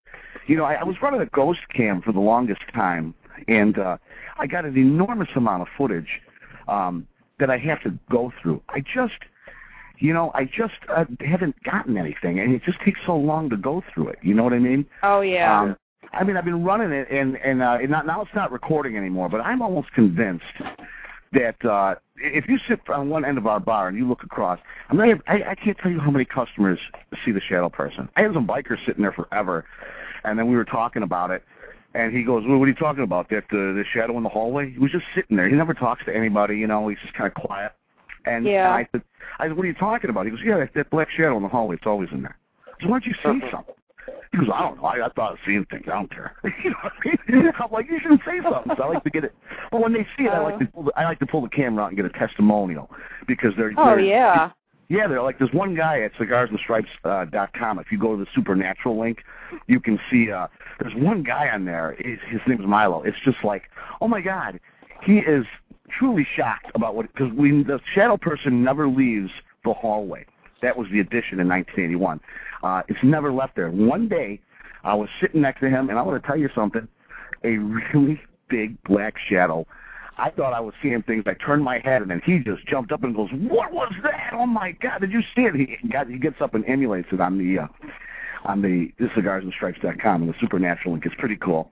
you 0.46 0.56
know, 0.56 0.64
I, 0.64 0.74
I 0.74 0.84
was 0.84 0.96
running 1.02 1.20
a 1.20 1.26
ghost 1.26 1.60
cam 1.74 2.00
for 2.00 2.12
the 2.12 2.20
longest 2.20 2.62
time, 2.72 3.12
and 3.48 3.76
uh, 3.76 3.96
I 4.38 4.46
got 4.46 4.64
an 4.64 4.78
enormous 4.78 5.28
amount 5.34 5.62
of 5.62 5.68
footage 5.76 6.20
um, 6.68 7.08
that 7.40 7.50
I 7.50 7.58
have 7.58 7.82
to 7.82 7.98
go 8.08 8.32
through. 8.40 8.62
I 8.68 8.80
just, 8.80 9.18
you 9.98 10.14
know, 10.14 10.30
I 10.34 10.44
just 10.44 10.74
uh, 10.88 11.06
haven't 11.20 11.60
gotten 11.64 11.96
anything, 11.96 12.38
and 12.38 12.54
it 12.54 12.62
just 12.62 12.80
takes 12.84 13.00
so 13.04 13.16
long 13.16 13.50
to 13.50 13.56
go 13.56 13.82
through 13.92 14.08
it. 14.08 14.18
You 14.22 14.34
know 14.34 14.44
what 14.44 14.52
I 14.52 14.60
mean? 14.60 14.86
Oh 15.02 15.22
yeah. 15.22 15.60
Um, 15.60 15.76
I 16.12 16.22
mean, 16.22 16.36
I've 16.36 16.44
been 16.44 16.62
running 16.62 16.92
it, 16.92 17.08
and 17.10 17.36
and, 17.38 17.60
uh, 17.60 17.78
and 17.80 17.90
not, 17.90 18.06
now 18.06 18.22
it's 18.22 18.34
not 18.34 18.52
recording 18.52 18.96
anymore. 18.96 19.28
But 19.28 19.40
I'm 19.40 19.60
almost 19.60 19.90
convinced 19.92 20.44
that 21.32 21.64
uh, 21.64 21.96
if 22.16 22.48
you 22.48 22.58
sit 22.68 22.80
on 22.88 23.08
one 23.08 23.24
end 23.24 23.38
of 23.38 23.46
our 23.46 23.60
bar 23.60 23.88
and 23.88 23.96
you 23.96 24.06
look 24.06 24.22
across, 24.22 24.58
I 24.88 24.94
mean, 24.94 25.20
I, 25.26 25.42
I 25.50 25.54
can't 25.54 25.76
tell 25.78 25.90
you 25.90 26.00
how 26.00 26.10
many 26.10 26.24
customers 26.24 26.78
see 27.24 27.32
the 27.32 27.40
shadow 27.40 27.68
person. 27.68 28.08
I 28.16 28.22
had 28.22 28.32
some 28.32 28.46
bikers 28.46 28.84
sitting 28.86 29.02
there 29.02 29.12
forever, 29.12 29.64
and 30.24 30.38
then 30.38 30.48
we 30.48 30.56
were 30.56 30.64
talking 30.64 31.02
about 31.02 31.30
it, 31.30 31.42
and 31.94 32.14
he 32.16 32.22
goes, 32.22 32.44
well, 32.46 32.58
"What 32.58 32.64
are 32.64 32.68
you 32.68 32.74
talking 32.74 33.02
about? 33.02 33.28
That 33.30 33.44
uh, 33.44 33.74
the 33.74 33.84
shadow 33.92 34.16
in 34.16 34.22
the 34.22 34.28
hallway?" 34.28 34.70
He 34.70 34.78
was 34.78 34.92
just 34.92 35.04
sitting 35.14 35.36
there. 35.36 35.48
He 35.48 35.54
never 35.56 35.74
talks 35.74 36.04
to 36.04 36.16
anybody. 36.16 36.56
You 36.56 36.66
know, 36.66 36.88
he's 36.88 36.98
just 37.02 37.14
kind 37.14 37.26
of 37.26 37.34
quiet. 37.34 37.72
And, 38.26 38.46
Yeah. 38.46 38.66
and 38.66 38.74
I 38.74 38.88
said, 38.92 39.02
"I 39.38 39.48
said, 39.48 39.56
what 39.56 39.64
are 39.64 39.68
you 39.68 39.74
talking 39.74 40.10
about?" 40.10 40.24
He 40.26 40.30
goes, 40.30 40.40
"Yeah, 40.44 40.58
that, 40.58 40.74
that 40.74 40.90
black 40.90 41.10
shadow 41.10 41.36
in 41.36 41.42
the 41.42 41.48
hallway. 41.48 41.76
It's 41.76 41.86
always 41.86 42.10
in 42.12 42.22
there." 42.22 42.36
I 42.66 42.80
said, 42.80 42.90
"Why 42.90 43.00
don't 43.00 43.06
you 43.06 43.14
say 43.14 43.50
something?" 43.50 43.74
He 44.34 44.40
goes, 44.40 44.48
I 44.52 44.62
don't 44.62 44.78
know. 44.78 44.86
I, 44.86 45.06
I 45.06 45.08
thought 45.10 45.28
I 45.28 45.30
was 45.30 45.38
seeing 45.46 45.64
things. 45.66 45.84
I 45.86 45.92
don't 45.92 46.10
care. 46.10 46.34
you 46.64 46.70
know 46.70 46.76
what 46.82 46.92
I 47.04 47.32
mean? 47.32 47.52
I'm 47.60 47.70
like, 47.70 47.86
you 47.88 48.00
should 48.00 48.18
say 48.26 48.40
something. 48.42 48.72
So 48.76 48.82
I 48.82 48.88
like 48.88 49.04
to 49.04 49.10
get 49.10 49.22
it. 49.22 49.32
But 49.70 49.80
when 49.80 49.92
they 49.92 50.04
see 50.18 50.24
it, 50.24 50.30
I 50.30 50.40
like 50.40 50.58
to 50.58 50.66
pull 50.66 50.82
the, 50.82 50.92
I 50.96 51.04
like 51.04 51.20
to 51.20 51.26
pull 51.26 51.40
the 51.40 51.48
camera 51.48 51.84
out 51.84 51.88
and 51.88 51.96
get 51.96 52.04
a 52.04 52.10
testimonial 52.10 52.90
because 53.28 53.52
they're. 53.56 53.72
Oh 53.76 53.90
they're 53.90 54.00
yeah. 54.00 54.50
yeah, 54.88 55.06
they're 55.06 55.22
like 55.22 55.38
there's 55.38 55.52
one 55.52 55.76
guy 55.76 56.00
at 56.00 56.14
cigarsandstripes.com. 56.14 56.84
Uh, 57.04 57.24
dot 57.26 57.52
com. 57.54 57.78
if 57.78 57.92
you 57.92 57.98
go 57.98 58.16
to 58.16 58.24
the 58.24 58.30
supernatural 58.34 58.98
link, 58.98 59.18
you 59.68 59.78
can 59.78 60.00
see 60.10 60.32
uh 60.32 60.48
there's 60.80 60.94
one 60.96 61.22
guy 61.22 61.48
on 61.50 61.64
there. 61.64 61.94
His, 62.00 62.18
his 62.28 62.40
name's 62.48 62.66
Milo. 62.66 63.04
It's 63.04 63.16
just 63.24 63.38
like, 63.44 63.70
oh 64.00 64.08
my 64.08 64.20
god, 64.20 64.58
he 65.04 65.18
is 65.18 65.46
truly 65.96 66.26
shocked 66.36 66.72
about 66.74 66.96
what 66.96 67.06
because 67.12 67.32
we 67.34 67.62
the 67.62 67.78
shadow 67.94 68.16
person 68.16 68.64
never 68.64 68.88
leaves 68.88 69.30
the 69.64 69.72
hallway. 69.72 70.26
That 70.64 70.78
was 70.78 70.88
the 70.90 71.00
addition 71.00 71.40
in 71.40 71.48
1981. 71.48 72.20
Uh, 72.62 72.82
it's 72.88 72.98
never 73.02 73.30
left 73.30 73.54
there. 73.54 73.70
One 73.70 74.08
day, 74.08 74.40
I 74.82 74.94
was 74.94 75.10
sitting 75.20 75.42
next 75.42 75.60
to 75.60 75.68
him, 75.68 75.90
and 75.90 75.98
I 75.98 76.02
want 76.02 76.20
to 76.20 76.26
tell 76.26 76.38
you 76.38 76.48
something. 76.54 76.88
A 77.44 77.58
really 77.58 78.18
big 78.48 78.82
black 78.84 79.14
shadow. 79.28 79.66
I 80.16 80.30
thought 80.30 80.54
I 80.54 80.60
was 80.60 80.72
seeing 80.82 81.02
things. 81.02 81.24
I 81.26 81.34
turned 81.34 81.62
my 81.62 81.80
head, 81.80 82.00
and 82.00 82.10
then 82.10 82.22
he 82.24 82.38
just 82.38 82.66
jumped 82.66 82.92
up 82.92 83.04
and 83.04 83.14
goes, 83.14 83.28
"What 83.32 83.74
was 83.74 83.92
that? 84.04 84.30
Oh 84.32 84.46
my 84.46 84.72
God! 84.72 85.02
Did 85.02 85.12
you 85.12 85.20
see 85.36 85.42
it?" 85.42 85.54
He 85.54 85.88
got 85.88 86.08
he 86.08 86.16
gets 86.16 86.40
up 86.40 86.54
and 86.54 86.64
emulates 86.66 87.08
it 87.12 87.20
on 87.20 87.36
the 87.36 87.64
uh, 87.64 87.66
on 88.46 88.62
the 88.62 88.90
the 88.98 89.08
cigarsandstripes.com 89.08 90.22
and 90.22 90.30
the 90.30 90.34
supernatural 90.40 90.94
link. 90.94 91.04
It's 91.04 91.14
pretty 91.18 91.36
cool. 91.36 91.70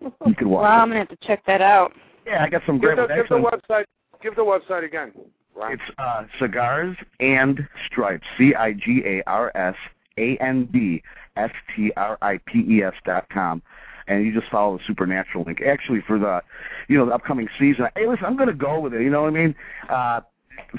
You 0.00 0.34
can 0.34 0.48
watch. 0.48 0.62
Well, 0.62 0.72
it. 0.72 0.76
I'm 0.76 0.88
gonna 0.88 1.00
have 1.00 1.08
to 1.10 1.26
check 1.26 1.44
that 1.46 1.60
out. 1.60 1.92
Yeah, 2.26 2.42
I 2.42 2.48
got 2.48 2.62
some 2.64 2.80
Give 2.80 2.94
great. 2.94 3.08
the, 3.08 3.14
give 3.14 3.28
the 3.28 3.34
website. 3.34 3.84
Give 4.22 4.34
the 4.34 4.42
website 4.42 4.84
again. 4.84 5.12
Ryan. 5.58 5.72
It's 5.80 5.98
uh, 5.98 6.24
cigars 6.38 6.96
and 7.20 7.66
stripes. 7.86 8.26
C 8.36 8.54
I 8.54 8.72
G 8.72 9.02
A 9.04 9.22
R 9.26 9.52
S 9.54 9.74
A 10.16 10.36
N 10.36 10.68
D 10.72 11.02
S 11.36 11.50
T 11.74 11.92
R 11.96 12.16
I 12.22 12.38
P 12.46 12.64
E 12.68 12.82
S 12.82 12.94
dot 13.04 13.28
com. 13.30 13.62
And 14.06 14.24
you 14.24 14.32
just 14.32 14.50
follow 14.50 14.78
the 14.78 14.84
supernatural 14.86 15.44
link. 15.44 15.60
Actually, 15.60 16.02
for 16.06 16.18
the, 16.18 16.40
you 16.88 16.96
know, 16.96 17.04
the 17.04 17.12
upcoming 17.12 17.48
season. 17.58 17.88
Hey, 17.94 18.06
listen, 18.06 18.24
I'm 18.24 18.36
going 18.36 18.48
to 18.48 18.54
go 18.54 18.80
with 18.80 18.94
it. 18.94 19.02
You 19.02 19.10
know 19.10 19.22
what 19.22 19.28
I 19.28 19.32
mean? 19.32 19.54
Uh, 19.90 20.20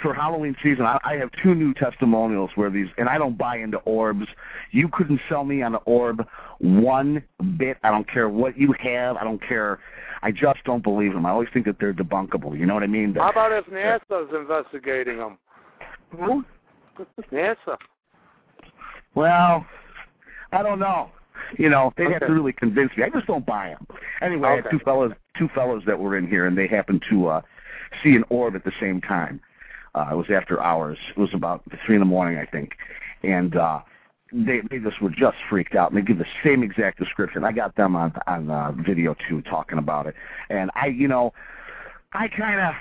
for 0.02 0.14
Halloween 0.16 0.56
season, 0.64 0.86
I, 0.86 0.98
I 1.04 1.16
have 1.18 1.30
two 1.44 1.54
new 1.54 1.74
testimonials 1.74 2.50
where 2.56 2.72
these, 2.72 2.88
and 2.98 3.08
I 3.08 3.18
don't 3.20 3.38
buy 3.38 3.58
into 3.58 3.78
orbs. 3.80 4.26
You 4.72 4.90
couldn't 4.90 5.22
sell 5.30 5.44
me 5.44 5.62
on 5.62 5.76
an 5.76 5.82
orb 5.86 6.28
one 6.58 7.24
bit. 7.58 7.78
I 7.84 7.92
don't 7.92 8.10
care 8.12 8.30
what 8.30 8.58
you 8.58 8.74
have. 8.80 9.16
I 9.18 9.24
don't 9.24 9.42
care. 9.48 9.80
I 10.22 10.32
just 10.32 10.64
don't 10.66 10.84
believe 10.84 11.14
them. 11.14 11.26
I 11.26 11.30
always 11.30 11.50
think 11.54 11.66
that 11.66 11.78
they're 11.80 11.94
debunkable. 11.94 12.58
You 12.58 12.66
know 12.66 12.74
what 12.74 12.84
I 12.84 12.88
mean? 12.88 13.16
How 13.16 13.30
about 13.30 13.52
if 13.52 13.66
NASA's 13.66 14.34
investigating 14.34 15.18
them? 15.18 15.38
Who? 16.18 16.44
NASA. 17.32 17.78
Well, 19.16 19.66
I 20.52 20.64
don't 20.64 20.80
know. 20.80 21.12
You 21.58 21.70
know, 21.70 21.94
they 21.98 22.06
have 22.12 22.20
to 22.20 22.34
really 22.34 22.54
convince 22.54 22.92
me. 22.98 23.04
I 23.04 23.10
just 23.10 23.28
don't 23.28 23.46
buy 23.46 23.70
them. 23.70 23.88
Anyway, 24.22 24.50
I 24.50 24.56
had 24.58 24.66
two 24.70 24.80
fellows, 24.80 25.14
two 25.38 25.50
fellows 25.56 25.84
that 25.88 25.98
were 25.98 26.18
in 26.18 26.28
here, 26.28 26.48
and 26.48 26.58
they 26.58 26.68
happened 26.68 27.04
to 27.10 27.28
uh, 27.28 27.42
see 28.04 28.16
an 28.16 28.24
orb 28.30 28.56
at 28.56 28.64
the 28.64 28.74
same 28.80 29.02
time. 29.02 29.40
Uh, 29.96 30.10
it 30.12 30.16
was 30.16 30.28
after 30.30 30.62
hours. 30.62 30.98
It 31.10 31.20
was 31.20 31.30
about 31.34 31.64
three 31.86 31.96
in 31.96 32.00
the 32.00 32.06
morning, 32.06 32.38
I 32.38 32.46
think, 32.46 32.74
and 33.24 33.56
uh, 33.56 33.80
they 34.32 34.62
they 34.70 34.80
just 34.80 35.02
were 35.02 35.10
just 35.10 35.38
freaked 35.50 35.76
out. 35.76 35.92
And 35.92 35.98
they 35.98 36.06
give 36.06 36.18
the 36.18 36.26
same 36.44 36.64
exact 36.64 37.00
description. 37.00 37.44
I 37.44 37.52
got 37.52 37.76
them 37.76 37.96
on 37.96 38.14
on 38.28 38.50
uh, 38.50 38.72
video 38.74 39.16
too, 39.28 39.42
talking 39.44 39.78
about 39.78 40.08
it. 40.08 40.16
And 40.50 40.72
I, 40.76 40.88
you 40.88 41.08
know, 41.08 41.34
I 42.14 42.28
kind 42.28 42.60
of 42.60 42.74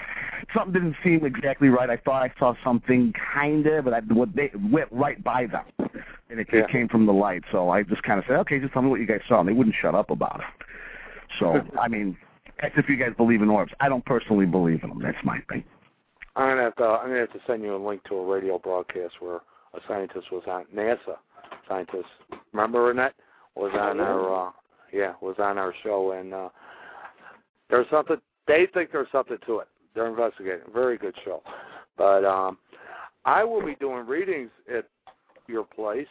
something 0.54 0.72
didn't 0.72 0.96
seem 1.02 1.24
exactly 1.24 1.68
right. 1.68 1.90
I 1.90 1.96
thought 1.96 2.22
I 2.22 2.32
saw 2.38 2.54
something 2.62 3.12
kind 3.34 3.66
of, 3.66 3.84
but 3.84 3.94
I 3.94 4.00
what 4.00 4.34
they 4.34 4.50
went 4.70 4.88
right 4.90 5.22
by 5.22 5.46
them, 5.46 5.64
and 6.30 6.40
it, 6.40 6.48
Yeah. 6.52 6.60
it 6.60 6.68
came 6.70 6.88
from 6.88 7.06
the 7.06 7.12
light. 7.12 7.42
So 7.52 7.70
I 7.70 7.82
just 7.82 8.02
kind 8.02 8.18
of 8.18 8.24
said, 8.26 8.36
okay, 8.40 8.58
just 8.58 8.72
tell 8.72 8.82
me 8.82 8.88
what 8.88 9.00
you 9.00 9.06
guys 9.06 9.20
saw, 9.28 9.40
and 9.40 9.48
they 9.48 9.52
wouldn't 9.52 9.76
shut 9.80 9.94
up 9.94 10.10
about 10.10 10.40
it. 10.40 10.66
So 11.38 11.60
I 11.80 11.88
mean, 11.88 12.16
that's 12.60 12.74
if 12.76 12.88
you 12.88 12.96
guys 12.96 13.12
believe 13.16 13.42
in 13.42 13.50
orbs. 13.50 13.72
I 13.80 13.88
don't 13.88 14.04
personally 14.04 14.46
believe 14.46 14.82
in 14.82 14.90
them. 14.90 15.00
That's 15.02 15.22
my 15.24 15.40
thing. 15.48 15.64
I'm 16.36 16.50
gonna 16.50 16.62
have 16.62 16.76
to. 16.76 16.84
I'm 16.84 17.08
gonna 17.08 17.20
have 17.20 17.32
to 17.32 17.40
send 17.46 17.62
you 17.62 17.74
a 17.74 17.82
link 17.84 18.04
to 18.04 18.14
a 18.14 18.24
radio 18.24 18.58
broadcast 18.58 19.14
where 19.20 19.40
a 19.74 19.80
scientist 19.86 20.30
was 20.32 20.44
on 20.46 20.64
NASA. 20.74 21.16
Scientist, 21.68 22.08
remember 22.52 22.90
Annette 22.90 23.14
was 23.54 23.72
on 23.74 24.00
our. 24.00 24.48
Uh, 24.48 24.50
yeah, 24.92 25.12
was 25.20 25.36
on 25.38 25.58
our 25.58 25.74
show, 25.82 26.12
and 26.12 26.32
uh, 26.32 26.48
there's 27.68 27.86
something. 27.90 28.16
They 28.46 28.66
think 28.72 28.90
there's 28.90 29.08
something 29.12 29.36
to 29.46 29.58
it. 29.58 29.68
They're 29.94 30.06
investigating. 30.06 30.60
Very 30.72 30.96
good 30.96 31.14
show, 31.24 31.42
but 31.96 32.24
um, 32.24 32.58
I 33.24 33.44
will 33.44 33.64
be 33.64 33.74
doing 33.74 34.06
readings 34.06 34.50
at 34.74 34.86
your 35.46 35.64
place 35.64 36.06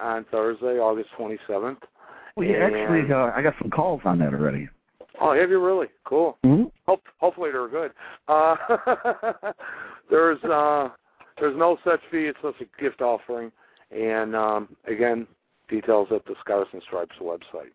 on 0.00 0.24
Thursday, 0.30 0.78
August 0.78 1.10
27th. 1.18 1.76
Well, 2.36 2.46
yeah, 2.46 2.64
actually, 2.64 3.12
uh, 3.12 3.30
I 3.34 3.42
got 3.42 3.54
some 3.60 3.70
calls 3.70 4.00
on 4.04 4.18
that 4.20 4.32
already. 4.32 4.68
Oh, 5.20 5.34
have 5.34 5.50
you 5.50 5.64
really? 5.64 5.88
Cool. 6.04 6.38
Mm-hmm. 6.44 6.64
Hope, 6.86 7.02
hopefully 7.18 7.50
they're 7.52 7.68
good. 7.68 7.92
Uh, 8.26 8.56
there's 10.10 10.42
uh, 10.44 10.88
there's 11.38 11.56
no 11.56 11.78
such 11.84 12.00
fee. 12.10 12.26
It's 12.26 12.38
just 12.42 12.56
a 12.60 12.82
gift 12.82 13.02
offering, 13.02 13.52
and 13.90 14.36
um, 14.36 14.76
again, 14.86 15.26
details 15.68 16.08
at 16.14 16.24
the 16.26 16.34
Cigars 16.42 16.68
and 16.72 16.82
Stripes 16.82 17.16
website. 17.20 17.72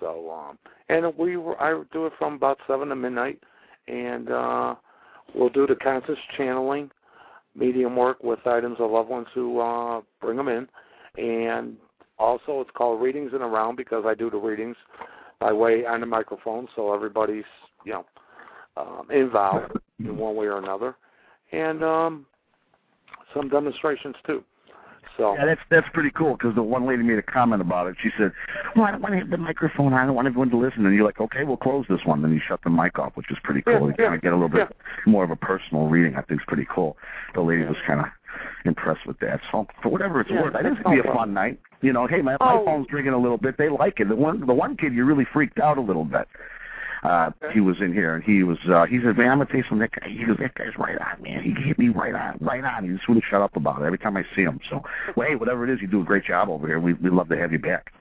So, 0.00 0.30
um, 0.30 0.58
and 0.88 1.06
we 1.16 1.36
I 1.36 1.82
do 1.92 2.06
it 2.06 2.12
from 2.18 2.34
about 2.34 2.58
seven 2.66 2.88
to 2.88 2.96
midnight, 2.96 3.40
and 3.88 4.30
uh, 4.30 4.74
we'll 5.34 5.48
do 5.48 5.66
the 5.66 5.76
conscious 5.76 6.18
channeling, 6.36 6.90
medium 7.54 7.96
work 7.96 8.22
with 8.22 8.46
items 8.46 8.76
of 8.78 8.90
loved 8.90 9.08
ones 9.08 9.26
who 9.34 9.60
uh, 9.60 10.00
bring 10.20 10.36
them 10.36 10.48
in, 10.48 10.68
and 11.22 11.76
also 12.18 12.60
it's 12.60 12.70
called 12.76 13.02
readings 13.02 13.32
in 13.34 13.42
a 13.42 13.48
round 13.48 13.76
because 13.76 14.04
I 14.06 14.14
do 14.14 14.30
the 14.30 14.36
readings 14.36 14.76
by 15.40 15.52
way 15.52 15.84
on 15.84 16.00
the 16.00 16.06
microphone, 16.06 16.68
so 16.76 16.94
everybody's 16.94 17.44
you 17.84 17.92
know 17.92 18.06
um, 18.76 19.10
involved 19.10 19.72
in 19.98 20.16
one 20.16 20.36
way 20.36 20.46
or 20.46 20.58
another, 20.58 20.94
and 21.52 21.82
um, 21.82 22.26
some 23.34 23.48
demonstrations 23.48 24.14
too. 24.26 24.44
So 25.18 25.34
Yeah, 25.34 25.44
that's 25.46 25.60
that's 25.68 25.88
pretty 25.92 26.10
cool 26.10 26.32
because 26.34 26.54
the 26.54 26.62
one 26.62 26.86
lady 26.86 27.02
made 27.02 27.18
a 27.18 27.22
comment 27.22 27.60
about 27.60 27.88
it. 27.88 27.96
She 28.02 28.10
said, 28.16 28.32
"Well, 28.76 28.84
I 28.86 28.92
don't 28.92 29.02
want 29.02 29.14
to 29.14 29.18
have 29.18 29.30
the 29.30 29.36
microphone. 29.36 29.92
on. 29.92 29.94
I 29.94 30.06
don't 30.06 30.14
want 30.14 30.26
everyone 30.28 30.48
to 30.50 30.56
listen." 30.56 30.86
And 30.86 30.94
you're 30.94 31.04
like, 31.04 31.20
"Okay, 31.20 31.42
we'll 31.44 31.56
close 31.56 31.84
this 31.88 32.04
one." 32.04 32.22
Then 32.22 32.32
you 32.32 32.40
shut 32.46 32.60
the 32.62 32.70
mic 32.70 32.98
off, 32.98 33.16
which 33.16 33.30
is 33.30 33.36
pretty 33.42 33.62
cool. 33.62 33.72
Yeah, 33.74 33.80
you 33.80 33.94
yeah, 33.98 34.04
kind 34.06 34.14
of 34.14 34.22
get 34.22 34.32
a 34.32 34.36
little 34.36 34.48
bit 34.48 34.74
more 35.06 35.24
of 35.24 35.30
a 35.30 35.36
personal 35.36 35.88
reading. 35.88 36.14
I 36.16 36.22
think 36.22 36.40
it's 36.40 36.46
pretty 36.46 36.66
cool. 36.72 36.96
The 37.34 37.40
lady 37.40 37.64
was 37.64 37.76
kind 37.86 38.00
of 38.00 38.06
impressed 38.64 39.06
with 39.06 39.18
that. 39.20 39.40
So 39.50 39.66
for 39.82 39.88
whatever 39.88 40.20
it's 40.20 40.30
worth, 40.30 40.54
I 40.54 40.62
think 40.62 40.78
it'll 40.78 40.92
be 40.92 41.00
a 41.00 41.12
fun 41.12 41.34
night. 41.34 41.58
You 41.80 41.92
know, 41.92 42.06
hey, 42.06 42.22
my, 42.22 42.32
my 42.40 42.54
Oh. 42.54 42.64
phone's 42.64 42.86
drinking 42.88 43.12
a 43.12 43.18
little 43.18 43.38
bit. 43.38 43.56
They 43.58 43.68
like 43.68 44.00
it. 44.00 44.08
The 44.08 44.16
one 44.16 44.46
the 44.46 44.54
one 44.54 44.76
kid 44.76 44.92
you 44.92 45.04
really 45.04 45.26
freaked 45.32 45.58
out 45.58 45.78
a 45.78 45.80
little 45.80 46.04
bit. 46.04 46.28
Uh, 47.02 47.30
he 47.52 47.60
was 47.60 47.76
in 47.80 47.92
here 47.92 48.14
and 48.16 48.24
he 48.24 48.42
was 48.42 48.58
uh 48.68 48.84
he 48.86 48.98
said, 48.98 49.16
Man, 49.16 49.30
I'm 49.30 49.38
gonna 49.38 49.46
tell 49.46 49.56
you 49.58 49.64
something, 49.68 49.78
that 49.78 49.92
guy 49.92 50.08
he 50.08 50.24
goes, 50.24 50.36
That 50.38 50.54
guy's 50.54 50.76
right 50.78 50.98
on, 50.98 51.22
man. 51.22 51.42
He 51.42 51.54
hit 51.62 51.78
me 51.78 51.88
right 51.88 52.14
on, 52.14 52.38
right 52.40 52.64
on. 52.64 52.84
He 52.84 52.94
just 52.94 53.08
wouldn't 53.08 53.24
shut 53.30 53.40
up 53.40 53.54
about 53.56 53.82
it 53.82 53.86
every 53.86 53.98
time 53.98 54.16
I 54.16 54.24
see 54.34 54.42
him. 54.42 54.60
So 54.68 54.82
well 55.16 55.28
hey, 55.28 55.34
whatever 55.36 55.64
it 55.64 55.72
is, 55.72 55.80
you 55.80 55.86
do 55.86 56.00
a 56.00 56.04
great 56.04 56.24
job 56.24 56.48
over 56.48 56.66
here. 56.66 56.80
We 56.80 56.94
we'd 56.94 57.12
love 57.12 57.28
to 57.28 57.36
have 57.36 57.52
you 57.52 57.58
back. 57.58 57.92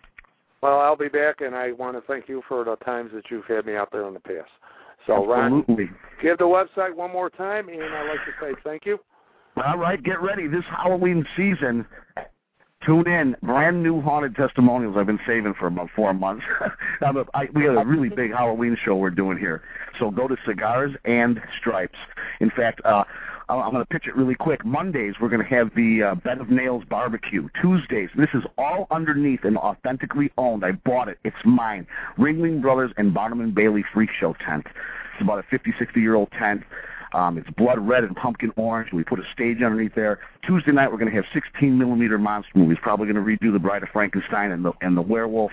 Well, 0.62 0.80
I'll 0.80 0.96
be 0.96 1.08
back, 1.08 1.42
and 1.42 1.56
I 1.56 1.72
want 1.74 1.98
to 1.98 2.02
thank 2.02 2.28
you 2.28 2.42
for 2.48 2.64
the 2.64 2.76
times 2.78 3.12
that 3.14 3.26
you've 3.30 3.46
had 3.46 3.66
me 3.66 3.76
out 3.76 3.92
there 3.92 4.08
in 4.08 4.14
the 4.14 4.20
past. 4.20 4.50
So, 5.06 5.26
Ron, 5.26 5.60
Absolutely. 5.60 5.90
give 6.22 6.40
the 6.40 6.46
website 6.46 6.96
one 6.96 7.12
more 7.12 7.30
time, 7.30 7.70
and 7.70 7.82
I'd 7.82 8.10
like 8.10 8.26
to 8.26 8.32
say 8.42 8.60
thank 8.64 8.86
you. 8.86 9.00
All 9.64 9.78
right, 9.78 10.02
get 10.04 10.22
ready. 10.22 10.48
This 10.48 10.64
Halloween 10.70 11.26
season, 11.36 11.86
tune 12.86 13.08
in. 13.08 13.36
Brand 13.44 13.84
new 13.84 14.02
haunted 14.02 14.36
testimonials 14.36 14.96
I've 14.98 15.08
been 15.08 15.20
saving 15.28 15.54
for 15.54 15.68
about 15.68 15.90
four 15.96 16.14
months. 16.14 16.46
I'm 17.02 17.18
a, 17.18 17.26
I, 17.34 17.48
we 17.54 17.64
got 17.64 17.82
a 17.82 17.86
really 17.86 18.10
big 18.10 18.32
Halloween 18.32 18.78
show 18.84 18.96
we're 18.96 19.10
doing 19.10 19.38
here. 19.38 19.62
So 20.00 20.12
go 20.12 20.28
to 20.28 20.38
Cigars 20.46 20.94
and 21.06 21.42
Stripes. 21.60 21.98
In 22.40 22.50
fact, 22.50 22.82
uh, 22.86 23.04
I'm 23.50 23.72
going 23.72 23.84
to 23.84 23.86
pitch 23.86 24.08
it 24.08 24.16
really 24.16 24.36
quick. 24.36 24.66
Mondays, 24.66 25.16
we're 25.22 25.30
going 25.30 25.42
to 25.42 25.48
have 25.48 25.74
the 25.74 26.04
uh, 26.04 26.16
Bed 26.16 26.40
of 26.40 26.50
Nails 26.50 26.84
barbecue. 26.90 27.48
Tuesdays, 27.62 28.10
this 28.18 28.30
is 28.34 28.44
all 28.58 28.88
underneath 28.92 29.46
and 29.46 29.58
authentically 29.58 30.32
owned. 30.38 30.66
I 30.66 30.74
bought 30.74 31.08
it. 31.08 31.18
It's 31.24 31.38
mine. 31.46 31.88
Ringling 32.18 32.62
Brothers 32.62 32.92
and 32.98 33.14
Barnum 33.14 33.40
and 33.40 33.56
Bailey 33.56 33.86
Freak 33.94 34.10
Show 34.20 34.36
tent. 34.46 34.66
It's 35.14 35.22
about 35.22 35.40
a 35.40 35.44
50, 35.44 35.74
60 35.80 36.00
year 36.00 36.16
old 36.16 36.30
tent. 36.32 36.64
Um, 37.14 37.38
it's 37.38 37.50
blood 37.52 37.80
red 37.80 38.04
and 38.04 38.16
pumpkin 38.16 38.52
orange. 38.56 38.92
We 38.92 39.04
put 39.04 39.20
a 39.20 39.24
stage 39.34 39.62
underneath 39.62 39.96
there. 39.96 40.20
Tuesday 40.46 40.72
night 40.72 40.92
we're 40.92 40.98
going 40.98 41.12
to 41.12 41.16
have 41.16 41.26
16 41.34 41.78
millimeter 41.78 42.18
monster 42.18 42.52
movies. 42.56 42.78
Probably 42.82 43.12
going 43.12 43.24
to 43.24 43.46
redo 43.46 43.52
the 43.52 43.60
Bride 43.60 43.84
of 43.84 43.90
Frankenstein 43.90 44.52
and 44.52 44.64
the 44.64 44.72
and 44.82 44.96
the 44.96 45.02
Werewolf. 45.02 45.52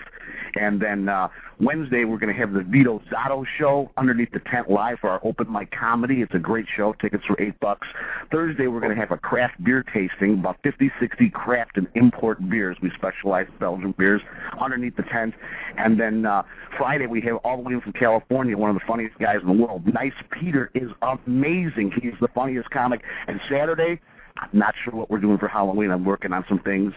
And 0.56 0.80
then 0.80 1.08
uh, 1.08 1.28
Wednesday 1.60 2.04
we're 2.04 2.18
going 2.18 2.32
to 2.32 2.38
have 2.38 2.52
the 2.52 2.62
Vito 2.62 3.02
Zotto 3.10 3.44
show 3.58 3.90
underneath 3.96 4.30
the 4.32 4.40
tent 4.40 4.70
live 4.70 4.98
for 5.00 5.10
our 5.10 5.20
open 5.24 5.50
mic 5.50 5.70
comedy. 5.72 6.22
It's 6.22 6.34
a 6.34 6.38
great 6.38 6.66
show. 6.76 6.92
Tickets 6.92 7.24
for 7.24 7.40
eight 7.40 7.58
bucks. 7.60 7.88
Thursday 8.30 8.68
we're 8.68 8.80
going 8.80 8.94
to 8.94 9.00
have 9.00 9.10
a 9.10 9.16
craft 9.16 9.62
beer 9.64 9.82
tasting, 9.82 10.34
about 10.34 10.58
50, 10.62 10.90
60 11.00 11.30
craft 11.30 11.76
and 11.76 11.88
import 11.94 12.48
beers. 12.48 12.76
We 12.80 12.90
specialize 12.90 13.48
in 13.48 13.58
Belgian 13.58 13.94
beers 13.98 14.22
underneath 14.60 14.96
the 14.96 15.02
tent. 15.02 15.34
And 15.76 15.98
then 15.98 16.24
uh, 16.24 16.44
Friday 16.76 17.06
we 17.06 17.20
have 17.22 17.36
all 17.38 17.56
the 17.56 17.62
way 17.62 17.80
from 17.80 17.92
California, 17.92 18.56
one 18.56 18.70
of 18.70 18.76
the 18.76 18.86
funniest 18.86 19.18
guys 19.18 19.38
in 19.40 19.46
the 19.46 19.64
world. 19.64 19.82
Nice 19.92 20.14
Peter 20.30 20.70
is 20.74 20.90
amazing. 21.02 21.43
He's 21.44 22.14
the 22.20 22.28
funniest 22.34 22.70
comic. 22.70 23.02
And 23.28 23.40
Saturday, 23.50 24.00
I'm 24.38 24.48
not 24.52 24.74
sure 24.84 24.94
what 24.94 25.10
we're 25.10 25.18
doing 25.20 25.38
for 25.38 25.48
Halloween. 25.48 25.90
I'm 25.90 26.04
working 26.04 26.32
on 26.32 26.44
some 26.48 26.58
things. 26.60 26.92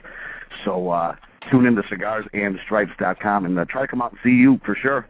So 0.66 0.90
uh, 0.90 1.16
tune 1.52 1.66
in 1.66 1.76
to 1.76 1.82
cigarsandstripes.com 1.84 3.46
and 3.46 3.60
uh, 3.60 3.66
try 3.66 3.82
to 3.82 3.88
come 3.88 4.02
out 4.02 4.12
and 4.12 4.20
see 4.24 4.32
you 4.32 4.60
for 4.66 4.76
sure. 4.76 5.08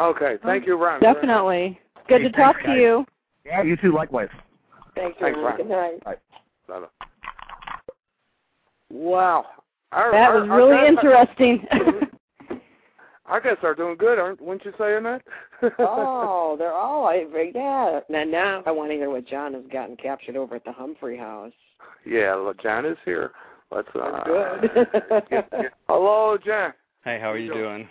Okay, 0.00 0.36
thank 0.44 0.66
you, 0.66 0.76
Ron. 0.82 1.00
Definitely. 1.00 1.78
Good 2.08 2.22
Hey, 2.22 2.28
to 2.28 2.36
talk 2.36 2.56
thanks, 2.56 2.62
to 2.62 2.66
guys. 2.68 2.78
you. 2.78 3.06
Yeah, 3.46 3.62
you 3.62 3.76
too. 3.76 3.92
Likewise. 3.92 4.28
Thanks, 4.94 5.16
Thanks, 5.20 5.36
Ron. 5.36 5.44
Ron. 5.44 5.56
Good 5.56 5.68
night. 5.68 6.04
Bye-bye. 6.68 6.86
Wow. 8.90 9.46
Our, 9.92 10.12
That 10.12 10.32
was 10.34 10.48
our 10.50 10.56
really 10.56 10.76
guests 10.94 11.04
are- 11.04 11.22
interesting. 11.22 11.66
Our 13.26 13.40
guests 13.40 13.60
are 13.64 13.74
doing 13.74 13.96
good, 13.96 14.18
aren't? 14.18 14.40
Wouldn't 14.40 14.64
you 14.64 14.72
say, 14.78 14.96
Annette? 14.96 15.22
oh, 15.78 16.56
they're 16.58 16.72
all 16.72 17.06
I 17.06 17.24
yeah. 17.54 18.00
Now 18.10 18.24
now 18.24 18.62
I 18.66 18.70
want 18.70 18.90
to 18.90 18.96
hear 18.96 19.10
what 19.10 19.26
John 19.26 19.54
has 19.54 19.64
gotten 19.72 19.96
captured 19.96 20.36
over 20.36 20.56
at 20.56 20.64
the 20.64 20.72
Humphrey 20.72 21.16
House. 21.16 21.52
yeah. 22.04 22.34
Well, 22.34 22.54
John 22.62 22.84
is 22.84 22.98
here. 23.04 23.30
Let's. 23.70 23.88
Uh, 23.94 24.24
Good. 24.24 24.70
get- 25.30 25.50
get- 25.50 25.72
Hello, 25.88 26.36
John. 26.44 26.74
Hey, 27.04 27.18
how 27.20 27.32
are 27.32 27.38
you 27.38 27.52
doing? 27.52 27.88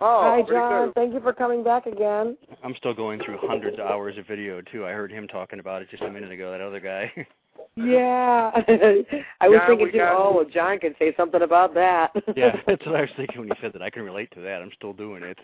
Oh, 0.00 0.22
Hi, 0.22 0.42
John. 0.50 0.86
good. 0.86 0.94
Thank 0.94 1.14
you 1.14 1.20
for 1.20 1.32
coming 1.32 1.62
back 1.62 1.86
again. 1.86 2.36
I'm 2.64 2.74
still 2.76 2.92
going 2.94 3.20
through 3.24 3.38
hundreds 3.42 3.78
of 3.78 3.86
hours 3.86 4.18
of 4.18 4.26
video 4.26 4.60
too. 4.60 4.84
I 4.84 4.90
heard 4.90 5.12
him 5.12 5.28
talking 5.28 5.60
about 5.60 5.80
it 5.82 5.90
just 5.90 6.02
a 6.02 6.10
minute 6.10 6.32
ago. 6.32 6.50
That 6.50 6.60
other 6.60 6.80
guy. 6.80 7.12
Yeah. 7.76 8.50
I 9.40 9.48
was 9.48 9.58
John, 9.60 9.68
thinking 9.68 9.92
too. 9.92 9.98
got- 9.98 10.14
Oh, 10.16 10.32
well, 10.36 10.44
John 10.44 10.78
can 10.78 10.94
say 10.98 11.14
something 11.16 11.42
about 11.42 11.74
that. 11.74 12.10
yeah, 12.36 12.56
that's 12.66 12.84
what 12.86 12.96
I 12.96 13.00
was 13.02 13.10
thinking 13.16 13.40
when 13.40 13.48
you 13.48 13.54
said 13.60 13.72
that. 13.72 13.82
I 13.82 13.90
can 13.90 14.02
relate 14.02 14.30
to 14.34 14.40
that. 14.40 14.60
I'm 14.62 14.70
still 14.76 14.92
doing 14.92 15.22
it. 15.22 15.38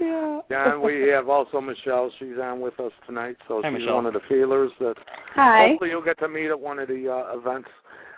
yeah. 0.00 0.40
John, 0.50 0.80
we 0.82 1.08
have 1.08 1.28
also 1.28 1.60
Michelle. 1.60 2.10
She's 2.18 2.38
on 2.42 2.60
with 2.60 2.78
us 2.80 2.92
tonight, 3.06 3.36
so 3.46 3.60
Hi, 3.62 3.70
she's 3.70 3.80
Michelle. 3.80 3.96
one 3.96 4.06
of 4.06 4.14
the 4.14 4.20
feelers 4.28 4.70
that 4.80 4.94
Hi. 5.34 5.68
hopefully 5.68 5.90
you'll 5.90 6.02
get 6.02 6.18
to 6.20 6.28
meet 6.28 6.48
at 6.48 6.58
one 6.58 6.78
of 6.78 6.88
the 6.88 7.08
uh, 7.12 7.36
events 7.38 7.68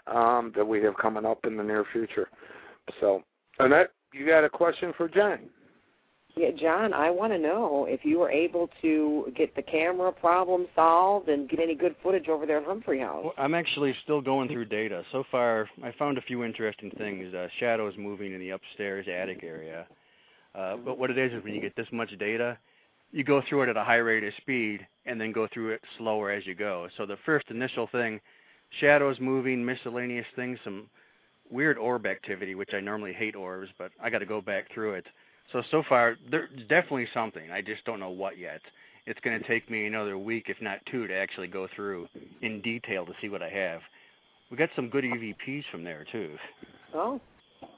um, 0.07 0.53
that 0.57 0.65
we 0.67 0.83
have 0.83 0.97
coming 0.99 1.25
up 1.27 1.45
in 1.45 1.57
the 1.57 1.63
near 1.65 1.85
future. 1.93 2.29
So, 3.01 3.23
Annette, 3.59 3.91
you 4.13 4.27
got 4.27 4.45
a 4.45 4.49
question 4.49 4.93
for 4.97 5.09
John? 5.09 5.41
Yeah, 6.37 6.51
John, 6.53 6.93
I 6.93 7.11
want 7.11 7.33
to 7.33 7.39
know 7.39 7.87
if 7.89 8.05
you 8.05 8.19
were 8.19 8.31
able 8.31 8.71
to 8.83 9.33
get 9.37 9.55
the 9.57 9.63
camera 9.63 10.13
problem 10.13 10.67
solved 10.75 11.29
and 11.29 11.49
get 11.49 11.61
any 11.61 11.75
good 11.75 11.97
footage 12.03 12.29
over 12.29 12.47
there 12.47 12.59
at 12.59 12.65
Humphrey 12.65 13.01
House. 13.01 13.25
Well, 13.25 13.35
I'm 13.37 13.55
actually 13.55 13.95
still 14.05 14.21
going 14.21 14.49
through 14.49 14.67
data. 14.67 15.03
So 15.13 15.25
far, 15.31 15.69
I 15.83 15.93
found 15.99 16.19
a 16.19 16.23
few 16.23 16.45
interesting 16.45 16.91
things. 16.97 17.35
Uh, 17.35 17.49
shadows 17.59 17.95
moving 17.99 18.33
in 18.33 18.41
the 18.41 18.51
upstairs 18.51 19.07
attic 19.13 19.43
area. 19.43 19.87
Uh, 20.55 20.77
but 20.77 20.99
what 20.99 21.11
it 21.11 21.19
is 21.19 21.33
is 21.33 21.43
when 21.45 21.55
you 21.55 21.61
get 21.61 21.77
this 21.77 21.87
much 21.93 22.11
data, 22.19 22.59
you 23.13 23.25
go 23.25 23.43
through 23.49 23.63
it 23.63 23.69
at 23.69 23.77
a 23.77 23.85
high 23.85 23.97
rate 23.97 24.25
of 24.25 24.33
speed 24.41 24.87
and 25.07 25.21
then 25.21 25.33
go 25.33 25.49
through 25.53 25.71
it 25.71 25.81
slower 25.99 26.31
as 26.31 26.47
you 26.47 26.55
go. 26.55 26.89
So 26.97 27.07
the 27.07 27.17
first 27.27 27.47
initial 27.51 27.89
thing, 27.91 28.21
shadows 28.79 29.17
moving, 29.21 29.65
miscellaneous 29.65 30.27
things, 30.37 30.59
some 30.63 30.89
weird 31.51 31.77
orb 31.77 32.07
activity, 32.07 32.55
which 32.55 32.71
I 32.73 32.81
normally 32.81 33.13
hate 33.13 33.35
orbs, 33.35 33.69
but 33.79 33.91
I 34.03 34.11
got 34.11 34.21
to 34.21 34.27
go 34.27 34.41
back 34.41 34.73
through 34.73 34.95
it. 34.95 35.07
So 35.53 35.63
so 35.71 35.83
far, 35.89 36.17
there's 36.31 36.49
definitely 36.69 37.09
something. 37.13 37.51
I 37.51 37.61
just 37.61 37.85
don't 37.85 38.01
know 38.01 38.11
what 38.11 38.39
yet. 38.39 38.61
It's 39.07 39.19
going 39.21 39.41
to 39.41 39.47
take 39.49 39.71
me 39.71 39.87
another 39.87 40.19
week, 40.19 40.45
if 40.49 40.61
not 40.61 40.79
two, 40.91 41.07
to 41.07 41.15
actually 41.15 41.49
go 41.49 41.67
through 41.75 42.07
in 42.43 42.61
detail 42.61 43.07
to 43.07 43.13
see 43.21 43.29
what 43.29 43.43
I 43.43 43.49
have. 43.49 43.81
We 44.51 44.57
got 44.57 44.69
some 44.77 44.89
good 44.89 45.05
EVPs 45.05 45.65
from 45.71 45.85
there 45.85 46.05
too. 46.13 46.37
Oh. 46.95 47.21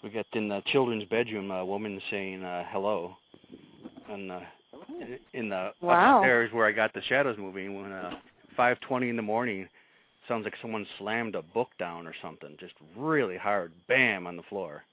We 0.03 0.11
got 0.11 0.27
in 0.33 0.49
the 0.49 0.63
children's 0.67 1.05
bedroom 1.05 1.51
a 1.51 1.65
woman 1.65 2.01
saying 2.11 2.43
uh, 2.43 2.65
hello, 2.71 3.17
and 4.11 4.33
uh, 4.33 4.41
in 5.33 5.49
the 5.49 5.73
Wow. 5.81 6.19
upstairs 6.19 6.53
where 6.53 6.67
I 6.67 6.73
got 6.73 6.93
the 6.93 7.03
shadows 7.03 7.37
moving 7.39 7.81
when 7.81 7.93
uh, 7.93 8.17
5:20 8.59 9.11
in 9.11 9.17
the 9.17 9.23
morning. 9.23 9.69
Sounds 10.29 10.45
like 10.45 10.55
someone 10.63 10.87
slammed 10.99 11.35
a 11.35 11.43
book 11.43 11.71
down 11.79 12.07
or 12.07 12.15
something, 12.23 12.57
just 12.61 12.75
really 12.97 13.37
hard, 13.37 13.73
bam 13.89 14.27
on 14.27 14.37
the 14.37 14.43
floor. 14.45 14.85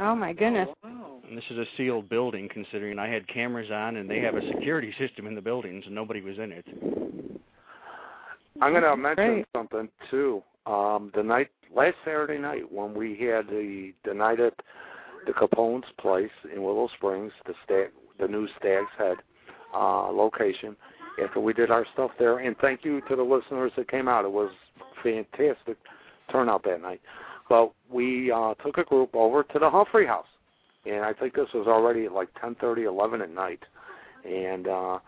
Oh 0.00 0.14
my 0.14 0.32
goodness. 0.32 0.68
And 0.82 1.36
this 1.36 1.44
is 1.50 1.58
a 1.58 1.64
sealed 1.76 2.08
building, 2.08 2.48
considering 2.50 2.98
I 2.98 3.08
had 3.08 3.28
cameras 3.28 3.70
on 3.70 3.96
and 3.96 4.08
they 4.08 4.20
have 4.20 4.34
a 4.34 4.46
security 4.48 4.94
system 4.98 5.26
in 5.26 5.34
the 5.34 5.40
buildings 5.40 5.84
and 5.86 5.94
nobody 5.94 6.22
was 6.22 6.38
in 6.38 6.52
it. 6.52 6.64
I'm 8.62 8.72
going 8.72 8.82
to 8.82 8.96
mention 8.96 9.26
Great. 9.26 9.46
something 9.54 9.88
too. 10.10 10.42
Um, 10.66 11.10
the 11.14 11.22
night 11.22 11.48
last 11.74 11.96
Saturday 12.04 12.38
night 12.38 12.70
when 12.70 12.94
we 12.94 13.10
had 13.10 13.46
the 13.46 13.92
the 14.04 14.12
night 14.12 14.40
at 14.40 14.54
the 15.26 15.32
Capone's 15.32 15.84
place 15.98 16.30
in 16.52 16.62
Willow 16.62 16.88
Springs, 16.96 17.32
the 17.46 17.54
stag, 17.64 17.88
the 18.18 18.28
new 18.28 18.48
Stag's 18.58 18.90
Head 18.98 19.16
uh, 19.74 20.10
location. 20.10 20.76
After 21.22 21.40
we 21.40 21.52
did 21.52 21.70
our 21.70 21.86
stuff 21.92 22.10
there, 22.18 22.38
and 22.38 22.56
thank 22.58 22.84
you 22.84 23.00
to 23.08 23.16
the 23.16 23.22
listeners 23.22 23.72
that 23.76 23.90
came 23.90 24.08
out. 24.08 24.24
It 24.24 24.32
was 24.32 24.50
fantastic 25.02 25.76
turnout 26.30 26.62
that 26.64 26.80
night. 26.80 27.00
But 27.50 27.72
we 27.90 28.30
uh, 28.30 28.54
took 28.64 28.78
a 28.78 28.84
group 28.84 29.10
over 29.12 29.42
to 29.42 29.58
the 29.58 29.68
Humphrey 29.68 30.06
House, 30.06 30.28
and 30.86 31.04
I 31.04 31.12
think 31.12 31.34
this 31.34 31.48
was 31.52 31.66
already 31.66 32.06
at 32.06 32.12
like 32.12 32.28
10:30, 32.40 32.86
11 32.86 33.20
at 33.20 33.30
night, 33.30 33.64
and 34.24 34.68
uh, 34.68 35.00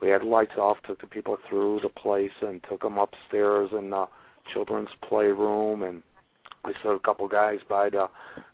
we 0.00 0.08
had 0.08 0.24
lights 0.24 0.56
off, 0.56 0.78
took 0.86 1.02
the 1.02 1.06
people 1.06 1.36
through 1.48 1.80
the 1.82 1.90
place, 1.90 2.32
and 2.40 2.64
took 2.66 2.80
them 2.80 2.96
upstairs 2.96 3.70
in 3.78 3.90
the 3.90 4.06
children's 4.54 4.88
playroom, 5.06 5.82
and 5.82 6.02
we 6.64 6.72
saw 6.82 6.92
a 6.92 6.98
couple 6.98 7.28
guys 7.28 7.58
by 7.68 7.90
the 7.90 8.08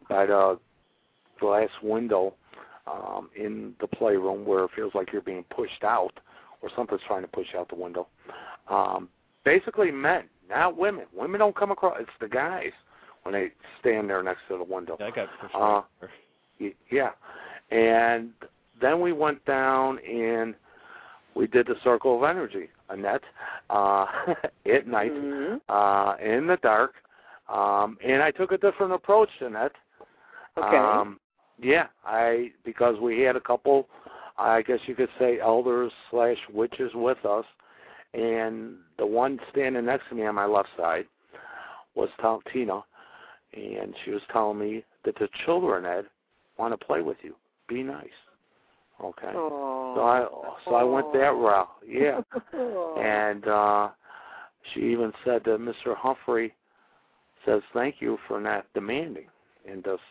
by 0.09 0.27
the 0.27 0.59
glass 1.39 1.71
window 1.81 2.35
um, 2.89 3.31
in 3.37 3.73
the 3.81 3.87
playroom 3.87 4.45
where 4.45 4.65
it 4.65 4.71
feels 4.75 4.97
like 4.97 5.13
you're 5.13 5.23
being 5.23 5.45
pushed 5.45 5.85
out, 5.85 6.19
or 6.61 6.71
something's 6.75 7.03
trying 7.07 7.23
to 7.23 7.29
push 7.29 7.55
out 7.57 7.69
the 7.69 7.77
window. 7.77 8.09
Um, 8.69 9.09
basically, 9.45 9.93
men, 9.93 10.25
not 10.51 10.77
women. 10.77 11.07
Women 11.15 11.39
don't 11.39 11.55
come 11.55 11.71
across. 11.71 11.99
It's 12.01 12.11
the 12.21 12.29
guys 12.29 12.73
when 13.23 13.33
they 13.35 13.51
stand 13.81 14.09
there 14.09 14.23
next 14.23 14.41
to 14.49 14.57
the 14.59 14.65
window. 14.65 14.97
Yeah, 15.01 15.07
I 15.07 15.11
got 15.11 15.29
pushed 15.41 15.55
Uh, 15.55 15.59
right 15.59 15.85
there. 16.01 16.11
Y- 16.61 16.75
Yeah. 16.91 17.11
And 17.71 18.33
then 18.81 19.01
we 19.01 19.13
went 19.13 19.45
down 19.45 19.99
and 20.01 20.55
we 21.35 21.47
did 21.47 21.67
the 21.67 21.77
circle 21.85 22.17
of 22.17 22.25
energy, 22.29 22.71
Annette, 22.89 23.23
uh, 23.71 24.07
at 24.67 24.87
night, 24.87 25.13
Mhm. 25.13 25.61
uh, 25.69 26.17
in 26.21 26.47
the 26.47 26.57
dark. 26.59 26.95
Um, 27.49 27.99
and 28.03 28.23
I 28.23 28.31
took 28.31 28.53
a 28.53 28.59
different 28.59 28.93
approach, 28.93 29.31
Annette. 29.41 29.73
Okay. 30.57 30.77
Um, 30.77 31.21
yeah, 31.59 31.87
I 32.05 32.53
because 32.65 32.99
we 33.01 33.21
had 33.21 33.37
a 33.37 33.41
couple, 33.41 33.89
I 34.37 34.63
guess 34.63 34.81
you 34.87 34.95
could 34.95 35.11
say, 35.19 35.39
elders 35.41 35.93
slash 36.11 36.39
witches 36.53 36.95
with 36.95 37.25
us, 37.25 37.45
and 38.15 38.77
the 38.97 39.07
one 39.07 39.41
standing 39.51 39.85
next 39.87 40.09
to 40.09 40.15
me 40.15 40.27
on 40.27 40.35
my 40.35 40.47
left 40.47 40.69
side, 40.77 41.07
was 41.95 42.11
telling 42.21 42.43
Tina, 42.53 42.83
and 43.55 43.95
she 44.05 44.11
was 44.11 44.23
telling 44.33 44.59
me 44.59 44.85
that 45.05 45.15
the 45.19 45.29
children, 45.45 45.85
Ed, 45.85 46.07
want 46.59 46.79
to 46.79 46.87
play 46.87 47.03
with 47.03 47.19
you. 47.23 47.35
Be 47.69 47.83
nice. 47.83 48.07
Okay. 49.03 49.33
Aww. 49.35 49.95
So 49.95 50.03
I 50.03 50.27
so 50.65 50.75
I 50.75 50.83
went 50.83 51.13
that 51.13 51.35
route. 51.35 51.69
Yeah. 51.87 52.21
and 53.01 53.47
uh 53.47 53.89
she 54.73 54.81
even 54.81 55.13
said 55.25 55.43
that 55.45 55.61
Mr. 55.61 55.97
Humphrey 55.97 56.53
says 57.47 57.63
thank 57.73 57.97
you 58.01 58.19
for 58.27 58.41
not 58.41 58.67
demanding 58.75 59.27
and 59.71 59.85
just 59.85 60.03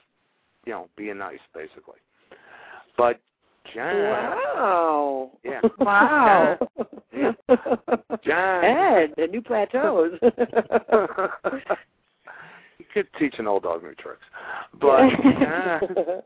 you 0.66 0.72
know 0.72 0.88
being 0.96 1.18
nice 1.18 1.40
basically. 1.54 2.00
But 2.98 3.20
John. 3.74 3.96
Wow. 3.96 5.32
Yeah. 5.44 5.62
Wow. 5.80 6.58
Yeah. 7.16 7.32
John. 8.24 8.64
Ed, 8.64 9.14
the 9.18 9.28
new 9.30 9.42
plateaus. 9.42 10.20
could 12.94 13.08
teach 13.20 13.36
an 13.38 13.48
old 13.48 13.64
dog 13.64 13.84
new 13.84 13.96
tricks. 13.96 14.22
But 14.80 15.10
John, 15.40 15.82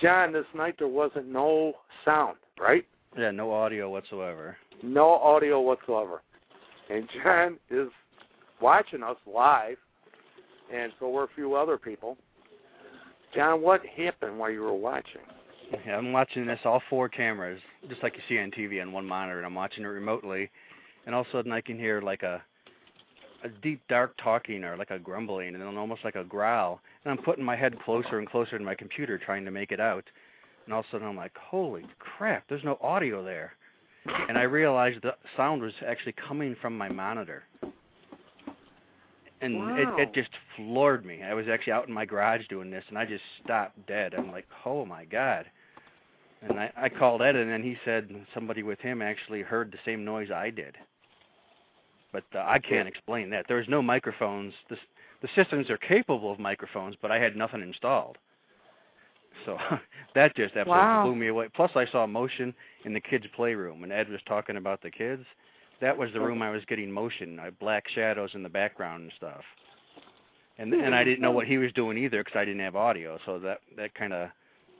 John, 0.00 0.32
this 0.32 0.46
night 0.54 0.76
there 0.78 0.88
wasn't 0.88 1.28
no 1.28 1.74
sound, 2.04 2.36
right? 2.58 2.84
Yeah, 3.16 3.30
no 3.30 3.52
audio 3.52 3.90
whatsoever. 3.90 4.56
No 4.82 5.10
audio 5.10 5.60
whatsoever. 5.60 6.22
And 6.88 7.08
John 7.22 7.58
is 7.70 7.88
watching 8.60 9.02
us 9.02 9.16
live, 9.26 9.76
and 10.72 10.92
so 10.98 11.10
were 11.10 11.24
a 11.24 11.28
few 11.34 11.54
other 11.54 11.76
people. 11.76 12.16
John, 13.34 13.62
what 13.62 13.84
happened 13.86 14.38
while 14.38 14.50
you 14.50 14.62
were 14.62 14.74
watching? 14.74 15.20
Yeah, 15.86 15.96
I'm 15.96 16.12
watching 16.12 16.46
this 16.46 16.58
all 16.64 16.82
four 16.90 17.08
cameras, 17.08 17.60
just 17.88 18.02
like 18.02 18.16
you 18.16 18.22
see 18.28 18.40
on 18.40 18.50
TV 18.50 18.82
on 18.82 18.92
one 18.92 19.06
monitor, 19.06 19.38
and 19.38 19.46
I'm 19.46 19.54
watching 19.54 19.84
it 19.84 19.88
remotely, 19.88 20.50
and 21.06 21.14
all 21.14 21.20
of 21.20 21.28
a 21.28 21.30
sudden 21.30 21.52
I 21.52 21.60
can 21.60 21.78
hear 21.78 22.00
like 22.00 22.22
a 22.22 22.42
a 23.44 23.48
deep 23.48 23.80
dark 23.88 24.14
talking 24.22 24.64
or 24.64 24.76
like 24.76 24.90
a 24.90 24.98
grumbling 24.98 25.48
and 25.54 25.60
then 25.62 25.76
almost 25.76 26.04
like 26.04 26.14
a 26.14 26.24
growl 26.24 26.80
and 27.04 27.12
I'm 27.12 27.24
putting 27.24 27.44
my 27.44 27.56
head 27.56 27.78
closer 27.84 28.18
and 28.18 28.28
closer 28.28 28.58
to 28.58 28.64
my 28.64 28.74
computer 28.74 29.18
trying 29.18 29.44
to 29.44 29.50
make 29.50 29.72
it 29.72 29.80
out. 29.80 30.04
And 30.64 30.74
all 30.74 30.80
of 30.80 30.86
a 30.86 30.88
sudden 30.90 31.06
I'm 31.08 31.16
like 31.16 31.36
holy 31.36 31.84
crap 31.98 32.44
there's 32.48 32.64
no 32.64 32.78
audio 32.80 33.24
there. 33.24 33.52
And 34.28 34.38
I 34.38 34.42
realized 34.42 35.02
the 35.02 35.14
sound 35.36 35.62
was 35.62 35.72
actually 35.86 36.14
coming 36.26 36.56
from 36.60 36.76
my 36.76 36.88
monitor. 36.88 37.44
And 39.42 39.58
Wow. 39.58 39.76
it 39.76 40.02
it 40.02 40.14
just 40.14 40.30
floored 40.56 41.04
me. 41.04 41.22
I 41.22 41.34
was 41.34 41.46
actually 41.48 41.72
out 41.72 41.88
in 41.88 41.94
my 41.94 42.04
garage 42.04 42.46
doing 42.48 42.70
this 42.70 42.84
and 42.88 42.98
I 42.98 43.04
just 43.04 43.24
stopped 43.42 43.86
dead. 43.86 44.14
I'm 44.14 44.30
like 44.30 44.46
oh 44.64 44.84
my 44.84 45.04
god. 45.04 45.46
And 46.42 46.58
I, 46.58 46.72
I 46.74 46.88
called 46.88 47.20
Ed, 47.20 47.36
and 47.36 47.50
then 47.50 47.62
he 47.62 47.76
said 47.84 48.08
somebody 48.32 48.62
with 48.62 48.80
him 48.80 49.02
actually 49.02 49.42
heard 49.42 49.70
the 49.70 49.78
same 49.84 50.06
noise 50.06 50.30
I 50.30 50.48
did. 50.48 50.74
But 52.12 52.24
uh, 52.34 52.44
I 52.46 52.58
can't 52.58 52.88
explain 52.88 53.30
that. 53.30 53.46
There's 53.48 53.68
no 53.68 53.82
microphones. 53.82 54.52
The, 54.68 54.76
the 55.22 55.28
systems 55.36 55.70
are 55.70 55.78
capable 55.78 56.32
of 56.32 56.38
microphones, 56.38 56.96
but 57.00 57.10
I 57.10 57.18
had 57.18 57.36
nothing 57.36 57.62
installed. 57.62 58.18
So 59.46 59.56
that 60.14 60.34
just 60.36 60.56
absolutely 60.56 60.82
Wow. 60.82 61.02
blew 61.04 61.14
me 61.14 61.28
away. 61.28 61.48
Plus, 61.54 61.70
I 61.74 61.86
saw 61.86 62.06
motion 62.06 62.54
in 62.84 62.92
the 62.92 63.00
kids' 63.00 63.26
playroom, 63.34 63.84
and 63.84 63.92
Ed 63.92 64.08
was 64.08 64.20
talking 64.26 64.56
about 64.56 64.82
the 64.82 64.90
kids. 64.90 65.24
That 65.80 65.96
was 65.96 66.12
the 66.12 66.20
room 66.20 66.42
I 66.42 66.50
was 66.50 66.62
getting 66.66 66.90
motion, 66.90 67.38
uh, 67.38 67.50
black 67.58 67.88
shadows 67.94 68.30
in 68.34 68.42
the 68.42 68.48
background 68.50 69.04
and 69.04 69.12
stuff. 69.16 69.42
And 70.58 70.74
and 70.74 70.94
I 70.94 71.04
didn't 71.04 71.22
know 71.22 71.30
what 71.30 71.46
he 71.46 71.56
was 71.56 71.72
doing 71.72 71.96
either 71.96 72.22
because 72.22 72.38
I 72.38 72.44
didn't 72.44 72.60
have 72.60 72.76
audio. 72.76 73.18
So 73.24 73.38
that 73.38 73.60
that 73.76 73.94
kind 73.94 74.12
of 74.12 74.28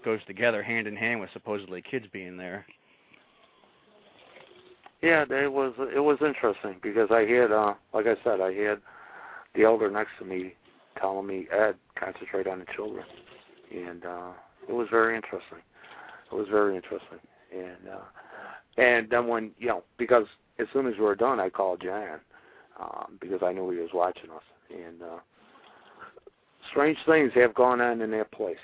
goes 0.04 0.20
together 0.26 0.62
hand 0.62 0.86
in 0.86 0.94
hand 0.94 1.20
with 1.20 1.30
supposedly 1.32 1.80
kids 1.80 2.04
being 2.12 2.36
there. 2.36 2.66
Yeah, 5.02 5.24
it 5.30 5.52
was 5.52 5.72
it 5.94 6.00
was 6.00 6.18
interesting 6.20 6.76
because 6.82 7.08
I 7.10 7.24
had 7.24 7.50
uh 7.50 7.74
like 7.94 8.06
I 8.06 8.16
said, 8.22 8.40
I 8.40 8.52
had 8.52 8.80
the 9.54 9.64
elder 9.64 9.90
next 9.90 10.10
to 10.18 10.24
me 10.24 10.54
telling 11.00 11.26
me, 11.26 11.46
Ed, 11.50 11.76
concentrate 11.98 12.46
on 12.46 12.58
the 12.58 12.66
children. 12.76 13.04
And 13.74 14.04
uh 14.04 14.32
it 14.68 14.72
was 14.72 14.88
very 14.90 15.16
interesting. 15.16 15.58
It 16.30 16.34
was 16.34 16.48
very 16.50 16.76
interesting. 16.76 17.18
And 17.52 17.88
uh 17.90 18.04
and 18.76 19.08
then 19.08 19.26
when 19.26 19.52
you 19.58 19.68
know, 19.68 19.84
because 19.96 20.26
as 20.58 20.66
soon 20.72 20.86
as 20.86 20.94
we 20.98 21.04
were 21.04 21.16
done 21.16 21.40
I 21.40 21.48
called 21.48 21.80
Jan, 21.80 22.18
um, 22.78 23.18
because 23.20 23.40
I 23.42 23.52
knew 23.52 23.70
he 23.70 23.78
was 23.78 23.90
watching 23.94 24.30
us. 24.30 24.42
And 24.70 25.02
uh 25.02 25.18
strange 26.70 26.98
things 27.06 27.32
have 27.36 27.54
gone 27.54 27.80
on 27.80 28.02
in 28.02 28.10
that 28.10 28.30
place. 28.32 28.56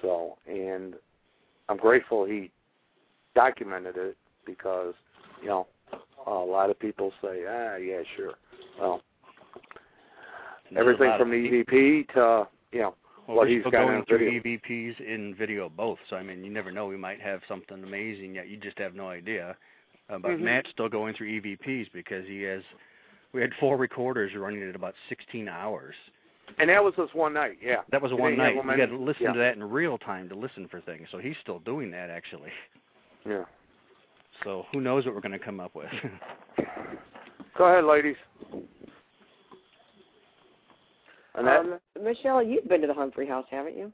So 0.00 0.38
and 0.46 0.94
I'm 1.68 1.76
grateful 1.76 2.24
he 2.24 2.50
documented 3.34 3.98
it 3.98 4.16
because 4.46 4.94
you 5.42 5.48
know, 5.48 5.66
a 6.26 6.30
lot 6.30 6.70
of 6.70 6.78
people 6.78 7.12
say, 7.22 7.44
ah, 7.48 7.76
yeah, 7.76 8.02
sure. 8.16 8.34
Well, 8.80 9.02
there's 10.70 10.80
everything 10.80 11.12
from 11.18 11.30
the 11.30 11.36
EVP 11.36 12.12
to, 12.14 12.48
you 12.72 12.80
know, 12.80 12.94
Well, 13.26 13.38
what 13.38 13.48
he's 13.48 13.62
got 13.64 13.72
going 13.72 14.04
through 14.04 14.18
video. 14.18 14.40
EVPs 14.40 15.00
in 15.00 15.34
video 15.34 15.68
both. 15.68 15.98
So 16.10 16.16
I 16.16 16.22
mean, 16.22 16.44
you 16.44 16.50
never 16.50 16.70
know. 16.70 16.86
We 16.86 16.96
might 16.96 17.20
have 17.20 17.40
something 17.48 17.82
amazing 17.82 18.34
yet. 18.34 18.48
You 18.48 18.56
just 18.56 18.78
have 18.78 18.94
no 18.94 19.08
idea. 19.08 19.56
Uh, 20.10 20.18
but 20.18 20.32
Mhm. 20.32 20.40
Matt's 20.40 20.70
still 20.70 20.88
going 20.88 21.14
through 21.14 21.28
EVPs 21.28 21.88
because 21.92 22.26
he 22.26 22.42
has. 22.42 22.62
We 23.32 23.40
had 23.42 23.52
four 23.54 23.76
recorders 23.76 24.34
running 24.34 24.66
at 24.66 24.74
about 24.74 24.94
16 25.08 25.48
hours. 25.48 25.94
And 26.58 26.70
that 26.70 26.82
was 26.82 26.94
just 26.96 27.14
one 27.14 27.34
night, 27.34 27.58
yeah. 27.60 27.82
That 27.90 28.00
was 28.00 28.12
one 28.14 28.36
night. 28.38 28.54
You 28.54 28.62
got 28.62 28.86
to 28.86 28.96
listen 28.96 29.24
yeah. 29.24 29.32
to 29.34 29.38
that 29.38 29.56
in 29.56 29.62
real 29.68 29.98
time 29.98 30.30
to 30.30 30.34
listen 30.34 30.66
for 30.68 30.80
things. 30.80 31.08
So 31.10 31.18
he's 31.18 31.36
still 31.42 31.58
doing 31.58 31.90
that 31.90 32.08
actually. 32.08 32.50
Yeah. 33.26 33.44
So 34.44 34.64
who 34.72 34.80
knows 34.80 35.04
what 35.04 35.14
we're 35.14 35.20
going 35.20 35.32
to 35.32 35.38
come 35.38 35.60
up 35.60 35.74
with? 35.74 35.88
Go 37.58 37.64
ahead, 37.64 37.84
ladies. 37.84 38.16
Um, 41.34 41.78
Michelle, 42.02 42.42
you've 42.42 42.68
been 42.68 42.80
to 42.80 42.86
the 42.86 42.94
Humphrey 42.94 43.26
House, 43.26 43.46
haven't 43.50 43.76
you? 43.76 43.92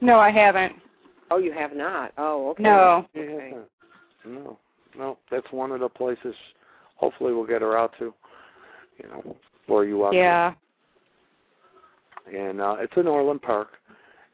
No, 0.00 0.18
I 0.18 0.30
haven't. 0.30 0.74
Oh, 1.30 1.38
you 1.38 1.52
have 1.52 1.74
not. 1.74 2.12
Oh, 2.18 2.50
okay. 2.50 2.62
No. 2.62 3.06
Okay. 3.16 3.52
No, 4.24 4.58
no, 4.96 5.18
that's 5.30 5.46
one 5.50 5.72
of 5.72 5.80
the 5.80 5.88
places. 5.88 6.34
Hopefully, 6.96 7.32
we'll 7.32 7.46
get 7.46 7.62
her 7.62 7.76
out 7.76 7.92
to. 7.98 8.12
You 9.02 9.08
know, 9.08 9.36
where 9.66 9.84
you 9.84 10.06
out. 10.06 10.12
to. 10.12 10.16
Yeah. 10.16 10.54
and 12.32 12.60
uh, 12.60 12.76
it's 12.78 12.92
in 12.96 13.06
Orland 13.06 13.42
Park. 13.42 13.68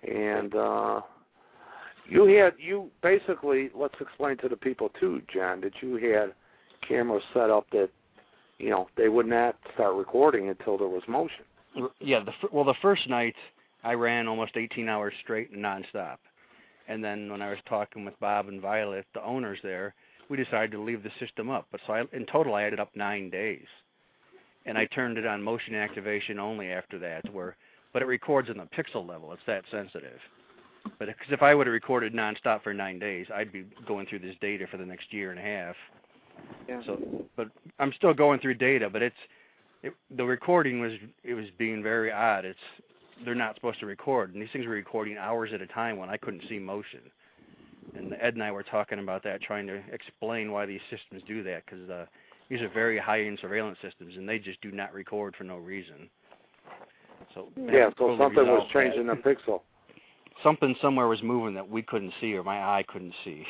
And 0.03 0.55
uh, 0.55 1.01
you 2.13 2.25
had 2.27 2.55
you 2.59 2.91
basically 3.03 3.71
let's 3.75 3.95
explain 4.01 4.37
to 4.39 4.49
the 4.49 4.57
people 4.57 4.91
too, 5.01 5.23
John, 5.33 5.61
that 5.63 5.73
you 5.81 5.97
had 5.97 6.33
cameras 6.87 7.23
set 7.33 7.51
up 7.51 7.67
that 7.73 7.91
you 8.59 8.71
know 8.71 8.89
they 8.97 9.09
would 9.09 9.27
not 9.27 9.57
start 9.75 9.95
recording 9.95 10.49
until 10.49 10.79
there 10.79 10.89
was 10.89 11.03
motion. 11.09 11.45
Yeah, 12.01 12.21
the 12.21 12.33
well, 12.53 12.65
the 12.65 12.75
first 12.83 13.09
night 13.09 13.35
I 13.83 13.95
ran 13.95 14.29
almost 14.29 14.57
18 14.57 14.89
hours 14.89 15.15
straight 15.23 15.51
and 15.51 15.65
nonstop, 15.65 16.19
and 16.89 17.03
then 17.03 17.31
when 17.31 17.43
I 17.43 17.51
was 17.51 17.59
talking 17.69 18.05
with 18.05 18.19
Bob 18.21 18.49
and 18.49 18.61
Violet, 18.61 19.07
the 19.15 19.25
owners 19.25 19.59
there, 19.63 19.95
we 20.29 20.37
decided 20.37 20.73
to 20.73 20.83
leave 20.83 21.03
the 21.03 21.11
system 21.19 21.51
up. 21.51 21.67
But 21.73 21.81
so 21.87 21.95
I, 21.95 22.05
in 22.13 22.27
total, 22.27 22.55
I 22.55 22.65
added 22.65 22.81
up 22.81 22.91
nine 22.95 23.31
days, 23.31 23.67
and 24.67 24.77
I 24.77 24.85
turned 24.87 25.19
it 25.19 25.27
on 25.27 25.43
motion 25.43 25.75
activation 25.75 26.39
only 26.39 26.71
after 26.71 26.99
that, 26.99 27.33
where 27.33 27.57
but 27.93 28.03
it 28.03 28.07
records 28.07 28.49
on 28.49 28.57
the 28.57 28.83
pixel 28.83 29.07
level. 29.07 29.33
It's 29.33 29.43
that 29.47 29.65
sensitive. 29.71 30.19
But 30.99 31.09
because 31.09 31.31
if 31.31 31.43
I 31.43 31.55
would 31.55 31.67
have 31.67 31.73
recorded 31.73 32.13
nonstop 32.13 32.63
for 32.63 32.75
nine 32.75 32.99
days, 32.99 33.27
I'd 33.35 33.53
be 33.53 33.65
going 33.87 34.07
through 34.07 34.21
this 34.21 34.37
data 34.41 34.67
for 34.71 34.77
the 34.77 34.87
next 34.87 35.13
year 35.13 35.31
and 35.31 35.39
a 35.39 35.43
half. 35.43 35.77
Yeah. 36.69 36.81
So, 36.87 36.99
but 37.37 37.49
I'm 37.79 37.93
still 37.97 38.15
going 38.15 38.41
through 38.41 38.55
data, 38.55 38.89
but 38.91 39.03
it's 39.03 39.17
it, 39.83 39.93
the 40.17 40.25
recording 40.25 40.81
was 40.81 40.93
it 41.25 41.35
was 41.35 41.47
being 41.59 41.83
very 41.83 42.13
odd. 42.13 42.45
It's 42.45 42.59
they're 43.25 43.35
not 43.35 43.55
supposed 43.55 43.81
to 43.81 43.87
record, 43.87 44.33
and 44.33 44.43
these 44.43 44.49
things 44.53 44.67
were 44.67 44.73
recording 44.73 45.17
hours 45.17 45.51
at 45.55 45.61
a 45.61 45.67
time 45.67 45.97
when 45.97 46.09
I 46.09 46.17
couldn't 46.17 46.43
see 46.49 46.59
motion. 46.59 47.01
And 47.97 48.15
Ed 48.21 48.35
and 48.35 48.43
I 48.43 48.51
were 48.51 48.63
talking 48.63 49.01
about 49.01 49.23
that, 49.25 49.43
trying 49.43 49.67
to 49.67 49.81
explain 49.93 50.53
why 50.53 50.67
these 50.67 50.81
systems 50.91 51.23
do 51.27 51.43
that, 51.43 51.65
because 51.65 51.89
uh, 51.91 52.07
these 52.49 52.61
are 52.61 52.69
very 52.69 52.99
high-end 52.99 53.39
surveillance 53.41 53.79
systems, 53.83 54.17
and 54.17 54.29
they 54.29 54.39
just 54.39 54.61
do 54.61 54.71
not 54.71 54.95
record 54.95 55.35
for 55.37 55.45
no 55.45 55.59
reason. 55.59 56.09
So 57.35 57.49
Yeah, 57.57 57.91
so 57.91 57.95
totally 57.99 58.19
something 58.19 58.37
was 58.47 58.47
resolved 58.47 58.75
that. 58.75 58.81
changing 58.81 59.07
the 59.07 59.15
pixel. 59.15 59.61
Something 60.43 60.75
somewhere 60.81 61.09
was 61.09 61.23
moving 61.23 61.55
that 61.55 61.69
we 61.69 61.83
couldn't 61.83 62.13
see, 62.21 62.35
or 62.35 62.43
my 62.43 62.63
eye 62.63 62.85
couldn't 62.89 63.15
see. 63.25 63.45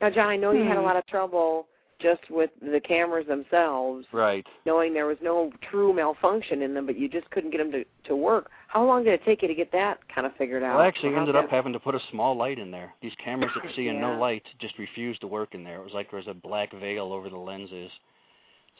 Now, 0.00 0.10
John, 0.10 0.28
I 0.28 0.36
know 0.36 0.52
you 0.52 0.64
had 0.64 0.76
a 0.76 0.80
Hmm. 0.80 0.86
lot 0.86 0.96
of 0.96 1.06
trouble 1.06 1.68
just 1.98 2.28
with 2.30 2.50
the 2.60 2.80
cameras 2.80 3.26
themselves, 3.26 4.06
Right. 4.12 4.46
knowing 4.66 4.92
there 4.92 5.06
was 5.06 5.20
no 5.22 5.50
true 5.62 5.94
malfunction 5.94 6.60
in 6.60 6.74
them, 6.74 6.84
but 6.84 6.96
you 6.96 7.08
just 7.08 7.30
couldn't 7.30 7.50
get 7.50 7.58
them 7.58 7.72
to 7.72 7.84
to 8.04 8.14
work. 8.14 8.50
How 8.68 8.84
long 8.84 9.02
did 9.02 9.14
it 9.14 9.24
take 9.24 9.42
you 9.42 9.48
to 9.48 9.54
get 9.54 9.72
that 9.72 10.06
kind 10.08 10.26
of 10.26 10.36
figured 10.36 10.62
out? 10.62 10.74
Well, 10.74 10.82
I 10.82 10.86
actually 10.86 11.10
Or 11.10 11.16
how's 11.16 11.28
ended 11.28 11.36
up 11.36 11.48
having 11.48 11.72
to 11.72 11.80
put 11.80 11.94
a 11.94 12.00
small 12.10 12.36
light 12.36 12.58
in 12.58 12.70
there. 12.70 12.94
These 13.00 13.14
cameras 13.16 13.52
that 13.54 13.74
see 13.74 13.88
in 13.88 14.00
no 14.00 14.16
light 14.18 14.44
just 14.58 14.78
refused 14.78 15.22
to 15.22 15.26
work 15.26 15.54
in 15.54 15.64
there. 15.64 15.80
It 15.80 15.84
was 15.84 15.94
like 15.94 16.10
there 16.10 16.18
was 16.18 16.28
a 16.28 16.34
black 16.34 16.72
veil 16.72 17.12
over 17.12 17.28
the 17.30 17.38
lenses. 17.38 17.90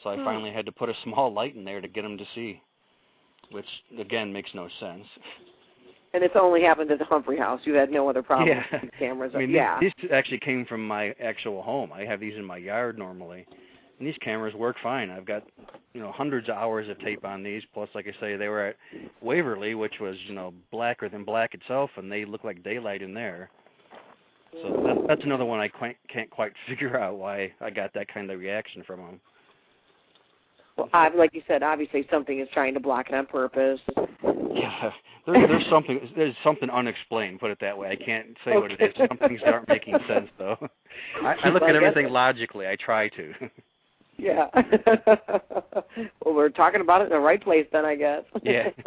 So 0.03 0.11
I 0.11 0.17
Hmm. 0.17 0.23
finally 0.23 0.51
had 0.51 0.65
to 0.67 0.71
put 0.71 0.89
a 0.89 0.93
small 1.03 1.33
light 1.33 1.55
in 1.55 1.65
there 1.65 1.81
to 1.81 1.87
get 1.87 2.03
them 2.03 2.17
to 2.17 2.25
see, 2.35 2.61
which 3.49 3.83
again 3.97 4.31
makes 4.31 4.53
no 4.53 4.69
sense. 4.79 5.07
And 6.13 6.23
it's 6.23 6.35
only 6.39 6.61
happened 6.61 6.89
at 6.91 6.99
the 6.99 7.05
Humphrey 7.05 7.37
House. 7.37 7.61
You 7.65 7.73
had 7.73 7.91
no 7.91 8.09
other 8.09 8.23
problems 8.23 8.49
Yeah. 8.49 8.63
with 8.71 8.91
these 8.91 8.99
cameras. 8.99 9.31
I 9.35 9.39
mean, 9.39 9.49
yeah. 9.51 9.79
these, 9.79 9.91
these 10.01 10.11
actually 10.11 10.39
came 10.39 10.65
from 10.65 10.87
my 10.87 11.13
actual 11.21 11.61
home. 11.61 11.91
I 11.93 12.05
have 12.05 12.19
these 12.19 12.35
in 12.35 12.45
my 12.45 12.57
yard 12.57 12.97
normally, 12.97 13.45
and 13.99 14.07
these 14.07 14.17
cameras 14.21 14.53
work 14.55 14.77
fine. 14.81 15.09
I've 15.09 15.25
got, 15.25 15.43
you 15.93 16.03
know 16.03 16.11
hundreds 16.11 16.47
of 16.47 16.55
hours 16.55 16.87
of 16.89 16.99
tape 16.99 17.25
on 17.25 17.41
these. 17.41 17.63
Plus, 17.73 17.89
like 17.95 18.05
I 18.07 18.19
say, 18.21 18.35
they 18.35 18.49
were 18.49 18.67
at 18.67 18.75
Waverly, 19.21 19.73
which 19.73 19.95
was 19.99 20.15
you 20.27 20.35
know 20.35 20.53
blacker 20.71 21.09
than 21.09 21.23
black 21.23 21.55
itself, 21.55 21.89
and 21.97 22.11
they 22.11 22.23
look 22.23 22.43
like 22.43 22.63
daylight 22.63 23.01
in 23.01 23.15
there. 23.15 23.49
So 24.61 24.81
that, 24.85 25.07
that's 25.07 25.23
another 25.23 25.43
one 25.45 25.59
I 25.59 25.67
quite, 25.67 25.97
can't 26.11 26.29
quite 26.29 26.53
figure 26.67 26.99
out 26.99 27.17
why 27.17 27.51
I 27.59 27.69
got 27.71 27.93
that 27.95 28.11
kind 28.13 28.29
of 28.29 28.39
reaction 28.39 28.83
from 28.85 28.99
them. 28.99 29.19
Well, 30.77 30.89
I've, 30.93 31.15
like 31.15 31.33
you 31.33 31.41
said, 31.47 31.63
obviously 31.63 32.07
something 32.11 32.39
is 32.39 32.47
trying 32.53 32.75
to 32.75 32.79
block 32.79 33.07
it 33.09 33.15
on 33.15 33.25
purpose. 33.25 33.79
Yeah, 34.57 34.91
there, 35.25 35.47
there's 35.47 35.65
something 35.69 35.99
there's 36.15 36.35
something 36.43 36.69
unexplained. 36.69 37.39
Put 37.39 37.51
it 37.51 37.57
that 37.61 37.77
way. 37.77 37.89
I 37.89 37.95
can't 37.95 38.27
say 38.45 38.53
what 38.55 38.71
it 38.71 38.81
is. 38.81 38.93
Some 38.97 39.17
things 39.17 39.41
aren't 39.45 39.67
making 39.67 39.95
sense 40.07 40.29
though. 40.37 40.57
I, 41.23 41.35
I 41.43 41.49
look 41.49 41.61
Well, 41.61 41.71
I 41.71 41.75
at 41.75 41.79
guess 41.79 41.87
everything 41.87 42.05
it- 42.07 42.11
logically. 42.11 42.67
I 42.67 42.75
try 42.75 43.09
to. 43.09 43.33
Yeah. 44.17 44.47
well, 46.25 46.33
we're 46.33 46.49
talking 46.49 46.81
about 46.81 47.01
it 47.01 47.05
in 47.05 47.09
the 47.11 47.19
right 47.19 47.41
place 47.41 47.67
then, 47.71 47.85
I 47.85 47.95
guess. 47.95 48.23
yeah. 48.43 48.69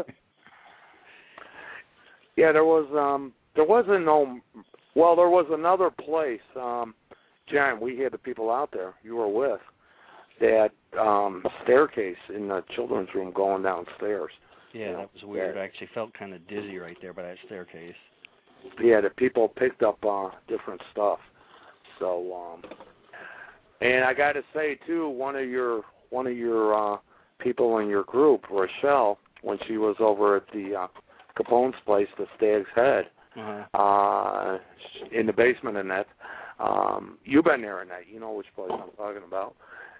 Yeah, 2.37 2.51
there 2.51 2.65
was 2.65 2.87
um 2.97 3.33
there 3.55 3.65
wasn't 3.65 4.05
no 4.05 4.39
well 4.95 5.15
there 5.15 5.29
was 5.29 5.45
another 5.51 5.89
place 5.91 6.39
um 6.59 6.95
Jen 7.47 7.79
we 7.79 7.97
had 7.99 8.13
the 8.13 8.17
people 8.17 8.49
out 8.49 8.71
there 8.71 8.93
you 9.03 9.15
were 9.17 9.27
with 9.27 9.59
that 10.39 10.71
um 10.99 11.43
staircase 11.63 12.15
in 12.33 12.47
the 12.47 12.63
children's 12.73 13.09
room 13.13 13.31
going 13.33 13.63
downstairs. 13.63 14.31
Yeah, 14.73 14.93
that 14.93 15.09
was 15.13 15.23
weird. 15.23 15.57
I 15.57 15.61
actually 15.61 15.89
felt 15.93 16.13
kind 16.13 16.33
of 16.33 16.47
dizzy 16.47 16.77
right 16.77 16.97
there 17.01 17.13
by 17.13 17.23
that 17.23 17.37
staircase. 17.45 17.95
Yeah, 18.81 19.01
the 19.01 19.09
people 19.09 19.47
picked 19.49 19.83
up 19.83 20.03
uh 20.05 20.29
different 20.47 20.81
stuff. 20.91 21.19
So 21.99 22.33
um 22.63 22.71
and 23.81 24.03
I 24.03 24.13
got 24.13 24.33
to 24.33 24.43
say 24.53 24.77
too 24.87 25.09
one 25.09 25.35
of 25.35 25.47
your 25.49 25.81
one 26.09 26.27
of 26.27 26.37
your 26.37 26.73
uh 26.95 26.97
people 27.39 27.79
in 27.79 27.87
your 27.89 28.03
group, 28.03 28.45
Rochelle, 28.51 29.17
when 29.41 29.57
she 29.67 29.77
was 29.77 29.95
over 29.99 30.37
at 30.37 30.43
the 30.53 30.75
uh 30.75 30.87
Capone's 31.35 31.75
place, 31.85 32.07
the 32.17 32.27
Stag's 32.37 32.67
Head, 32.75 33.07
Uh-huh. 33.37 33.77
uh 33.79 34.59
in 35.11 35.25
the 35.25 35.33
basement 35.33 35.77
in 35.77 35.87
that. 35.89 36.07
Um 36.59 37.17
you've 37.25 37.45
been 37.45 37.61
there 37.61 37.81
in 37.81 37.87
that, 37.89 38.07
you 38.07 38.19
know 38.19 38.31
which 38.31 38.47
place 38.55 38.71
I'm 38.71 38.91
talking 38.95 39.23
about. 39.27 39.55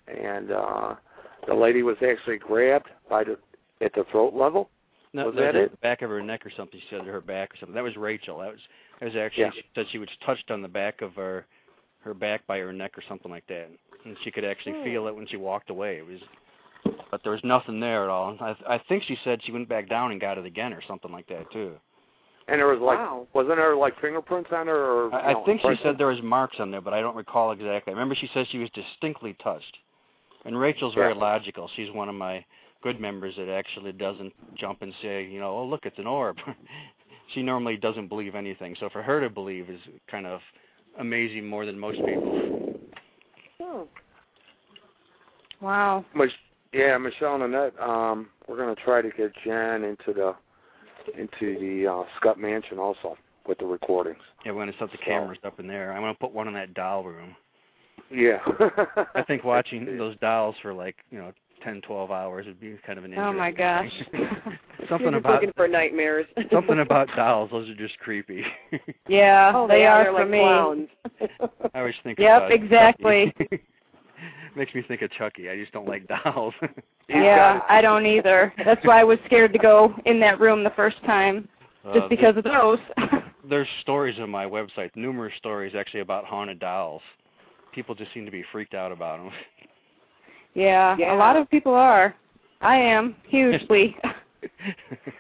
And 0.08 0.52
uh 0.52 0.96
the 1.48 1.56
lady 1.56 1.82
was 1.82 1.98
actually 2.08 2.38
grabbed 2.38 2.90
by 3.10 3.24
the 3.24 3.38
at 3.82 3.94
the 3.94 4.04
throat 4.12 4.34
level. 4.34 4.70
No, 5.14 5.26
Was 5.26 5.36
no, 5.36 5.42
that 5.42 5.54
the 5.54 5.60
it? 5.64 5.82
back 5.82 6.02
of 6.02 6.10
her 6.10 6.22
neck 6.22 6.46
or 6.46 6.52
something. 6.56 6.80
She 6.80 6.96
said 6.96 7.06
her 7.06 7.20
back 7.22 7.54
or 7.54 7.58
something. 7.58 7.76
That 7.76 7.84
was 7.84 7.98
Rachel. 7.98 8.40
That 8.40 8.52
was 8.52 8.60
that 9.00 9.06
was 9.08 9.16
actually 9.16 9.44
Yeah. 9.44 9.52
she 9.52 9.64
said 9.76 9.86
she 9.92 9.98
was 9.98 10.10
touched 10.26 10.52
on 10.52 10.62
the 10.62 10.68
back 10.70 11.02
of 11.02 11.16
her 11.16 11.46
her 12.04 12.14
back 12.14 12.46
by 12.48 12.58
her 12.60 12.72
neck 12.74 12.98
or 12.98 13.04
something 13.08 13.30
like 13.30 13.46
that, 13.48 13.70
and 14.06 14.18
she 14.24 14.32
could 14.32 14.46
actually 14.46 14.74
Hmm. 14.74 14.84
feel 14.84 15.08
it 15.08 15.16
when 15.16 15.28
she 15.28 15.38
walked 15.38 15.70
away. 15.70 15.98
It 15.98 16.06
was, 16.06 16.22
but 17.12 17.22
there 17.24 17.34
was 17.34 17.44
nothing 17.44 17.80
there 17.80 18.04
at 18.06 18.10
all. 18.10 18.38
I 18.40 18.56
I 18.66 18.78
think 18.78 19.04
she 19.04 19.18
said 19.24 19.44
she 19.44 19.52
went 19.52 19.68
back 19.68 19.90
down 19.90 20.12
and 20.12 20.22
got 20.22 20.38
it 20.38 20.46
again 20.46 20.74
or 20.74 20.82
something 20.82 21.12
like 21.12 21.28
that 21.28 21.50
too. 21.52 21.80
And 22.48 22.60
there 22.60 22.68
was 22.68 22.80
like 22.80 22.98
Wow. 23.00 23.28
wasn't 23.34 23.58
there 23.58 23.76
like 23.76 24.00
fingerprints 24.00 24.52
on 24.54 24.68
her 24.68 24.76
or 24.76 25.14
I, 25.14 25.34
no, 25.34 25.42
I 25.42 25.46
think 25.46 25.62
she 25.62 25.76
said 25.84 25.98
there 25.98 26.08
was 26.08 26.22
marks 26.22 26.60
on 26.60 26.72
there, 26.72 26.82
but 26.82 26.94
I 26.94 27.02
don't 27.02 27.16
recall 27.16 27.52
exactly. 27.52 27.92
I 27.92 27.94
remember 27.94 28.16
she 28.16 28.28
said 28.34 28.48
she 28.48 28.60
was 28.60 28.70
distinctly 28.72 29.34
touched. 29.44 29.78
And 30.46 30.60
Rachel's 30.60 30.96
very 30.96 31.14
Yeah. 31.14 31.20
logical. 31.20 31.68
She's 31.76 31.92
one 31.92 32.10
of 32.10 32.16
my 32.16 32.44
good 32.82 33.00
members 33.00 33.36
that 33.38 33.50
actually 33.50 33.92
doesn't 33.92 34.34
jump 34.58 34.82
and 34.82 34.94
say, 35.02 35.26
you 35.26 35.40
know, 35.40 35.58
oh 35.58 35.66
look, 35.66 35.86
it's 35.86 36.00
an 36.00 36.08
orb. 36.08 36.38
she 37.34 37.42
normally 37.42 37.78
doesn't 37.78 38.08
believe 38.08 38.36
anything. 38.36 38.76
So 38.80 38.90
for 38.90 39.02
her 39.02 39.22
to 39.22 39.30
believe 39.30 39.70
is 39.70 39.80
kind 40.10 40.26
of 40.26 40.42
amazing 41.00 41.48
more 41.48 41.66
than 41.66 41.78
most 41.78 42.00
people. 42.06 42.74
Hmm. 43.62 43.82
Wow. 45.64 46.06
Mich- 46.16 46.32
yeah, 46.74 46.98
Michelle 46.98 47.36
and 47.36 47.44
Annette, 47.44 47.80
um, 47.80 48.30
we're 48.48 48.58
gonna 48.58 48.76
try 48.76 49.02
to 49.02 49.10
get 49.10 49.32
Jen 49.44 49.84
into 49.84 50.14
the 50.14 50.36
into 51.18 51.60
the 51.60 51.88
uh, 51.92 52.04
Scutt 52.18 52.40
Mansion 52.40 52.80
also 52.80 53.18
with 53.48 53.58
the 53.58 53.66
recordings. 53.66 54.20
Yeah, 54.46 54.52
we're 54.54 54.62
gonna 54.66 54.78
set 54.80 54.92
the 54.92 54.98
cameras 54.98 55.40
up 55.44 55.60
in 55.60 55.68
there. 55.68 55.92
I'm 55.94 56.02
gonna 56.02 56.14
put 56.14 56.34
one 56.34 56.48
in 56.48 56.54
that 56.54 56.74
doll 56.74 57.04
room. 57.04 57.36
Yeah. 58.10 58.40
I 59.16 59.24
think 59.24 59.44
watching 59.44 59.98
those 59.98 60.18
dolls 60.18 60.56
for 60.62 60.74
like, 60.74 60.98
you 61.12 61.18
know, 61.18 61.32
ten, 61.64 61.82
twelve 61.82 62.12
hours 62.12 62.45
would 62.45 62.59
be 62.59 62.78
kind 62.86 62.97
of 62.99 63.05
an 63.05 63.18
Oh 63.18 63.32
my 63.34 63.51
gosh. 63.51 63.91
something 64.89 65.12
You're 65.12 65.12
just 65.12 65.16
about 65.18 65.34
looking 65.34 65.51
for 65.55 65.68
nightmares. 65.68 66.26
something 66.51 66.80
about 66.80 67.07
dolls. 67.16 67.49
Those 67.51 67.70
are 67.70 67.76
just 67.76 67.97
creepy. 67.99 68.43
Yeah, 69.07 69.51
oh, 69.55 69.68
they, 69.68 69.76
they 69.80 69.86
are 69.86 70.03
They're 70.03 70.14
for 70.14 70.20
like 70.20 70.30
me. 70.30 70.39
clowns. 70.39 70.88
I 71.74 71.80
always 71.80 71.95
think 72.03 72.20
of. 72.20 72.24
Yep, 72.24 72.38
about 72.38 72.51
exactly. 72.51 73.34
Makes 74.55 74.76
me 74.76 74.82
think 74.88 75.01
of 75.01 75.12
Chucky. 75.12 75.49
I 75.49 75.55
just 75.57 75.72
don't 75.72 75.88
like 75.88 76.07
dolls. 76.07 76.53
Yeah, 77.07 77.62
I 77.70 77.82
don't 77.82 78.05
either. 78.05 78.53
That's 78.66 78.86
why 78.86 78.99
I 78.99 79.03
was 79.03 79.18
scared 79.26 79.53
to 79.53 79.59
go 79.59 79.93
in 80.05 80.20
that 80.20 80.39
room 80.39 80.64
the 80.64 80.72
first 80.72 80.97
time, 81.05 81.47
Uh, 81.86 81.93
just 81.93 82.09
because 82.09 82.36
of 82.38 82.43
those. 82.43 82.78
There's 83.49 83.68
stories 83.82 84.20
on 84.20 84.30
my 84.30 84.45
website, 84.45 84.91
numerous 84.95 85.34
stories 85.38 85.74
actually 85.78 86.01
about 86.01 86.26
haunted 86.26 86.59
dolls. 86.59 87.01
People 87.74 87.95
just 87.95 88.14
seem 88.14 88.26
to 88.26 88.32
be 88.32 88.43
freaked 88.51 88.74
out 88.74 88.91
about 88.91 89.20
them. 89.24 89.32
Yeah, 90.54 90.95
Yeah. 90.97 91.16
a 91.16 91.18
lot 91.18 91.36
of 91.36 91.49
people 91.49 91.74
are. 91.74 92.16
I 92.62 92.76
am 92.78 93.16
hugely. 93.28 93.95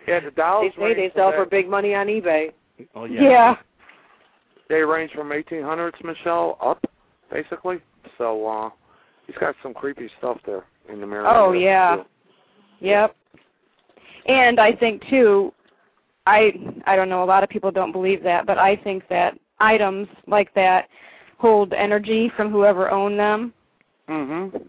yeah, 0.07 0.19
the 0.19 0.31
dolls 0.31 0.71
they 0.77 0.83
say 0.83 0.93
they 0.93 1.11
sell 1.15 1.31
from 1.31 1.45
for 1.45 1.49
big 1.49 1.67
money 1.69 1.93
on 1.95 2.07
eBay. 2.07 2.51
oh 2.95 3.05
yeah. 3.05 3.21
yeah. 3.21 3.55
They 4.69 4.81
range 4.81 5.11
from 5.11 5.29
1800s, 5.29 6.03
Michelle, 6.03 6.57
up 6.61 6.83
basically. 7.31 7.79
So 8.17 8.47
uh 8.47 8.69
he's 9.27 9.35
got 9.37 9.55
some 9.63 9.73
creepy 9.73 10.09
stuff 10.17 10.37
there 10.45 10.63
in 10.91 11.01
the 11.01 11.07
mirror. 11.07 11.27
Oh 11.27 11.53
yeah. 11.53 11.97
Yep. 12.79 13.15
And 14.27 14.59
I 14.59 14.73
think 14.73 15.01
too, 15.09 15.51
I 16.27 16.51
I 16.85 16.95
don't 16.95 17.09
know. 17.09 17.23
A 17.23 17.25
lot 17.25 17.43
of 17.43 17.49
people 17.49 17.71
don't 17.71 17.91
believe 17.91 18.21
that, 18.23 18.45
but 18.45 18.57
I 18.57 18.75
think 18.75 19.07
that 19.09 19.37
items 19.59 20.07
like 20.27 20.53
that 20.55 20.87
hold 21.37 21.73
energy 21.73 22.31
from 22.37 22.51
whoever 22.51 22.91
owned 22.91 23.17
them, 23.19 23.53
Mhm. 24.07 24.63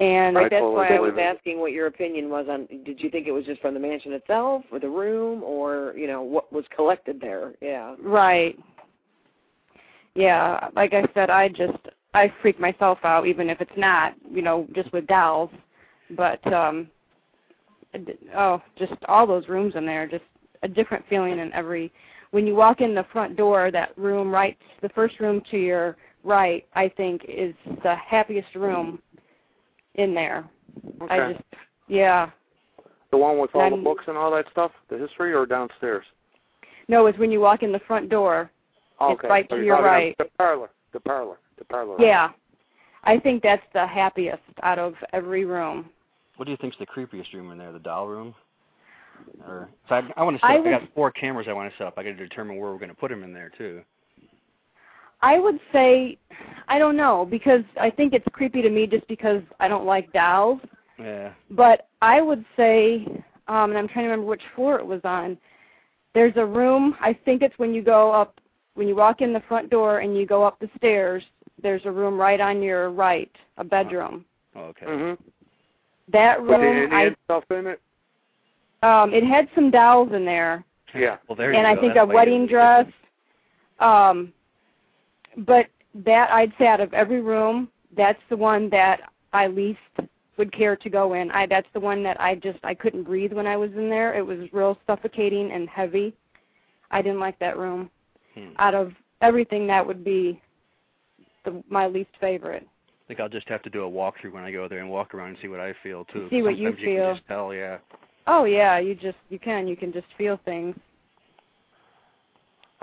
And 0.00 0.36
Right, 0.36 0.50
that's 0.50 0.60
totally 0.60 0.74
why 0.74 0.96
I 0.96 1.00
was 1.00 1.14
asking 1.20 1.60
what 1.60 1.72
your 1.72 1.86
opinion 1.86 2.28
was 2.28 2.46
on. 2.48 2.66
Did 2.84 3.00
you 3.00 3.10
think 3.10 3.26
it 3.26 3.32
was 3.32 3.44
just 3.44 3.60
from 3.60 3.74
the 3.74 3.80
mansion 3.80 4.12
itself, 4.12 4.64
or 4.72 4.80
the 4.80 4.88
room, 4.88 5.42
or 5.42 5.94
you 5.96 6.06
know 6.06 6.22
what 6.22 6.52
was 6.52 6.64
collected 6.74 7.20
there? 7.20 7.52
Yeah. 7.60 7.94
right. 8.02 8.58
Yeah, 10.16 10.68
like 10.76 10.94
I 10.94 11.04
said, 11.12 11.28
I 11.28 11.48
just 11.48 11.78
I 12.14 12.32
freak 12.40 12.60
myself 12.60 12.98
out, 13.02 13.26
even 13.26 13.50
if 13.50 13.60
it's 13.60 13.70
not, 13.76 14.14
you 14.30 14.42
know, 14.42 14.66
just 14.74 14.92
with 14.92 15.06
dolls. 15.06 15.50
But 16.10 16.44
um, 16.52 16.88
oh, 18.36 18.62
just 18.78 18.92
all 19.08 19.26
those 19.26 19.48
rooms 19.48 19.74
in 19.76 19.86
there, 19.86 20.06
just 20.06 20.24
a 20.62 20.68
different 20.68 21.04
feeling 21.08 21.38
in 21.38 21.52
every. 21.52 21.92
When 22.30 22.46
you 22.46 22.54
walk 22.54 22.80
in 22.80 22.94
the 22.94 23.06
front 23.12 23.36
door, 23.36 23.70
that 23.70 23.96
room 23.96 24.30
right, 24.30 24.56
the 24.82 24.88
first 24.90 25.20
room 25.20 25.40
to 25.50 25.56
your 25.56 25.96
right, 26.24 26.66
I 26.74 26.88
think 26.88 27.22
is 27.28 27.54
the 27.82 27.94
happiest 27.94 28.54
room 28.54 29.00
in 29.94 30.14
there. 30.14 30.44
Okay. 31.02 31.14
I 31.14 31.32
just, 31.32 31.44
yeah. 31.88 32.30
the 33.10 33.16
one 33.16 33.38
with 33.38 33.54
all 33.54 33.70
the 33.70 33.76
I'm- 33.76 33.84
books 33.84 34.04
and 34.06 34.16
all 34.16 34.30
that 34.32 34.46
stuff, 34.50 34.72
the 34.88 34.98
history, 34.98 35.32
or 35.32 35.46
downstairs? 35.46 36.04
No, 36.88 37.06
it's 37.06 37.18
when 37.18 37.30
you 37.30 37.40
walk 37.40 37.62
in 37.62 37.72
the 37.72 37.80
front 37.80 38.10
door. 38.10 38.50
Oh, 39.00 39.12
okay. 39.14 39.28
right 39.28 39.46
so 39.48 39.56
to 39.56 39.64
you're 39.64 39.76
your 39.76 39.84
right. 39.84 40.14
The 40.18 40.26
parlor. 40.38 40.70
The 40.92 41.00
parlor. 41.00 41.38
The 41.58 41.64
parlor. 41.64 41.96
Yeah. 41.98 42.30
I 43.04 43.18
think 43.18 43.42
that's 43.42 43.62
the 43.72 43.86
happiest 43.86 44.42
out 44.62 44.78
of 44.78 44.94
every 45.12 45.44
room. 45.44 45.90
What 46.36 46.46
do 46.46 46.50
you 46.50 46.56
think's 46.60 46.76
the 46.78 46.86
creepiest 46.86 47.32
room 47.32 47.50
in 47.52 47.58
there? 47.58 47.72
The 47.72 47.78
doll 47.78 48.06
room? 48.08 48.34
Or 49.46 49.68
so 49.88 49.96
I, 49.96 50.02
I 50.16 50.22
want 50.22 50.36
to 50.36 50.40
set 50.40 50.50
I 50.50 50.58
up, 50.58 50.66
I 50.66 50.70
got 50.70 50.94
four 50.94 51.10
cameras 51.10 51.46
I 51.48 51.52
want 51.52 51.70
to 51.70 51.78
set 51.78 51.86
up. 51.86 51.94
I 51.96 52.02
got 52.02 52.10
to 52.10 52.16
determine 52.16 52.56
where 52.56 52.70
we're 52.72 52.78
going 52.78 52.88
to 52.88 52.94
put 52.94 53.10
them 53.10 53.22
in 53.22 53.32
there 53.32 53.50
too. 53.56 53.82
I 55.24 55.38
would 55.38 55.58
say, 55.72 56.18
I 56.68 56.78
don't 56.78 56.98
know, 56.98 57.26
because 57.28 57.62
I 57.80 57.88
think 57.90 58.12
it's 58.12 58.26
creepy 58.32 58.60
to 58.60 58.68
me 58.68 58.86
just 58.86 59.08
because 59.08 59.40
I 59.58 59.68
don't 59.68 59.86
like 59.86 60.12
dolls. 60.12 60.60
Yeah. 60.98 61.32
But 61.50 61.88
I 62.02 62.20
would 62.20 62.44
say, 62.58 63.06
um, 63.48 63.70
and 63.70 63.78
I'm 63.78 63.88
trying 63.88 64.04
to 64.04 64.10
remember 64.10 64.26
which 64.26 64.42
floor 64.54 64.78
it 64.78 64.86
was 64.86 65.00
on. 65.02 65.38
There's 66.12 66.34
a 66.36 66.44
room. 66.44 66.94
I 67.00 67.18
think 67.24 67.40
it's 67.40 67.58
when 67.58 67.72
you 67.72 67.82
go 67.82 68.12
up, 68.12 68.38
when 68.74 68.86
you 68.86 68.94
walk 68.94 69.22
in 69.22 69.32
the 69.32 69.42
front 69.48 69.70
door 69.70 70.00
and 70.00 70.14
you 70.14 70.26
go 70.26 70.44
up 70.44 70.58
the 70.60 70.68
stairs. 70.76 71.22
There's 71.62 71.82
a 71.86 71.90
room 71.90 72.20
right 72.20 72.40
on 72.40 72.62
your 72.62 72.90
right, 72.90 73.30
a 73.56 73.64
bedroom. 73.64 74.26
Oh, 74.54 74.64
okay. 74.64 74.86
Mhm. 74.86 75.18
That 76.12 76.42
room, 76.42 76.62
Indian 76.62 76.92
I 76.92 77.16
stuff 77.24 77.44
in 77.50 77.66
it. 77.66 77.80
um, 78.82 79.14
it 79.14 79.24
had 79.24 79.48
some 79.54 79.70
dolls 79.70 80.12
in 80.12 80.26
there. 80.26 80.64
Yeah. 80.94 81.16
Well, 81.26 81.34
there 81.34 81.50
you 81.50 81.54
go. 81.54 81.58
and 81.58 81.66
you 81.66 81.78
I 81.78 81.80
think 81.80 81.94
That's 81.94 82.04
a 82.04 82.14
wedding 82.14 82.46
dress. 82.46 82.86
Um, 83.80 84.33
but 85.38 85.66
that 86.04 86.30
I'd 86.30 86.52
say 86.58 86.66
out 86.66 86.80
of 86.80 86.92
every 86.92 87.20
room, 87.20 87.68
that's 87.96 88.20
the 88.28 88.36
one 88.36 88.68
that 88.70 89.00
I 89.32 89.46
least 89.46 89.78
would 90.36 90.52
care 90.52 90.76
to 90.76 90.90
go 90.90 91.14
in. 91.14 91.30
I 91.30 91.46
that's 91.46 91.66
the 91.74 91.80
one 91.80 92.02
that 92.02 92.20
I 92.20 92.34
just 92.34 92.58
I 92.64 92.74
couldn't 92.74 93.04
breathe 93.04 93.32
when 93.32 93.46
I 93.46 93.56
was 93.56 93.70
in 93.72 93.88
there. 93.88 94.14
It 94.14 94.26
was 94.26 94.48
real 94.52 94.78
suffocating 94.86 95.52
and 95.52 95.68
heavy. 95.68 96.14
I 96.90 97.02
didn't 97.02 97.20
like 97.20 97.38
that 97.38 97.56
room. 97.56 97.90
Hmm. 98.34 98.50
Out 98.58 98.74
of 98.74 98.92
everything, 99.20 99.66
that 99.68 99.86
would 99.86 100.04
be 100.04 100.40
the, 101.44 101.62
my 101.68 101.86
least 101.86 102.10
favorite. 102.20 102.66
I 102.66 103.08
think 103.08 103.20
I'll 103.20 103.28
just 103.28 103.48
have 103.48 103.62
to 103.62 103.70
do 103.70 103.84
a 103.84 103.90
walkthrough 103.90 104.32
when 104.32 104.44
I 104.44 104.50
go 104.50 104.66
there 104.66 104.78
and 104.78 104.88
walk 104.88 105.14
around 105.14 105.30
and 105.30 105.38
see 105.42 105.48
what 105.48 105.60
I 105.60 105.74
feel 105.82 106.04
too. 106.06 106.26
See 106.30 106.42
what 106.42 106.56
you 106.56 106.68
Sometimes 106.68 106.82
you 106.82 106.96
feel. 106.96 107.06
can 107.06 107.16
just 107.16 107.28
tell, 107.28 107.54
yeah. 107.54 107.78
Oh 108.26 108.44
yeah, 108.44 108.78
you 108.78 108.94
just 108.94 109.18
you 109.28 109.38
can 109.38 109.68
you 109.68 109.76
can 109.76 109.92
just 109.92 110.06
feel 110.16 110.40
things. 110.44 110.74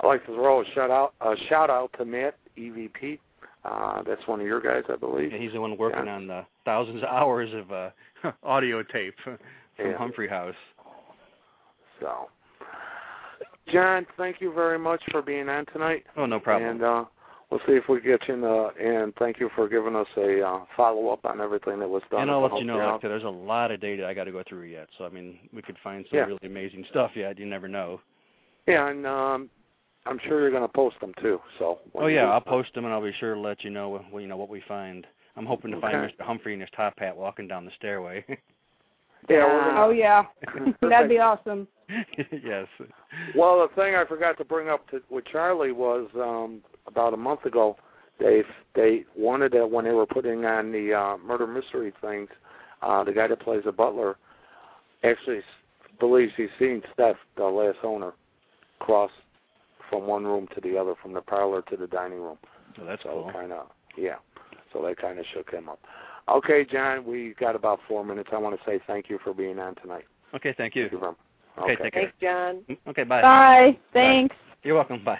I'd 0.00 0.06
like 0.06 0.24
to 0.26 0.34
throw 0.34 0.62
a 0.62 0.64
shout 0.74 0.90
out 0.90 1.14
a 1.20 1.34
shout 1.48 1.70
out 1.70 1.90
to 1.98 2.04
Matt 2.04 2.36
EVP. 2.56 3.18
Uh, 3.64 4.02
that's 4.02 4.26
one 4.26 4.40
of 4.40 4.46
your 4.46 4.60
guys, 4.60 4.82
I 4.92 4.96
believe. 4.96 5.32
Yeah, 5.32 5.38
he's 5.38 5.52
the 5.52 5.60
one 5.60 5.76
working 5.76 6.06
Yeah. 6.06 6.16
on 6.16 6.26
the 6.26 6.44
thousands 6.64 7.02
of 7.02 7.08
hours 7.08 7.50
of 7.54 7.70
uh, 7.72 7.90
audio 8.42 8.82
tape 8.82 9.14
from 9.24 9.38
Yeah. 9.78 9.96
Humphrey 9.96 10.28
House. 10.28 10.54
So, 12.00 12.28
John, 13.68 14.06
thank 14.16 14.40
you 14.40 14.52
very 14.52 14.78
much 14.78 15.00
for 15.10 15.22
being 15.22 15.48
on 15.48 15.66
tonight. 15.66 16.04
Oh, 16.16 16.26
no 16.26 16.40
problem. 16.40 16.68
And 16.70 16.82
uh, 16.82 17.04
we'll 17.50 17.60
see 17.60 17.72
if 17.74 17.88
we 17.88 18.00
get 18.00 18.26
you 18.26 18.34
in 18.34 18.40
the. 18.40 18.70
And 18.80 19.14
thank 19.20 19.38
you 19.38 19.48
for 19.54 19.68
giving 19.68 19.94
us 19.94 20.08
a 20.16 20.42
uh, 20.42 20.60
follow 20.76 21.08
up 21.10 21.24
on 21.24 21.40
everything 21.40 21.78
that 21.78 21.88
was 21.88 22.02
done. 22.10 22.22
and 22.22 22.30
I'll 22.30 22.42
let 22.42 22.58
you 22.58 22.64
know, 22.64 22.78
like, 22.78 23.02
there's 23.02 23.22
a 23.22 23.28
lot 23.28 23.70
of 23.70 23.80
data 23.80 24.04
I 24.06 24.14
got 24.14 24.24
to 24.24 24.32
go 24.32 24.42
through 24.48 24.64
yet. 24.64 24.88
So 24.98 25.04
I 25.04 25.10
mean, 25.10 25.38
we 25.54 25.62
could 25.62 25.76
find 25.84 26.04
some 26.10 26.18
Yeah. 26.18 26.24
really 26.24 26.38
amazing 26.44 26.84
stuff 26.90 27.12
yet. 27.14 27.38
You 27.38 27.46
never 27.46 27.68
know. 27.68 28.00
Yeah, 28.66 28.88
and 28.88 29.06
um, 29.06 29.50
I'm 30.06 30.18
sure 30.26 30.40
you're 30.40 30.50
going 30.50 30.62
to 30.62 30.68
post 30.68 30.96
them 31.00 31.12
too. 31.20 31.40
So. 31.58 31.78
Oh 31.94 32.06
yeah, 32.06 32.24
I'll 32.26 32.40
post 32.40 32.74
them 32.74 32.84
and 32.84 32.92
I'll 32.92 33.02
be 33.02 33.12
sure 33.20 33.34
to 33.34 33.40
let 33.40 33.62
you 33.64 33.70
know 33.70 33.88
what 33.88 34.20
you 34.20 34.26
know 34.28 34.36
what 34.36 34.48
we 34.48 34.62
find. 34.66 35.06
I'm 35.36 35.46
hoping 35.46 35.70
to 35.70 35.80
find 35.80 35.94
Mr. 35.94 36.20
Humphrey 36.20 36.54
in 36.54 36.60
his 36.60 36.68
top 36.76 36.98
hat 36.98 37.16
walking 37.16 37.48
down 37.48 37.64
the 37.64 37.70
stairway. 37.76 38.24
Yeah, 39.30 39.44
we're 39.46 39.60
gonna- 39.60 39.80
Oh 39.84 39.90
yeah, 39.90 40.24
that'd 40.82 41.08
be 41.08 41.18
awesome. 41.20 41.68
yes. 42.44 42.66
Well, 43.36 43.60
the 43.68 43.72
thing 43.80 43.94
I 43.94 44.04
forgot 44.04 44.36
to 44.38 44.44
bring 44.44 44.68
up 44.68 44.88
to, 44.90 45.00
with 45.10 45.24
Charlie 45.26 45.70
was 45.70 46.08
um, 46.16 46.60
about 46.88 47.14
a 47.14 47.16
month 47.16 47.44
ago. 47.44 47.76
They 48.18 48.42
they 48.74 49.04
wanted 49.16 49.52
that 49.52 49.70
when 49.70 49.84
they 49.84 49.92
were 49.92 50.06
putting 50.06 50.44
on 50.44 50.72
the 50.72 50.92
uh, 50.92 51.16
murder 51.18 51.46
mystery 51.46 51.92
things. 52.00 52.30
Uh, 52.82 53.04
the 53.04 53.12
guy 53.12 53.28
that 53.28 53.38
plays 53.40 53.62
the 53.64 53.70
butler 53.70 54.16
actually 55.04 55.40
believes 56.00 56.32
he's 56.36 56.48
seen 56.58 56.82
Steph, 56.92 57.14
the 57.36 57.44
last 57.44 57.78
owner, 57.84 58.14
cross 58.80 59.10
from 59.92 60.06
one 60.06 60.24
room 60.24 60.48
to 60.54 60.60
the 60.62 60.76
other, 60.76 60.94
from 61.00 61.12
the 61.12 61.20
parlor 61.20 61.62
to 61.70 61.76
the 61.76 61.86
dining 61.86 62.20
room. 62.20 62.38
Oh, 62.80 62.84
that's 62.86 63.02
so 63.02 63.10
cool. 63.10 63.30
kind 63.32 63.52
of 63.52 63.66
yeah. 63.96 64.16
So 64.72 64.82
that 64.82 64.96
kind 64.96 65.18
of 65.18 65.26
shook 65.34 65.50
him 65.50 65.68
up. 65.68 65.78
Okay, 66.28 66.64
John, 66.64 67.04
we 67.04 67.34
got 67.38 67.54
about 67.54 67.80
four 67.86 68.04
minutes. 68.04 68.30
I 68.32 68.38
want 68.38 68.58
to 68.58 68.64
say 68.64 68.80
thank 68.86 69.10
you 69.10 69.18
for 69.22 69.34
being 69.34 69.58
on 69.58 69.74
tonight. 69.76 70.04
Okay, 70.34 70.54
thank 70.56 70.74
you. 70.74 70.84
Thank 70.84 70.92
you 70.92 70.98
very 70.98 71.10
much. 71.12 71.18
Okay, 71.58 71.82
take 71.82 71.92
care. 71.92 72.02
Thanks, 72.02 72.14
John. 72.20 72.62
Mm, 72.70 72.78
Okay, 72.90 73.04
bye. 73.04 73.20
Bye. 73.20 73.78
Thanks. 73.92 74.34
You're 74.62 74.76
welcome. 74.76 75.04
Bye. 75.04 75.18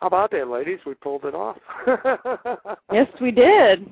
How 0.00 0.06
about 0.06 0.30
that, 0.32 0.48
ladies? 0.48 0.78
We 0.86 0.94
pulled 0.94 1.24
it 1.24 1.34
off. 1.34 1.58
Yes, 2.92 3.06
we 3.20 3.30
did. 3.30 3.88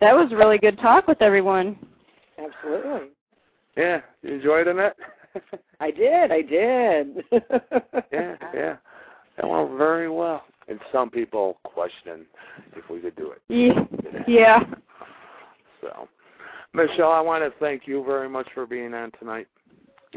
That 0.00 0.14
was 0.14 0.32
really 0.32 0.58
good 0.58 0.78
talk 0.78 1.06
with 1.06 1.20
everyone. 1.22 1.76
Absolutely. 2.38 3.08
Yeah, 3.76 4.00
you 4.22 4.34
enjoyed 4.34 4.66
it? 4.66 4.96
I 5.80 5.90
did. 5.90 6.32
I 6.32 6.42
did. 6.42 7.24
yeah, 8.12 8.36
yeah. 8.54 8.76
That 9.36 9.48
went 9.48 9.76
very 9.76 10.08
well. 10.10 10.44
And 10.68 10.80
some 10.90 11.10
people 11.10 11.58
question 11.64 12.26
if 12.74 12.88
we 12.90 13.00
could 13.00 13.14
do 13.16 13.32
it. 13.32 13.40
Ye- 13.48 13.72
Yeah. 14.26 14.60
So, 15.80 16.08
Michelle, 16.72 17.12
I 17.12 17.20
want 17.20 17.44
to 17.44 17.56
thank 17.60 17.86
you 17.86 18.02
very 18.04 18.28
much 18.28 18.48
for 18.54 18.66
being 18.66 18.92
on 18.94 19.12
tonight. 19.18 19.46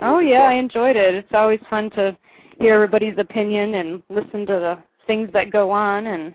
Oh 0.02 0.20
yeah, 0.20 0.44
I 0.44 0.54
enjoyed 0.54 0.96
it. 0.96 1.14
It's 1.14 1.34
always 1.34 1.60
fun 1.70 1.90
to 1.92 2.18
hear 2.60 2.74
everybody's 2.76 3.18
opinion 3.18 3.76
and 3.76 4.02
listen 4.10 4.46
to 4.48 4.54
the 4.54 4.78
things 5.08 5.30
that 5.34 5.52
go 5.52 5.70
on 5.72 6.08
and 6.08 6.34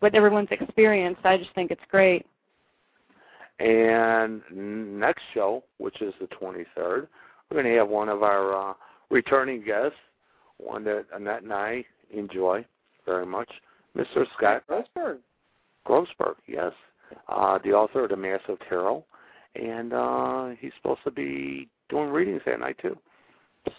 what 0.00 0.14
everyone's 0.14 0.48
experienced. 0.50 1.20
I 1.24 1.36
just 1.36 1.54
think 1.54 1.70
it's 1.70 1.80
great. 1.90 2.26
And 3.60 4.42
next 4.50 5.22
show, 5.32 5.62
which 5.78 6.00
is 6.02 6.12
the 6.20 6.26
23rd, 6.26 7.06
we're 7.54 7.62
going 7.62 7.72
to 7.72 7.78
have 7.78 7.88
one 7.88 8.08
of 8.08 8.22
our 8.24 8.70
uh, 8.70 8.74
returning 9.10 9.62
guests, 9.64 9.96
one 10.58 10.82
that 10.84 11.04
Annette 11.14 11.44
and 11.44 11.52
I 11.52 11.84
enjoy 12.12 12.64
very 13.06 13.24
much, 13.24 13.48
Mr. 13.96 14.24
Scott 14.36 14.64
Grossberg. 14.68 15.18
Grossberg, 15.86 16.34
yes, 16.48 16.72
uh, 17.28 17.58
the 17.62 17.70
author 17.70 18.04
of 18.04 18.10
The 18.10 18.16
Massive 18.16 18.58
Tarot, 18.68 19.04
and 19.54 19.92
uh, 19.92 20.48
he's 20.58 20.72
supposed 20.76 21.02
to 21.04 21.12
be 21.12 21.68
doing 21.88 22.08
readings 22.08 22.40
that 22.44 22.58
night 22.58 22.76
too. 22.82 22.98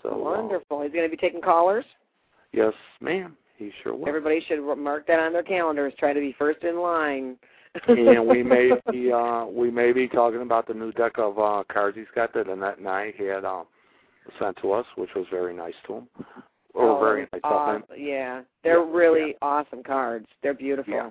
So 0.04 0.14
uh, 0.14 0.18
Wonderful. 0.18 0.82
He's 0.84 0.94
going 0.94 1.10
to 1.10 1.10
be 1.10 1.18
taking 1.18 1.42
callers. 1.42 1.86
yes, 2.54 2.74
ma'am, 3.02 3.36
he 3.58 3.72
sure 3.84 3.94
will. 3.94 4.08
Everybody 4.08 4.42
should 4.48 4.62
mark 4.78 5.06
that 5.08 5.20
on 5.20 5.34
their 5.34 5.44
calendars. 5.44 5.94
Try 6.00 6.14
to 6.14 6.20
be 6.20 6.34
first 6.38 6.64
in 6.64 6.80
line. 6.80 7.36
And 7.88 8.28
we 8.28 8.44
may 8.44 8.72
be 8.92 9.12
uh, 9.12 9.46
we 9.46 9.70
may 9.72 9.92
be 9.92 10.08
talking 10.08 10.42
about 10.42 10.68
the 10.68 10.74
new 10.74 10.92
deck 10.94 11.14
of 11.18 11.38
uh, 11.40 11.64
cards 11.72 11.98
he's 11.98 12.06
got 12.16 12.34
that 12.34 12.48
Annette 12.50 12.78
and 12.78 12.88
I 12.88 13.14
he 13.18 13.26
had 13.26 13.46
um, 13.46 13.66
sent 14.40 14.58
to 14.62 14.72
us, 14.72 14.86
which 14.96 15.10
was 15.16 15.26
very 15.32 15.54
nice 15.54 15.74
to 15.88 15.96
him. 15.96 16.08
Or 16.74 16.90
Oh, 16.90 17.00
very 17.00 17.28
nice 17.32 17.42
of 17.44 17.76
him. 17.76 17.84
Yeah, 17.98 18.42
they're 18.64 18.80
Yeah, 18.86 18.98
really 18.98 19.36
awesome 19.42 19.84
cards. 19.84 20.28
They're 20.44 20.54
beautiful. 20.54 20.94
Yeah. 20.94 21.10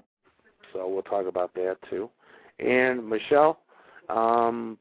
So 0.73 0.89
we'll 0.89 1.03
talk 1.03 1.27
about 1.27 1.55
that 1.55 1.77
too. 1.89 2.11
And 2.59 3.09
Michelle, 3.09 3.61
um, 4.09 4.79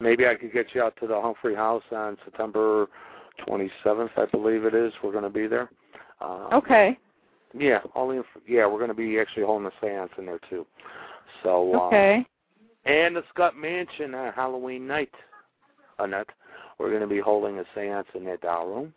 maybe 0.00 0.26
I 0.26 0.34
could 0.34 0.52
get 0.52 0.66
you 0.74 0.82
out 0.82 0.96
to 1.00 1.06
the 1.06 1.20
Humphrey 1.20 1.54
House 1.54 1.82
on 1.92 2.16
September 2.24 2.88
27th, 3.46 4.10
I 4.16 4.26
believe 4.26 4.64
it 4.64 4.74
is. 4.74 4.92
We're 5.02 5.12
going 5.12 5.24
to 5.24 5.30
be 5.30 5.46
there. 5.46 5.70
Uh, 6.20 6.48
Okay. 6.52 6.98
Yeah, 7.52 7.80
only 7.94 8.18
if, 8.18 8.26
yeah, 8.46 8.66
we're 8.66 8.78
going 8.78 8.88
to 8.88 8.94
be 8.94 9.18
actually 9.18 9.44
holding 9.44 9.66
a 9.68 9.84
séance 9.84 10.10
in 10.18 10.26
there 10.26 10.40
too. 10.48 10.66
So 11.42 11.74
uh, 11.74 11.86
Okay. 11.86 12.24
and 12.84 13.16
the 13.16 13.22
Scutt 13.30 13.56
Mansion 13.56 14.14
on 14.14 14.32
Halloween 14.32 14.86
night, 14.86 15.12
Annette. 15.98 16.30
We're 16.78 16.88
going 16.88 17.02
to 17.02 17.06
be 17.06 17.20
holding 17.20 17.58
a 17.58 17.64
séance 17.76 18.06
in 18.14 18.24
that 18.24 18.40
doll 18.40 18.66
room, 18.66 18.94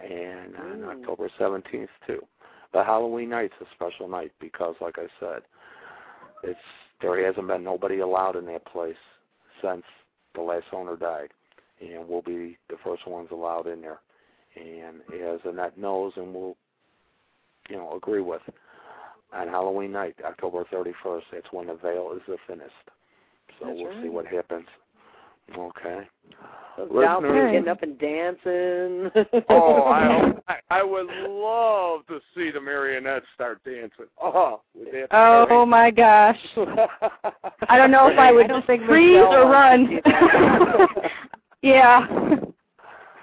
and 0.00 0.54
on 0.56 0.78
Mm. 0.80 0.88
October 0.88 1.28
17th 1.38 1.88
too. 2.06 2.24
But 2.72 2.86
Halloween 2.86 3.30
night's 3.30 3.54
a 3.60 3.66
special 3.74 4.08
night 4.08 4.32
because, 4.40 4.74
like 4.80 4.98
I 4.98 5.06
said, 5.18 5.42
it's 6.42 6.58
there 7.00 7.24
hasn't 7.26 7.48
been 7.48 7.64
nobody 7.64 8.00
allowed 8.00 8.36
in 8.36 8.46
that 8.46 8.64
place 8.66 8.96
since 9.62 9.82
the 10.34 10.40
last 10.42 10.66
owner 10.72 10.96
died, 10.96 11.30
and 11.80 12.08
we'll 12.08 12.22
be 12.22 12.56
the 12.68 12.76
first 12.84 13.06
ones 13.06 13.28
allowed 13.30 13.66
in 13.66 13.80
there. 13.80 14.00
And 14.56 15.00
as 15.22 15.40
Annette 15.44 15.76
knows, 15.76 16.12
and 16.16 16.32
will, 16.32 16.56
you 17.68 17.76
know, 17.76 17.96
agree 17.96 18.20
with, 18.20 18.42
on 19.32 19.48
Halloween 19.48 19.92
night, 19.92 20.16
October 20.24 20.64
31st, 20.72 21.22
that's 21.32 21.46
when 21.50 21.66
the 21.66 21.74
veil 21.74 22.12
is 22.14 22.22
the 22.28 22.36
thinnest. 22.46 22.72
So 23.60 23.66
That's 23.66 23.78
we'll 23.80 24.02
see 24.02 24.08
what 24.08 24.26
happens. 24.26 24.66
Okay. 25.56 26.00
Those 26.76 26.88
Listeners- 26.90 27.52
getting 27.52 27.68
up 27.68 27.82
and 27.82 27.98
dancing. 27.98 29.10
oh, 29.50 29.82
I, 29.82 30.32
I 30.48 30.56
I 30.70 30.82
would 30.82 31.06
love 31.06 32.06
to 32.06 32.18
see 32.34 32.50
the 32.50 32.60
marionettes 32.60 33.26
start 33.34 33.62
dancing. 33.64 34.06
Oh, 34.20 34.62
that 34.74 34.92
be 34.92 35.04
oh, 35.10 35.46
oh 35.50 35.66
my 35.66 35.90
gosh. 35.90 36.38
I 37.68 37.76
don't 37.76 37.90
know 37.90 38.08
if 38.08 38.18
I 38.18 38.32
would 38.32 38.50
think 38.66 38.84
freeze 38.86 39.18
or 39.18 39.50
run. 39.50 39.86
to 39.86 39.96
see 39.96 40.00
that. 40.04 41.10
yeah. 41.62 42.06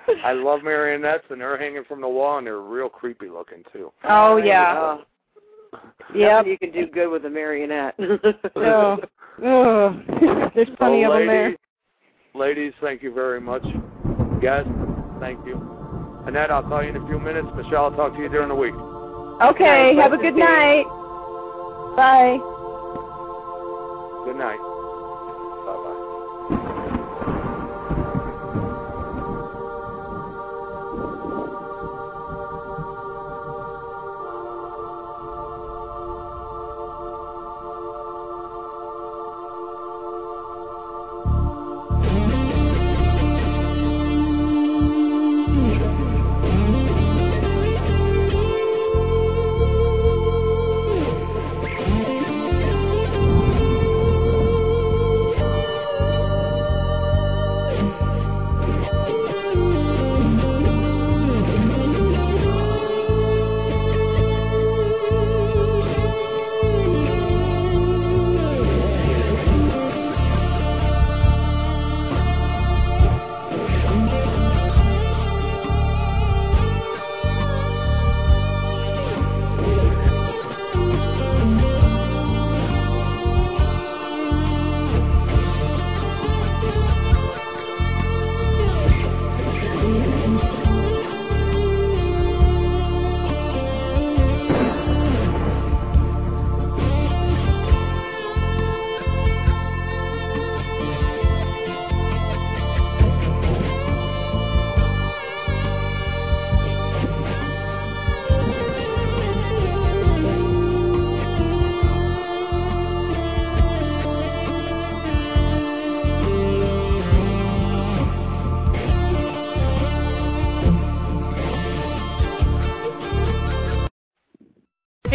I 0.24 0.34
love 0.34 0.64
marionettes, 0.64 1.24
and 1.30 1.42
they're 1.42 1.58
hanging 1.58 1.84
from 1.88 2.02
the 2.02 2.08
wall, 2.08 2.38
and 2.38 2.48
they're 2.48 2.60
real 2.60 2.90
creepy 2.90 3.30
looking 3.30 3.64
too. 3.74 3.92
Oh 4.04 4.38
yeah. 4.38 4.98
Yep. 6.14 6.48
you 6.48 6.58
can 6.58 6.74
do 6.74 6.86
good 6.88 7.08
with 7.10 7.24
a 7.24 7.30
marionette. 7.30 7.96
Oh. 8.58 8.98
Oh. 9.42 10.02
There's 10.54 10.68
plenty 10.78 11.04
so 11.04 11.12
of 11.14 11.20
them 11.20 11.28
there. 11.28 11.46
ladies, 11.46 11.58
ladies, 12.36 12.74
thank 12.82 13.02
you 13.02 13.14
very 13.14 13.40
much. 13.40 13.64
Guys, 14.42 14.66
thank 15.22 15.46
you. 15.46 15.56
Annette, 16.28 16.52
I'll 16.52 16.64
call 16.64 16.84
you 16.84 16.90
in 16.90 16.98
a 16.98 17.08
few 17.08 17.18
minutes. 17.20 17.48
Michelle, 17.56 17.86
I'll 17.86 17.96
talk 17.96 18.14
to 18.16 18.20
you 18.22 18.28
during 18.28 18.50
the 18.50 18.56
week. 18.56 18.74
Okay. 18.76 19.94
Nice. 19.96 20.04
Have 20.04 20.12
a 20.14 20.18
good 20.18 20.36
night. 20.36 20.84
Bye. 21.96 22.38
Good 24.26 24.38
night. 24.38 24.71